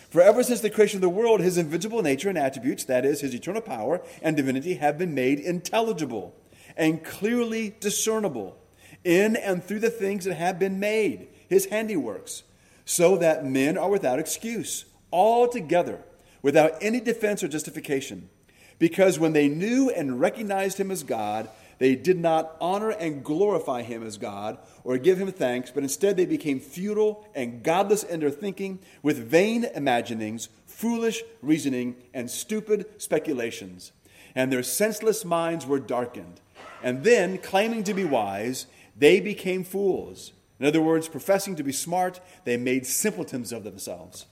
for 0.08 0.22
ever 0.22 0.42
since 0.42 0.62
the 0.62 0.70
creation 0.70 0.96
of 0.96 1.02
the 1.02 1.10
world, 1.10 1.42
his 1.42 1.58
invisible 1.58 2.00
nature 2.00 2.30
and 2.30 2.38
attributes, 2.38 2.84
that 2.84 3.04
is, 3.04 3.20
his 3.20 3.34
eternal 3.34 3.60
power 3.60 4.00
and 4.22 4.38
divinity, 4.38 4.76
have 4.76 4.96
been 4.96 5.14
made 5.14 5.38
intelligible 5.38 6.34
and 6.78 7.04
clearly 7.04 7.76
discernible 7.78 8.56
in 9.04 9.36
and 9.36 9.62
through 9.62 9.80
the 9.80 9.90
things 9.90 10.24
that 10.24 10.32
have 10.32 10.58
been 10.58 10.80
made, 10.80 11.28
his 11.46 11.66
handiworks, 11.66 12.44
so 12.86 13.18
that 13.18 13.44
men 13.44 13.76
are 13.76 13.90
without 13.90 14.18
excuse, 14.18 14.86
altogether, 15.12 16.00
without 16.40 16.72
any 16.80 17.00
defense 17.00 17.42
or 17.42 17.48
justification. 17.48 18.30
Because 18.78 19.18
when 19.18 19.34
they 19.34 19.48
knew 19.48 19.90
and 19.90 20.18
recognized 20.18 20.80
him 20.80 20.90
as 20.90 21.02
God, 21.02 21.50
they 21.78 21.96
did 21.96 22.18
not 22.18 22.56
honor 22.60 22.90
and 22.90 23.24
glorify 23.24 23.82
him 23.82 24.06
as 24.06 24.16
God 24.16 24.58
or 24.84 24.98
give 24.98 25.18
him 25.18 25.30
thanks, 25.32 25.70
but 25.70 25.82
instead 25.82 26.16
they 26.16 26.26
became 26.26 26.60
futile 26.60 27.26
and 27.34 27.62
godless 27.62 28.02
in 28.02 28.20
their 28.20 28.30
thinking 28.30 28.78
with 29.02 29.18
vain 29.18 29.64
imaginings, 29.74 30.48
foolish 30.66 31.22
reasoning, 31.42 31.96
and 32.12 32.30
stupid 32.30 32.86
speculations. 32.98 33.92
And 34.34 34.52
their 34.52 34.62
senseless 34.62 35.24
minds 35.24 35.66
were 35.66 35.78
darkened. 35.78 36.40
And 36.82 37.04
then, 37.04 37.38
claiming 37.38 37.84
to 37.84 37.94
be 37.94 38.04
wise, 38.04 38.66
they 38.96 39.20
became 39.20 39.64
fools. 39.64 40.32
In 40.60 40.66
other 40.66 40.82
words, 40.82 41.08
professing 41.08 41.56
to 41.56 41.62
be 41.62 41.72
smart, 41.72 42.20
they 42.44 42.56
made 42.56 42.86
simpletons 42.86 43.52
of 43.52 43.64
themselves. 43.64 44.26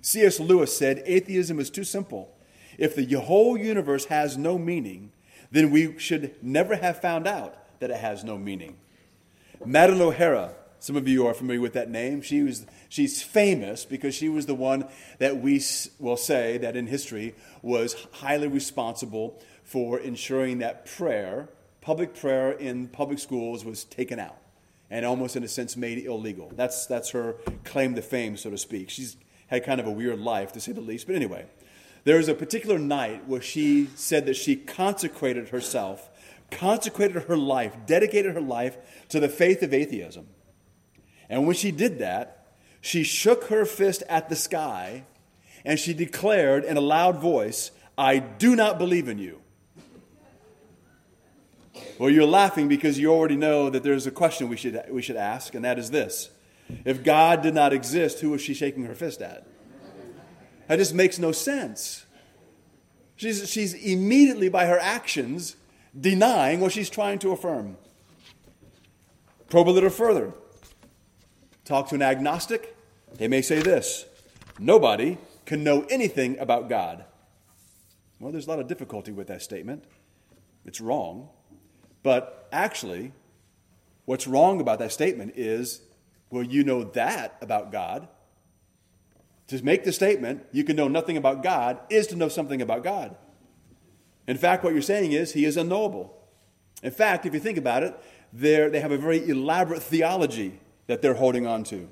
C.S. 0.00 0.40
Lewis 0.40 0.76
said 0.76 1.02
atheism 1.06 1.58
is 1.58 1.70
too 1.70 1.84
simple. 1.84 2.36
If 2.78 2.94
the 2.94 3.06
whole 3.20 3.56
universe 3.56 4.06
has 4.06 4.36
no 4.36 4.58
meaning, 4.58 5.12
then 5.52 5.70
we 5.70 5.96
should 5.98 6.34
never 6.42 6.74
have 6.76 7.00
found 7.00 7.26
out 7.26 7.56
that 7.80 7.90
it 7.90 7.98
has 7.98 8.24
no 8.24 8.36
meaning. 8.36 8.76
Madalyn 9.64 10.00
O'Hara, 10.00 10.54
some 10.80 10.96
of 10.96 11.06
you 11.06 11.26
are 11.26 11.34
familiar 11.34 11.60
with 11.60 11.74
that 11.74 11.88
name. 11.88 12.22
She 12.22 12.42
was, 12.42 12.66
she's 12.88 13.22
famous 13.22 13.84
because 13.84 14.14
she 14.14 14.28
was 14.28 14.46
the 14.46 14.54
one 14.54 14.88
that 15.18 15.36
we 15.36 15.62
will 16.00 16.16
say 16.16 16.58
that 16.58 16.74
in 16.74 16.88
history 16.88 17.34
was 17.60 17.94
highly 18.12 18.48
responsible 18.48 19.40
for 19.62 20.00
ensuring 20.00 20.58
that 20.58 20.86
prayer, 20.86 21.48
public 21.80 22.16
prayer 22.16 22.50
in 22.50 22.88
public 22.88 23.20
schools, 23.20 23.64
was 23.64 23.84
taken 23.84 24.18
out 24.18 24.38
and 24.90 25.06
almost 25.06 25.36
in 25.36 25.44
a 25.44 25.48
sense 25.48 25.76
made 25.76 26.04
illegal. 26.04 26.50
That's, 26.56 26.86
that's 26.86 27.10
her 27.10 27.36
claim 27.64 27.94
to 27.94 28.02
fame, 28.02 28.36
so 28.36 28.50
to 28.50 28.58
speak. 28.58 28.90
She's 28.90 29.16
had 29.46 29.64
kind 29.64 29.80
of 29.80 29.86
a 29.86 29.90
weird 29.90 30.18
life, 30.18 30.52
to 30.52 30.60
say 30.60 30.72
the 30.72 30.80
least. 30.80 31.06
But 31.06 31.16
anyway, 31.16 31.46
there 32.04 32.16
was 32.16 32.28
a 32.28 32.34
particular 32.34 32.78
night 32.78 33.28
where 33.28 33.40
she 33.40 33.88
said 33.94 34.26
that 34.26 34.34
she 34.34 34.56
consecrated 34.56 35.50
herself, 35.50 36.10
consecrated 36.50 37.24
her 37.24 37.36
life, 37.36 37.76
dedicated 37.86 38.34
her 38.34 38.40
life 38.40 38.76
to 39.08 39.20
the 39.20 39.28
faith 39.28 39.62
of 39.62 39.72
atheism. 39.72 40.26
And 41.28 41.46
when 41.46 41.54
she 41.54 41.70
did 41.70 41.98
that, 42.00 42.54
she 42.80 43.04
shook 43.04 43.44
her 43.44 43.64
fist 43.64 44.02
at 44.08 44.28
the 44.28 44.36
sky 44.36 45.04
and 45.64 45.78
she 45.78 45.94
declared 45.94 46.64
in 46.64 46.76
a 46.76 46.80
loud 46.80 47.20
voice, 47.20 47.70
I 47.96 48.18
do 48.18 48.56
not 48.56 48.78
believe 48.78 49.08
in 49.08 49.18
you. 49.18 49.40
Well, 51.98 52.10
you're 52.10 52.26
laughing 52.26 52.68
because 52.68 52.98
you 52.98 53.12
already 53.12 53.36
know 53.36 53.70
that 53.70 53.82
there's 53.82 54.06
a 54.06 54.10
question 54.10 54.48
we 54.48 54.56
should, 54.56 54.82
we 54.90 55.02
should 55.02 55.16
ask, 55.16 55.54
and 55.54 55.64
that 55.64 55.78
is 55.78 55.90
this 55.90 56.30
If 56.84 57.04
God 57.04 57.42
did 57.42 57.54
not 57.54 57.72
exist, 57.72 58.20
who 58.20 58.30
was 58.30 58.42
she 58.42 58.54
shaking 58.54 58.84
her 58.86 58.94
fist 58.94 59.22
at? 59.22 59.46
That 60.68 60.76
just 60.76 60.94
makes 60.94 61.18
no 61.18 61.32
sense. 61.32 62.04
She's, 63.16 63.48
she's 63.48 63.74
immediately, 63.74 64.48
by 64.48 64.66
her 64.66 64.78
actions, 64.78 65.56
denying 65.98 66.60
what 66.60 66.72
she's 66.72 66.90
trying 66.90 67.18
to 67.20 67.30
affirm. 67.32 67.76
Probe 69.48 69.68
a 69.68 69.70
little 69.70 69.90
further. 69.90 70.32
Talk 71.64 71.88
to 71.90 71.94
an 71.94 72.02
agnostic. 72.02 72.76
They 73.14 73.28
may 73.28 73.42
say 73.42 73.60
this 73.60 74.06
Nobody 74.58 75.18
can 75.44 75.62
know 75.62 75.86
anything 75.90 76.38
about 76.38 76.68
God. 76.68 77.04
Well, 78.18 78.32
there's 78.32 78.46
a 78.46 78.50
lot 78.50 78.60
of 78.60 78.68
difficulty 78.68 79.12
with 79.12 79.26
that 79.28 79.42
statement. 79.42 79.84
It's 80.64 80.80
wrong. 80.80 81.28
But 82.02 82.48
actually, 82.52 83.12
what's 84.04 84.26
wrong 84.26 84.60
about 84.60 84.78
that 84.78 84.92
statement 84.92 85.34
is 85.36 85.82
well, 86.30 86.42
you 86.42 86.64
know 86.64 86.84
that 86.84 87.36
about 87.42 87.70
God. 87.70 88.08
To 89.52 89.62
make 89.62 89.84
the 89.84 89.92
statement, 89.92 90.46
you 90.50 90.64
can 90.64 90.76
know 90.76 90.88
nothing 90.88 91.18
about 91.18 91.42
God, 91.42 91.78
is 91.90 92.06
to 92.06 92.16
know 92.16 92.30
something 92.30 92.62
about 92.62 92.82
God. 92.82 93.14
In 94.26 94.38
fact, 94.38 94.64
what 94.64 94.72
you're 94.72 94.80
saying 94.80 95.12
is 95.12 95.34
he 95.34 95.44
is 95.44 95.58
unknowable. 95.58 96.18
In 96.82 96.90
fact, 96.90 97.26
if 97.26 97.34
you 97.34 97.38
think 97.38 97.58
about 97.58 97.82
it, 97.82 97.94
they 98.32 98.80
have 98.80 98.92
a 98.92 98.96
very 98.96 99.28
elaborate 99.28 99.82
theology 99.82 100.58
that 100.86 101.02
they're 101.02 101.12
holding 101.12 101.46
on 101.46 101.64
to. 101.64 101.86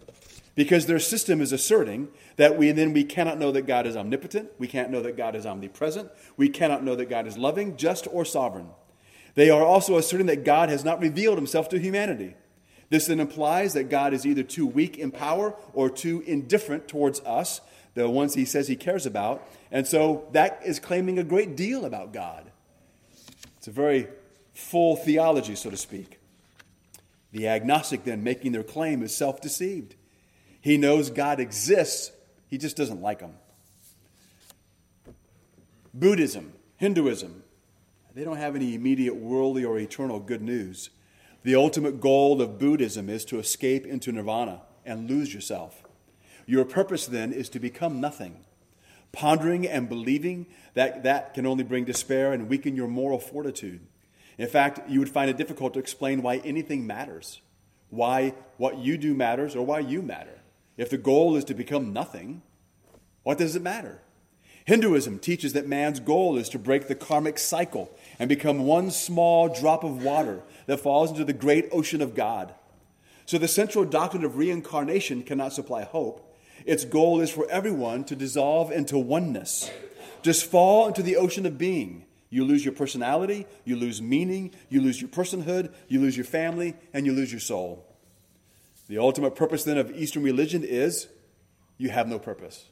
Because 0.54 0.86
their 0.86 0.98
system 0.98 1.42
is 1.42 1.52
asserting 1.52 2.08
that 2.36 2.56
we 2.56 2.72
then 2.72 2.94
we 2.94 3.04
cannot 3.04 3.38
know 3.38 3.52
that 3.52 3.66
God 3.66 3.86
is 3.86 3.94
omnipotent, 3.94 4.50
we 4.58 4.66
can't 4.66 4.90
know 4.90 5.02
that 5.02 5.18
God 5.18 5.36
is 5.36 5.44
omnipresent, 5.44 6.10
we 6.38 6.48
cannot 6.48 6.82
know 6.82 6.96
that 6.96 7.10
God 7.10 7.26
is 7.26 7.36
loving, 7.36 7.76
just, 7.76 8.08
or 8.10 8.24
sovereign. 8.24 8.70
They 9.34 9.50
are 9.50 9.62
also 9.62 9.98
asserting 9.98 10.28
that 10.28 10.46
God 10.46 10.70
has 10.70 10.82
not 10.82 10.98
revealed 10.98 11.36
himself 11.36 11.68
to 11.68 11.78
humanity. 11.78 12.36
This 12.90 13.06
then 13.06 13.20
implies 13.20 13.72
that 13.74 13.88
God 13.88 14.12
is 14.12 14.26
either 14.26 14.42
too 14.42 14.66
weak 14.66 14.98
in 14.98 15.12
power 15.12 15.54
or 15.72 15.88
too 15.88 16.22
indifferent 16.26 16.88
towards 16.88 17.20
us, 17.20 17.60
the 17.94 18.10
ones 18.10 18.34
he 18.34 18.44
says 18.44 18.68
he 18.68 18.76
cares 18.76 19.06
about. 19.06 19.48
And 19.70 19.86
so 19.86 20.28
that 20.32 20.60
is 20.64 20.80
claiming 20.80 21.18
a 21.18 21.24
great 21.24 21.56
deal 21.56 21.84
about 21.84 22.12
God. 22.12 22.50
It's 23.56 23.68
a 23.68 23.72
very 23.72 24.08
full 24.52 24.96
theology, 24.96 25.54
so 25.54 25.70
to 25.70 25.76
speak. 25.76 26.18
The 27.32 27.46
agnostic, 27.46 28.04
then, 28.04 28.24
making 28.24 28.52
their 28.52 28.64
claim, 28.64 29.02
is 29.02 29.16
self 29.16 29.40
deceived. 29.40 29.94
He 30.60 30.76
knows 30.76 31.10
God 31.10 31.38
exists, 31.38 32.10
he 32.48 32.58
just 32.58 32.76
doesn't 32.76 33.00
like 33.00 33.20
him. 33.20 33.34
Buddhism, 35.94 36.52
Hinduism, 36.76 37.44
they 38.14 38.24
don't 38.24 38.36
have 38.36 38.56
any 38.56 38.74
immediate 38.74 39.14
worldly 39.14 39.64
or 39.64 39.78
eternal 39.78 40.18
good 40.18 40.42
news. 40.42 40.90
The 41.42 41.54
ultimate 41.54 42.00
goal 42.00 42.42
of 42.42 42.58
Buddhism 42.58 43.08
is 43.08 43.24
to 43.26 43.38
escape 43.38 43.86
into 43.86 44.12
nirvana 44.12 44.60
and 44.84 45.08
lose 45.08 45.32
yourself. 45.32 45.82
Your 46.46 46.66
purpose 46.66 47.06
then 47.06 47.32
is 47.32 47.48
to 47.50 47.58
become 47.58 48.00
nothing. 48.00 48.44
Pondering 49.12 49.66
and 49.66 49.88
believing 49.88 50.46
that 50.74 51.02
that 51.04 51.32
can 51.32 51.46
only 51.46 51.64
bring 51.64 51.84
despair 51.84 52.32
and 52.32 52.48
weaken 52.48 52.76
your 52.76 52.88
moral 52.88 53.18
fortitude. 53.18 53.80
In 54.36 54.48
fact, 54.48 54.88
you 54.88 54.98
would 55.00 55.08
find 55.08 55.30
it 55.30 55.36
difficult 55.38 55.74
to 55.74 55.80
explain 55.80 56.22
why 56.22 56.36
anything 56.38 56.86
matters, 56.86 57.40
why 57.88 58.34
what 58.58 58.78
you 58.78 58.98
do 58.98 59.14
matters, 59.14 59.56
or 59.56 59.64
why 59.64 59.80
you 59.80 60.02
matter. 60.02 60.40
If 60.76 60.90
the 60.90 60.98
goal 60.98 61.36
is 61.36 61.44
to 61.44 61.54
become 61.54 61.92
nothing, 61.92 62.42
what 63.22 63.38
does 63.38 63.56
it 63.56 63.62
matter? 63.62 64.00
Hinduism 64.66 65.18
teaches 65.18 65.52
that 65.54 65.66
man's 65.66 66.00
goal 66.00 66.36
is 66.36 66.48
to 66.50 66.58
break 66.58 66.86
the 66.86 66.94
karmic 66.94 67.38
cycle 67.38 67.90
and 68.20 68.28
become 68.28 68.66
one 68.66 68.90
small 68.90 69.48
drop 69.48 69.82
of 69.82 70.04
water 70.04 70.42
that 70.66 70.78
falls 70.78 71.10
into 71.10 71.24
the 71.24 71.32
great 71.32 71.66
ocean 71.72 72.02
of 72.02 72.14
God. 72.14 72.54
So 73.24 73.38
the 73.38 73.48
central 73.48 73.86
doctrine 73.86 74.24
of 74.24 74.36
reincarnation 74.36 75.22
cannot 75.22 75.54
supply 75.54 75.84
hope. 75.84 76.36
Its 76.66 76.84
goal 76.84 77.22
is 77.22 77.30
for 77.30 77.50
everyone 77.50 78.04
to 78.04 78.14
dissolve 78.14 78.70
into 78.70 78.98
oneness. 78.98 79.70
Just 80.20 80.44
fall 80.44 80.86
into 80.86 81.02
the 81.02 81.16
ocean 81.16 81.46
of 81.46 81.56
being. 81.56 82.04
You 82.28 82.44
lose 82.44 82.62
your 82.62 82.74
personality, 82.74 83.46
you 83.64 83.74
lose 83.74 84.02
meaning, 84.02 84.52
you 84.68 84.82
lose 84.82 85.00
your 85.00 85.08
personhood, 85.08 85.72
you 85.88 85.98
lose 86.00 86.16
your 86.16 86.26
family, 86.26 86.76
and 86.92 87.06
you 87.06 87.12
lose 87.12 87.32
your 87.32 87.40
soul. 87.40 87.86
The 88.88 88.98
ultimate 88.98 89.34
purpose 89.34 89.64
then 89.64 89.78
of 89.78 89.96
Eastern 89.96 90.22
religion 90.22 90.62
is 90.62 91.08
you 91.78 91.88
have 91.88 92.06
no 92.06 92.18
purpose. 92.18 92.66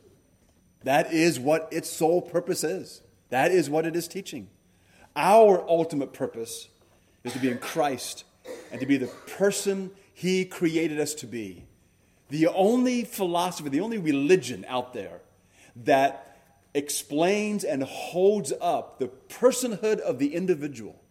That 0.85 1.11
is 1.11 1.41
what 1.41 1.69
its 1.73 1.89
sole 1.89 2.21
purpose 2.21 2.63
is. 2.63 3.01
That 3.31 3.51
is 3.51 3.71
what 3.71 3.87
it 3.87 3.97
is 3.97 4.09
teaching. 4.09 4.51
Our 5.19 5.69
ultimate 5.69 6.13
purpose 6.13 6.69
is 7.25 7.33
to 7.33 7.41
be 7.41 7.51
in 7.51 7.59
Christ 7.59 8.23
and 8.71 8.81
to 8.81 8.87
be 8.87 8.99
the 8.99 9.09
person 9.09 9.91
He 10.15 10.45
created 10.45 11.01
us 11.01 11.13
to 11.15 11.27
be. 11.27 11.65
The 12.29 12.47
only 12.47 13.03
philosophy, 13.03 13.69
the 13.69 13.81
only 13.81 13.99
religion 13.99 14.65
out 14.69 14.95
there 14.95 15.21
that 15.75 16.39
explains 16.73 17.65
and 17.65 17.83
holds 17.83 18.53
up 18.61 19.01
the 19.01 19.09
personhood 19.29 19.99
of 19.99 20.21
the 20.21 20.37
individual, 20.37 21.03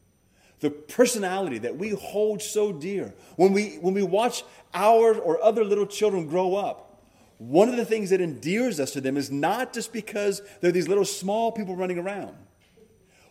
the 0.61 0.69
personality 0.69 1.57
that 1.57 1.77
we 1.77 1.89
hold 1.89 2.41
so 2.41 2.71
dear. 2.71 3.13
When 3.35 3.51
we, 3.51 3.75
when 3.81 3.93
we 3.93 4.03
watch 4.03 4.45
our 4.73 5.15
or 5.15 5.43
other 5.43 5.65
little 5.65 5.85
children 5.85 6.27
grow 6.27 6.55
up, 6.55 7.03
one 7.39 7.67
of 7.67 7.75
the 7.75 7.85
things 7.85 8.11
that 8.11 8.21
endears 8.21 8.79
us 8.79 8.91
to 8.91 9.01
them 9.01 9.17
is 9.17 9.29
not 9.29 9.73
just 9.73 9.91
because 9.91 10.41
they're 10.61 10.71
these 10.71 10.87
little 10.87 11.03
small 11.03 11.51
people 11.51 11.75
running 11.75 11.99
around. 11.99 12.37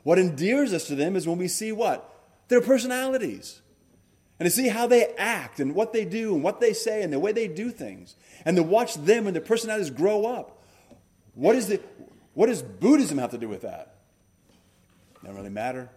What 0.06 0.20
endears 0.20 0.72
us 0.72 0.84
to 0.84 0.94
them 0.94 1.16
is 1.16 1.26
when 1.26 1.36
we 1.36 1.48
see 1.48 1.72
what? 1.72 2.08
Their 2.46 2.60
personalities. 2.60 3.60
And 4.38 4.46
to 4.46 4.50
see 4.52 4.68
how 4.68 4.86
they 4.86 5.06
act 5.18 5.58
and 5.58 5.74
what 5.74 5.92
they 5.92 6.04
do 6.04 6.32
and 6.32 6.44
what 6.44 6.60
they 6.60 6.74
say 6.74 7.02
and 7.02 7.12
the 7.12 7.18
way 7.18 7.32
they 7.32 7.48
do 7.48 7.72
things. 7.72 8.14
And 8.44 8.56
to 8.56 8.62
watch 8.62 8.94
them 8.94 9.26
and 9.26 9.34
their 9.34 9.42
personalities 9.42 9.90
grow 9.90 10.24
up. 10.24 10.62
What, 11.34 11.56
is 11.56 11.66
the, 11.66 11.80
what 12.34 12.46
does 12.46 12.62
Buddhism 12.62 13.18
have 13.18 13.32
to 13.32 13.38
do 13.38 13.48
with 13.48 13.62
that? 13.62 13.96
Doesn't 15.22 15.36
really 15.36 15.50
matter. 15.50 15.90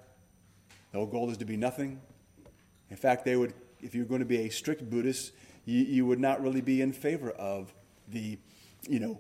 The 0.92 0.98
whole 0.98 1.06
goal 1.06 1.30
is 1.30 1.38
to 1.38 1.46
be 1.46 1.56
nothing. 1.56 2.02
In 2.90 2.98
fact, 2.98 3.26
they 3.26 3.36
would, 3.36 3.54
if 3.80 3.94
you're 3.94 4.06
going 4.06 4.22
to 4.22 4.26
be 4.26 4.40
a 4.40 4.50
strict 4.50 4.90
Buddhist, 4.90 5.34
you, 5.66 5.84
you 5.84 6.06
would 6.08 6.20
not 6.20 6.42
really 6.42 6.62
be 6.62 6.82
in 6.82 6.94
favor 6.94 7.30
of 7.30 7.72
the, 8.08 8.40
you 8.90 9.00
know, 9.00 9.20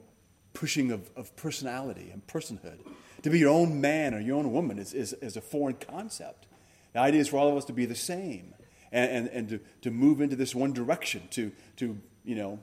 pushing 0.53 0.89
of, 0.89 1.11
of 1.15 1.35
personality 1.35 2.09
and 2.11 2.25
personhood. 2.25 2.79
To 3.23 3.29
be 3.29 3.39
your 3.39 3.49
own 3.49 3.81
man 3.81 4.13
or 4.13 4.19
your 4.19 4.37
own 4.37 4.51
woman 4.51 4.79
is, 4.79 4.93
is, 4.93 5.13
is 5.13 5.35
a 5.35 5.41
foreign 5.41 5.75
concept. 5.75 6.47
The 6.93 6.99
idea 6.99 7.21
is 7.21 7.27
for 7.27 7.37
all 7.37 7.49
of 7.49 7.57
us 7.57 7.65
to 7.65 7.73
be 7.73 7.85
the 7.85 7.95
same 7.95 8.53
and, 8.91 9.11
and, 9.11 9.27
and 9.27 9.49
to, 9.49 9.59
to 9.81 9.91
move 9.91 10.21
into 10.21 10.35
this 10.35 10.55
one 10.55 10.73
direction, 10.73 11.27
to, 11.31 11.51
to 11.77 11.99
you 12.23 12.35
know, 12.35 12.59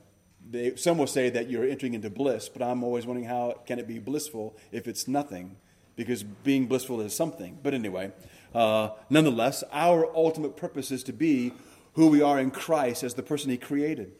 they, 0.49 0.75
some 0.75 0.97
will 0.97 1.07
say 1.07 1.29
that 1.29 1.49
you're 1.49 1.67
entering 1.67 1.93
into 1.93 2.09
bliss, 2.09 2.49
but 2.49 2.61
I'm 2.61 2.83
always 2.83 3.05
wondering 3.05 3.27
how 3.27 3.61
can 3.65 3.79
it 3.79 3.87
be 3.87 3.99
blissful 3.99 4.55
if 4.71 4.87
it's 4.87 5.07
nothing? 5.07 5.57
Because 5.95 6.23
being 6.23 6.67
blissful 6.67 7.01
is 7.01 7.15
something. 7.15 7.57
But 7.61 7.73
anyway, 7.73 8.11
uh, 8.53 8.89
nonetheless, 9.09 9.63
our 9.71 10.05
ultimate 10.15 10.55
purpose 10.55 10.91
is 10.91 11.03
to 11.03 11.13
be 11.13 11.53
who 11.93 12.07
we 12.07 12.21
are 12.21 12.39
in 12.39 12.51
Christ 12.51 13.03
as 13.03 13.15
the 13.15 13.23
person 13.23 13.49
He 13.49 13.57
created. 13.57 14.13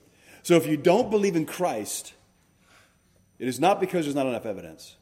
So 0.44 0.56
if 0.56 0.66
you 0.66 0.78
don't 0.78 1.10
believe 1.12 1.36
in 1.36 1.46
Christ, 1.46 2.14
it 3.38 3.48
is 3.48 3.60
not 3.60 3.80
because 3.80 4.06
there's 4.06 4.16
not 4.16 4.26
enough 4.26 4.46
evidence. 4.46 4.98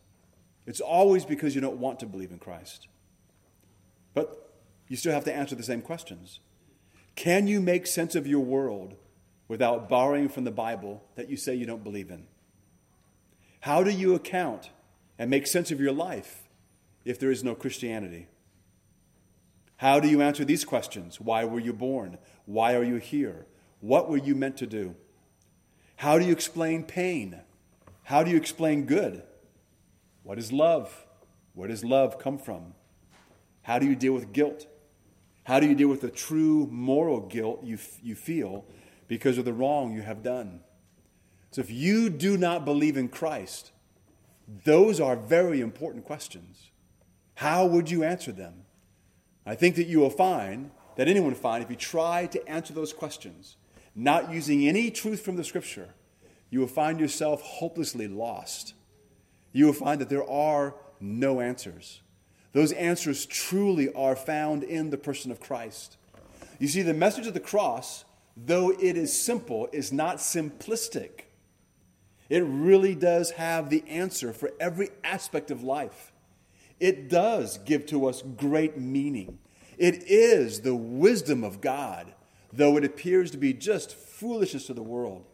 It's 0.65 0.81
always 0.81 1.25
because 1.25 1.55
you 1.55 1.61
don't 1.61 1.77
want 1.77 1.99
to 1.99 2.05
believe 2.05 2.31
in 2.31 2.39
Christ. 2.39 2.87
But 4.13 4.51
you 4.87 4.97
still 4.97 5.13
have 5.13 5.25
to 5.25 5.33
answer 5.33 5.55
the 5.55 5.63
same 5.63 5.81
questions. 5.81 6.39
Can 7.15 7.47
you 7.47 7.61
make 7.61 7.87
sense 7.87 8.15
of 8.15 8.27
your 8.27 8.41
world 8.41 8.95
without 9.47 9.87
borrowing 9.87 10.29
from 10.29 10.43
the 10.43 10.51
Bible 10.51 11.03
that 11.15 11.29
you 11.29 11.37
say 11.37 11.55
you 11.55 11.65
don't 11.65 11.83
believe 11.83 12.09
in? 12.09 12.27
How 13.61 13.83
do 13.83 13.91
you 13.91 14.13
account 14.15 14.69
and 15.17 15.29
make 15.29 15.47
sense 15.47 15.71
of 15.71 15.79
your 15.79 15.91
life 15.93 16.43
if 17.03 17.19
there 17.19 17.31
is 17.31 17.43
no 17.43 17.55
Christianity? 17.55 18.27
How 19.77 19.99
do 19.99 20.07
you 20.07 20.21
answer 20.21 20.45
these 20.45 20.65
questions? 20.65 21.19
Why 21.19 21.45
were 21.45 21.59
you 21.59 21.73
born? 21.73 22.17
Why 22.45 22.75
are 22.75 22.83
you 22.83 22.97
here? 22.97 23.45
What 23.81 24.09
were 24.09 24.17
you 24.17 24.35
meant 24.35 24.57
to 24.57 24.67
do? 24.67 24.95
How 25.97 26.17
do 26.17 26.25
you 26.25 26.31
explain 26.31 26.83
pain? 26.83 27.41
How 28.03 28.23
do 28.23 28.31
you 28.31 28.37
explain 28.37 28.85
good? 28.85 29.23
What 30.25 30.39
is 30.39 30.51
love? 30.51 31.05
Where 31.53 31.67
does 31.67 31.85
love 31.85 32.17
come 32.17 32.39
from? 32.39 32.73
How 33.61 33.77
do 33.77 33.85
you 33.85 33.95
deal 33.95 34.13
with 34.13 34.33
guilt? 34.33 34.65
How 35.43 35.59
do 35.59 35.67
you 35.67 35.75
deal 35.75 35.87
with 35.87 36.01
the 36.01 36.09
true 36.09 36.67
moral 36.71 37.21
guilt 37.21 37.63
you, 37.63 37.77
you 38.01 38.15
feel 38.15 38.65
because 39.07 39.37
of 39.37 39.45
the 39.45 39.53
wrong 39.53 39.93
you 39.93 40.01
have 40.01 40.23
done? 40.23 40.61
So, 41.51 41.61
if 41.61 41.69
you 41.69 42.09
do 42.09 42.37
not 42.37 42.65
believe 42.65 42.97
in 42.97 43.07
Christ, 43.07 43.71
those 44.65 44.99
are 44.99 45.15
very 45.15 45.61
important 45.61 46.05
questions. 46.05 46.71
How 47.35 47.67
would 47.67 47.91
you 47.91 48.03
answer 48.03 48.31
them? 48.31 48.63
I 49.45 49.53
think 49.53 49.75
that 49.75 49.85
you 49.85 49.99
will 49.99 50.09
find, 50.09 50.71
that 50.95 51.07
anyone 51.07 51.29
will 51.29 51.39
find, 51.39 51.63
if 51.63 51.69
you 51.69 51.75
try 51.75 52.25
to 52.25 52.49
answer 52.49 52.73
those 52.73 52.93
questions, 52.93 53.57
not 53.93 54.31
using 54.31 54.67
any 54.67 54.89
truth 54.89 55.21
from 55.21 55.35
the 55.35 55.43
scripture, 55.43 55.89
you 56.49 56.59
will 56.61 56.67
find 56.67 56.99
yourself 56.99 57.43
hopelessly 57.43 58.07
lost. 58.07 58.73
You 59.55 59.65
will 59.67 59.73
find 59.73 60.01
that 60.01 60.09
there 60.09 60.29
are 60.29 60.75
no 60.99 61.39
answers. 61.39 62.01
Those 62.51 62.71
answers 62.73 63.25
truly 63.25 63.91
are 63.93 64.15
found 64.15 64.63
in 64.63 64.89
the 64.89 64.97
person 64.97 65.31
of 65.31 65.39
Christ. 65.39 65.97
You 66.59 66.67
see, 66.67 66.81
the 66.81 66.93
message 66.93 67.25
of 67.25 67.33
the 67.33 67.39
cross, 67.39 68.05
though 68.35 68.71
it 68.71 68.97
is 68.97 69.17
simple, 69.17 69.69
is 69.71 69.91
not 69.93 70.17
simplistic. 70.17 71.21
It 72.29 72.43
really 72.43 72.95
does 72.95 73.31
have 73.31 73.69
the 73.69 73.83
answer 73.87 74.33
for 74.33 74.51
every 74.59 74.89
aspect 75.03 75.51
of 75.51 75.63
life. 75.63 76.11
It 76.79 77.09
does 77.09 77.57
give 77.59 77.85
to 77.87 78.07
us 78.07 78.21
great 78.21 78.77
meaning. 78.77 79.39
It 79.77 80.03
is 80.07 80.61
the 80.61 80.75
wisdom 80.75 81.43
of 81.43 81.61
God 81.61 82.13
though 82.55 82.77
it 82.77 82.85
appears 82.85 83.31
to 83.31 83.37
be 83.37 83.53
just 83.53 83.93
foolishness 83.93 84.67
to 84.67 84.73
the 84.73 84.83
world. 84.83 85.25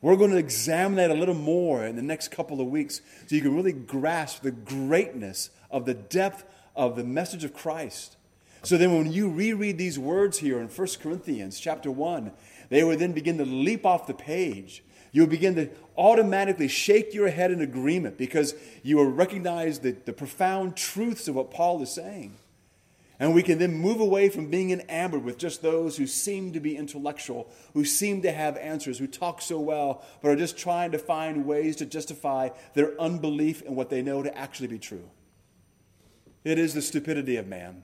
We're 0.00 0.16
going 0.16 0.30
to 0.30 0.36
examine 0.36 0.96
that 0.96 1.10
a 1.10 1.14
little 1.14 1.34
more 1.34 1.84
in 1.84 1.96
the 1.96 2.02
next 2.02 2.28
couple 2.28 2.60
of 2.60 2.68
weeks 2.68 3.00
so 3.26 3.34
you 3.34 3.42
can 3.42 3.56
really 3.56 3.72
grasp 3.72 4.42
the 4.42 4.52
greatness 4.52 5.50
of 5.70 5.86
the 5.86 5.94
depth 5.94 6.44
of 6.76 6.94
the 6.94 7.04
message 7.04 7.42
of 7.42 7.52
Christ. 7.52 8.16
So 8.62 8.76
then 8.76 8.96
when 8.96 9.12
you 9.12 9.28
reread 9.28 9.78
these 9.78 9.98
words 9.98 10.38
here 10.38 10.60
in 10.60 10.68
1 10.68 10.88
Corinthians 11.00 11.58
chapter 11.58 11.90
1, 11.90 12.32
they 12.68 12.84
will 12.84 12.96
then 12.96 13.12
begin 13.12 13.38
to 13.38 13.44
leap 13.44 13.84
off 13.84 14.06
the 14.06 14.14
page. 14.14 14.84
You'll 15.10 15.26
begin 15.26 15.54
to 15.56 15.70
automatically 15.96 16.68
shake 16.68 17.14
your 17.14 17.28
head 17.28 17.50
in 17.50 17.60
agreement 17.60 18.18
because 18.18 18.54
you 18.82 18.96
will 18.96 19.10
recognize 19.10 19.80
the, 19.80 19.96
the 20.04 20.12
profound 20.12 20.76
truths 20.76 21.28
of 21.28 21.34
what 21.34 21.50
Paul 21.50 21.82
is 21.82 21.90
saying. 21.90 22.36
And 23.20 23.34
we 23.34 23.42
can 23.42 23.58
then 23.58 23.74
move 23.74 24.00
away 24.00 24.28
from 24.28 24.48
being 24.48 24.70
enamored 24.70 25.24
with 25.24 25.38
just 25.38 25.60
those 25.60 25.96
who 25.96 26.06
seem 26.06 26.52
to 26.52 26.60
be 26.60 26.76
intellectual, 26.76 27.50
who 27.74 27.84
seem 27.84 28.22
to 28.22 28.30
have 28.30 28.56
answers, 28.56 28.98
who 28.98 29.08
talk 29.08 29.42
so 29.42 29.58
well, 29.58 30.04
but 30.22 30.30
are 30.30 30.36
just 30.36 30.56
trying 30.56 30.92
to 30.92 30.98
find 30.98 31.44
ways 31.44 31.74
to 31.76 31.86
justify 31.86 32.50
their 32.74 32.98
unbelief 33.00 33.62
in 33.62 33.74
what 33.74 33.90
they 33.90 34.02
know 34.02 34.22
to 34.22 34.38
actually 34.38 34.68
be 34.68 34.78
true. 34.78 35.10
It 36.44 36.58
is 36.60 36.74
the 36.74 36.82
stupidity 36.82 37.36
of 37.36 37.48
man. 37.48 37.82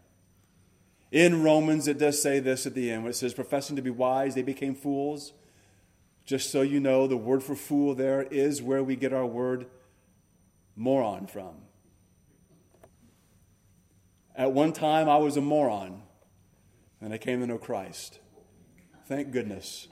In 1.11 1.43
Romans, 1.43 1.89
it 1.89 1.99
does 1.99 2.23
say 2.23 2.39
this 2.39 2.65
at 2.67 2.75
the 2.75 2.91
end, 2.91 3.03
when 3.03 3.11
it 3.11 3.15
says, 3.15 3.35
professing 3.35 3.77
to 3.77 3.83
be 3.83 3.91
wise, 3.91 4.35
they 4.35 4.43
became 4.43 4.75
fools. 4.75 5.33
Just 6.25 6.51
so 6.51 6.63
you 6.63 6.81
know, 6.81 7.07
the 7.07 7.17
word 7.17 7.43
for 7.43 7.55
fool 7.55 7.95
there 7.95 8.23
is 8.23 8.63
where 8.63 8.83
we 8.83 8.97
get 8.97 9.13
our 9.13 9.27
word 9.27 9.67
moron 10.77 11.27
from. 11.27 11.55
At 14.37 14.53
one 14.53 14.73
time, 14.73 15.09
I 15.09 15.17
was 15.19 15.37
a 15.37 15.41
moron, 15.41 16.03
and 17.01 17.13
I 17.13 17.19
came 17.19 17.41
to 17.41 17.47
know 17.47 17.59
Christ. 17.59 18.19
Thank 19.07 19.31
goodness. 19.31 19.89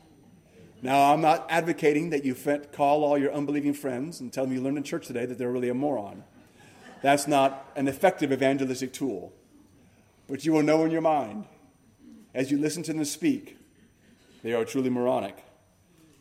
Now, 0.81 1.13
I'm 1.13 1.21
not 1.21 1.47
advocating 1.49 2.11
that 2.11 2.25
you 2.25 2.35
call 2.73 3.05
all 3.05 3.17
your 3.17 3.33
unbelieving 3.33 3.73
friends 3.73 4.21
and 4.21 4.33
tell 4.33 4.45
them 4.45 4.53
you 4.53 4.61
learned 4.61 4.79
in 4.79 4.83
church 4.83 5.07
today 5.07 5.27
that 5.27 5.39
they're 5.39 5.53
really 5.53 5.69
a 5.69 5.75
moron. 5.75 6.25
That's 7.03 7.29
not 7.29 7.71
an 7.77 7.87
effective 7.87 8.33
evangelistic 8.33 8.93
tool. 8.93 9.33
But 10.29 10.45
you 10.45 10.53
will 10.53 10.63
know 10.63 10.85
in 10.85 10.91
your 10.91 11.01
mind, 11.01 11.45
as 12.35 12.51
you 12.51 12.59
listen 12.59 12.83
to 12.85 12.93
them 12.93 13.05
speak, 13.05 13.59
they 14.43 14.55
are 14.55 14.65
truly 14.65 14.91
moronic 14.91 15.37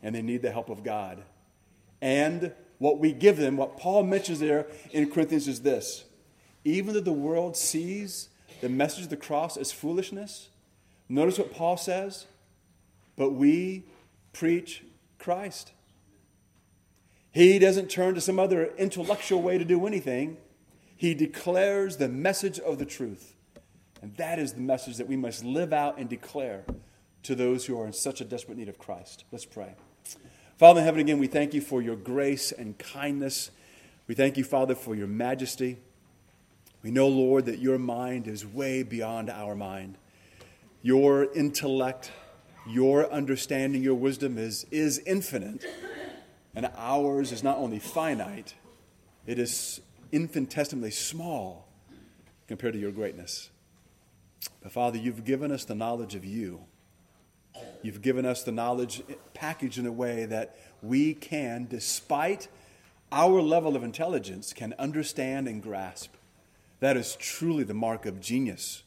and 0.03 0.13
they 0.13 0.21
need 0.21 0.43
the 0.43 0.51
help 0.51 0.69
of 0.69 0.83
God. 0.83 1.23
And 2.01 2.53
what 2.77 2.99
we 2.99 3.13
give 3.13 3.37
them, 3.37 3.57
what 3.57 3.77
Paul 3.77 4.03
mentions 4.03 4.39
there 4.39 4.67
in 4.91 5.09
Corinthians, 5.09 5.47
is 5.47 5.61
this 5.61 6.03
even 6.63 6.93
though 6.93 6.99
the 6.99 7.11
world 7.11 7.57
sees 7.57 8.29
the 8.61 8.69
message 8.69 9.05
of 9.05 9.09
the 9.09 9.17
cross 9.17 9.57
as 9.57 9.71
foolishness, 9.71 10.49
notice 11.09 11.37
what 11.37 11.53
Paul 11.53 11.77
says, 11.77 12.25
but 13.15 13.31
we 13.31 13.83
preach 14.33 14.83
Christ. 15.19 15.71
He 17.31 17.59
doesn't 17.59 17.89
turn 17.89 18.15
to 18.15 18.21
some 18.21 18.39
other 18.39 18.65
intellectual 18.77 19.41
way 19.41 19.57
to 19.57 19.65
do 19.65 19.87
anything. 19.87 20.37
He 20.97 21.13
declares 21.13 21.97
the 21.97 22.09
message 22.09 22.59
of 22.59 22.77
the 22.77 22.85
truth. 22.85 23.35
And 24.01 24.15
that 24.17 24.39
is 24.39 24.53
the 24.53 24.61
message 24.61 24.97
that 24.97 25.07
we 25.07 25.15
must 25.15 25.43
live 25.43 25.71
out 25.71 25.97
and 25.97 26.09
declare 26.09 26.65
to 27.23 27.35
those 27.35 27.65
who 27.65 27.79
are 27.79 27.85
in 27.85 27.93
such 27.93 28.19
a 28.19 28.25
desperate 28.25 28.57
need 28.57 28.67
of 28.67 28.77
Christ. 28.77 29.23
Let's 29.31 29.45
pray. 29.45 29.75
Father 30.57 30.81
in 30.81 30.85
heaven, 30.85 31.01
again, 31.01 31.19
we 31.19 31.27
thank 31.27 31.53
you 31.53 31.61
for 31.61 31.81
your 31.81 31.95
grace 31.95 32.51
and 32.51 32.77
kindness. 32.77 33.51
We 34.07 34.15
thank 34.15 34.37
you, 34.37 34.43
Father, 34.43 34.75
for 34.75 34.95
your 34.95 35.07
majesty. 35.07 35.77
We 36.83 36.91
know, 36.91 37.07
Lord, 37.07 37.45
that 37.45 37.59
your 37.59 37.77
mind 37.77 38.27
is 38.27 38.45
way 38.45 38.83
beyond 38.83 39.29
our 39.29 39.55
mind. 39.55 39.97
Your 40.81 41.31
intellect, 41.33 42.11
your 42.67 43.11
understanding, 43.11 43.83
your 43.83 43.95
wisdom 43.95 44.37
is, 44.37 44.65
is 44.71 44.99
infinite. 45.05 45.63
And 46.55 46.69
ours 46.75 47.31
is 47.31 47.43
not 47.43 47.57
only 47.57 47.79
finite, 47.79 48.55
it 49.25 49.37
is 49.37 49.81
infinitesimally 50.11 50.91
small 50.91 51.67
compared 52.47 52.73
to 52.73 52.79
your 52.79 52.91
greatness. 52.91 53.51
But 54.61 54.71
Father, 54.71 54.97
you've 54.97 55.23
given 55.23 55.51
us 55.51 55.65
the 55.65 55.75
knowledge 55.75 56.15
of 56.15 56.25
you. 56.25 56.61
You've 57.83 58.01
given 58.01 58.25
us 58.25 58.43
the 58.43 58.51
knowledge 58.51 59.03
packaged 59.33 59.77
in 59.77 59.85
a 59.85 59.91
way 59.91 60.25
that 60.25 60.57
we 60.81 61.13
can, 61.13 61.67
despite 61.69 62.47
our 63.11 63.41
level 63.41 63.75
of 63.75 63.83
intelligence, 63.83 64.51
can 64.51 64.73
understand 64.79 65.47
and 65.47 65.61
grasp. 65.61 66.13
That 66.81 66.97
is 66.97 67.15
truly 67.15 67.63
the 67.63 67.75
mark 67.75 68.05
of 68.05 68.19
genius 68.19 68.83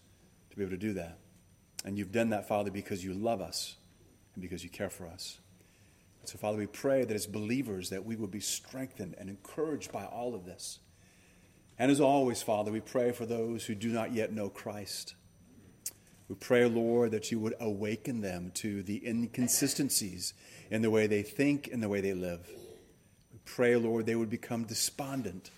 to 0.51 0.57
be 0.57 0.63
able 0.63 0.73
to 0.73 0.77
do 0.77 0.93
that. 0.95 1.19
And 1.85 1.97
you've 1.97 2.13
done 2.13 2.31
that, 2.31 2.49
Father, 2.49 2.71
because 2.71 3.05
you 3.05 3.15
love 3.15 3.41
us 3.41 3.77
and 4.35 4.43
because 4.43 4.65
you 4.65 4.69
care 4.69 4.91
for 4.91 5.07
us. 5.07 5.39
So, 6.25 6.37
Father, 6.37 6.59
we 6.59 6.67
pray 6.67 7.05
that 7.05 7.15
as 7.15 7.27
believers 7.27 7.91
that 7.91 8.05
we 8.05 8.17
would 8.17 8.31
be 8.31 8.41
strengthened 8.41 9.15
and 9.19 9.29
encouraged 9.29 9.93
by 9.93 10.05
all 10.05 10.35
of 10.35 10.45
this. 10.45 10.81
And 11.79 11.91
as 11.91 12.01
always, 12.01 12.43
Father, 12.43 12.73
we 12.73 12.81
pray 12.81 13.13
for 13.13 13.27
those 13.27 13.67
who 13.67 13.75
do 13.75 13.91
not 13.91 14.13
yet 14.13 14.33
know 14.33 14.49
Christ. 14.49 15.15
We 16.29 16.35
pray, 16.35 16.65
Lord, 16.65 17.13
that 17.13 17.31
you 17.31 17.39
would 17.39 17.55
awaken 17.61 18.23
them 18.23 18.51
to 18.55 18.83
the 18.83 19.07
inconsistencies 19.07 20.35
in 20.71 20.83
the 20.83 20.91
way 20.91 21.07
they 21.07 21.23
think 21.23 21.69
and 21.71 21.83
the 21.83 21.89
way 21.89 22.01
they 22.01 22.15
live. 22.15 22.49
We 23.33 23.39
pray, 23.45 23.77
Lord, 23.77 24.07
they 24.07 24.17
would 24.17 24.31
become 24.31 24.65
despondent 24.65 25.51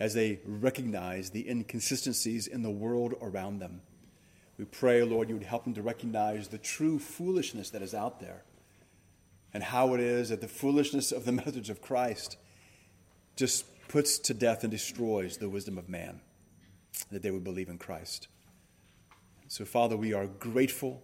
as 0.00 0.14
they 0.14 0.40
recognize 0.46 1.30
the 1.30 1.48
inconsistencies 1.48 2.46
in 2.46 2.62
the 2.62 2.70
world 2.70 3.14
around 3.20 3.58
them. 3.58 3.82
We 4.58 4.64
pray, 4.64 5.02
Lord, 5.04 5.28
you 5.28 5.36
would 5.36 5.44
help 5.44 5.64
them 5.64 5.74
to 5.74 5.82
recognize 5.82 6.48
the 6.48 6.58
true 6.58 6.98
foolishness 6.98 7.70
that 7.70 7.82
is 7.82 7.94
out 7.94 8.18
there 8.18 8.42
and 9.52 9.62
how 9.62 9.94
it 9.94 10.00
is 10.00 10.30
that 10.30 10.40
the 10.40 10.48
foolishness 10.48 11.12
of 11.12 11.26
the 11.26 11.32
message 11.44 11.70
of 11.70 11.82
Christ 11.82 12.38
just 13.36 13.66
puts 13.88 14.18
to 14.20 14.34
death 14.34 14.62
and 14.62 14.70
destroys 14.70 15.36
the 15.36 15.48
wisdom 15.48 15.76
of 15.76 15.88
man, 15.88 16.20
that 17.10 17.22
they 17.22 17.30
would 17.30 17.44
believe 17.44 17.68
in 17.68 17.78
Christ. 17.78 18.28
So, 19.48 19.64
Father, 19.64 19.96
we 19.96 20.12
are 20.12 20.26
grateful 20.26 21.02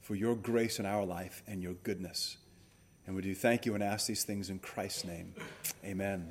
for 0.00 0.14
your 0.14 0.36
grace 0.36 0.78
in 0.78 0.86
our 0.86 1.04
life 1.04 1.42
and 1.46 1.62
your 1.62 1.74
goodness. 1.74 2.36
And 3.06 3.16
we 3.16 3.22
do 3.22 3.34
thank 3.34 3.66
you 3.66 3.74
and 3.74 3.82
ask 3.82 4.06
these 4.06 4.24
things 4.24 4.48
in 4.48 4.60
Christ's 4.60 5.04
name. 5.04 5.34
Amen. 5.84 6.30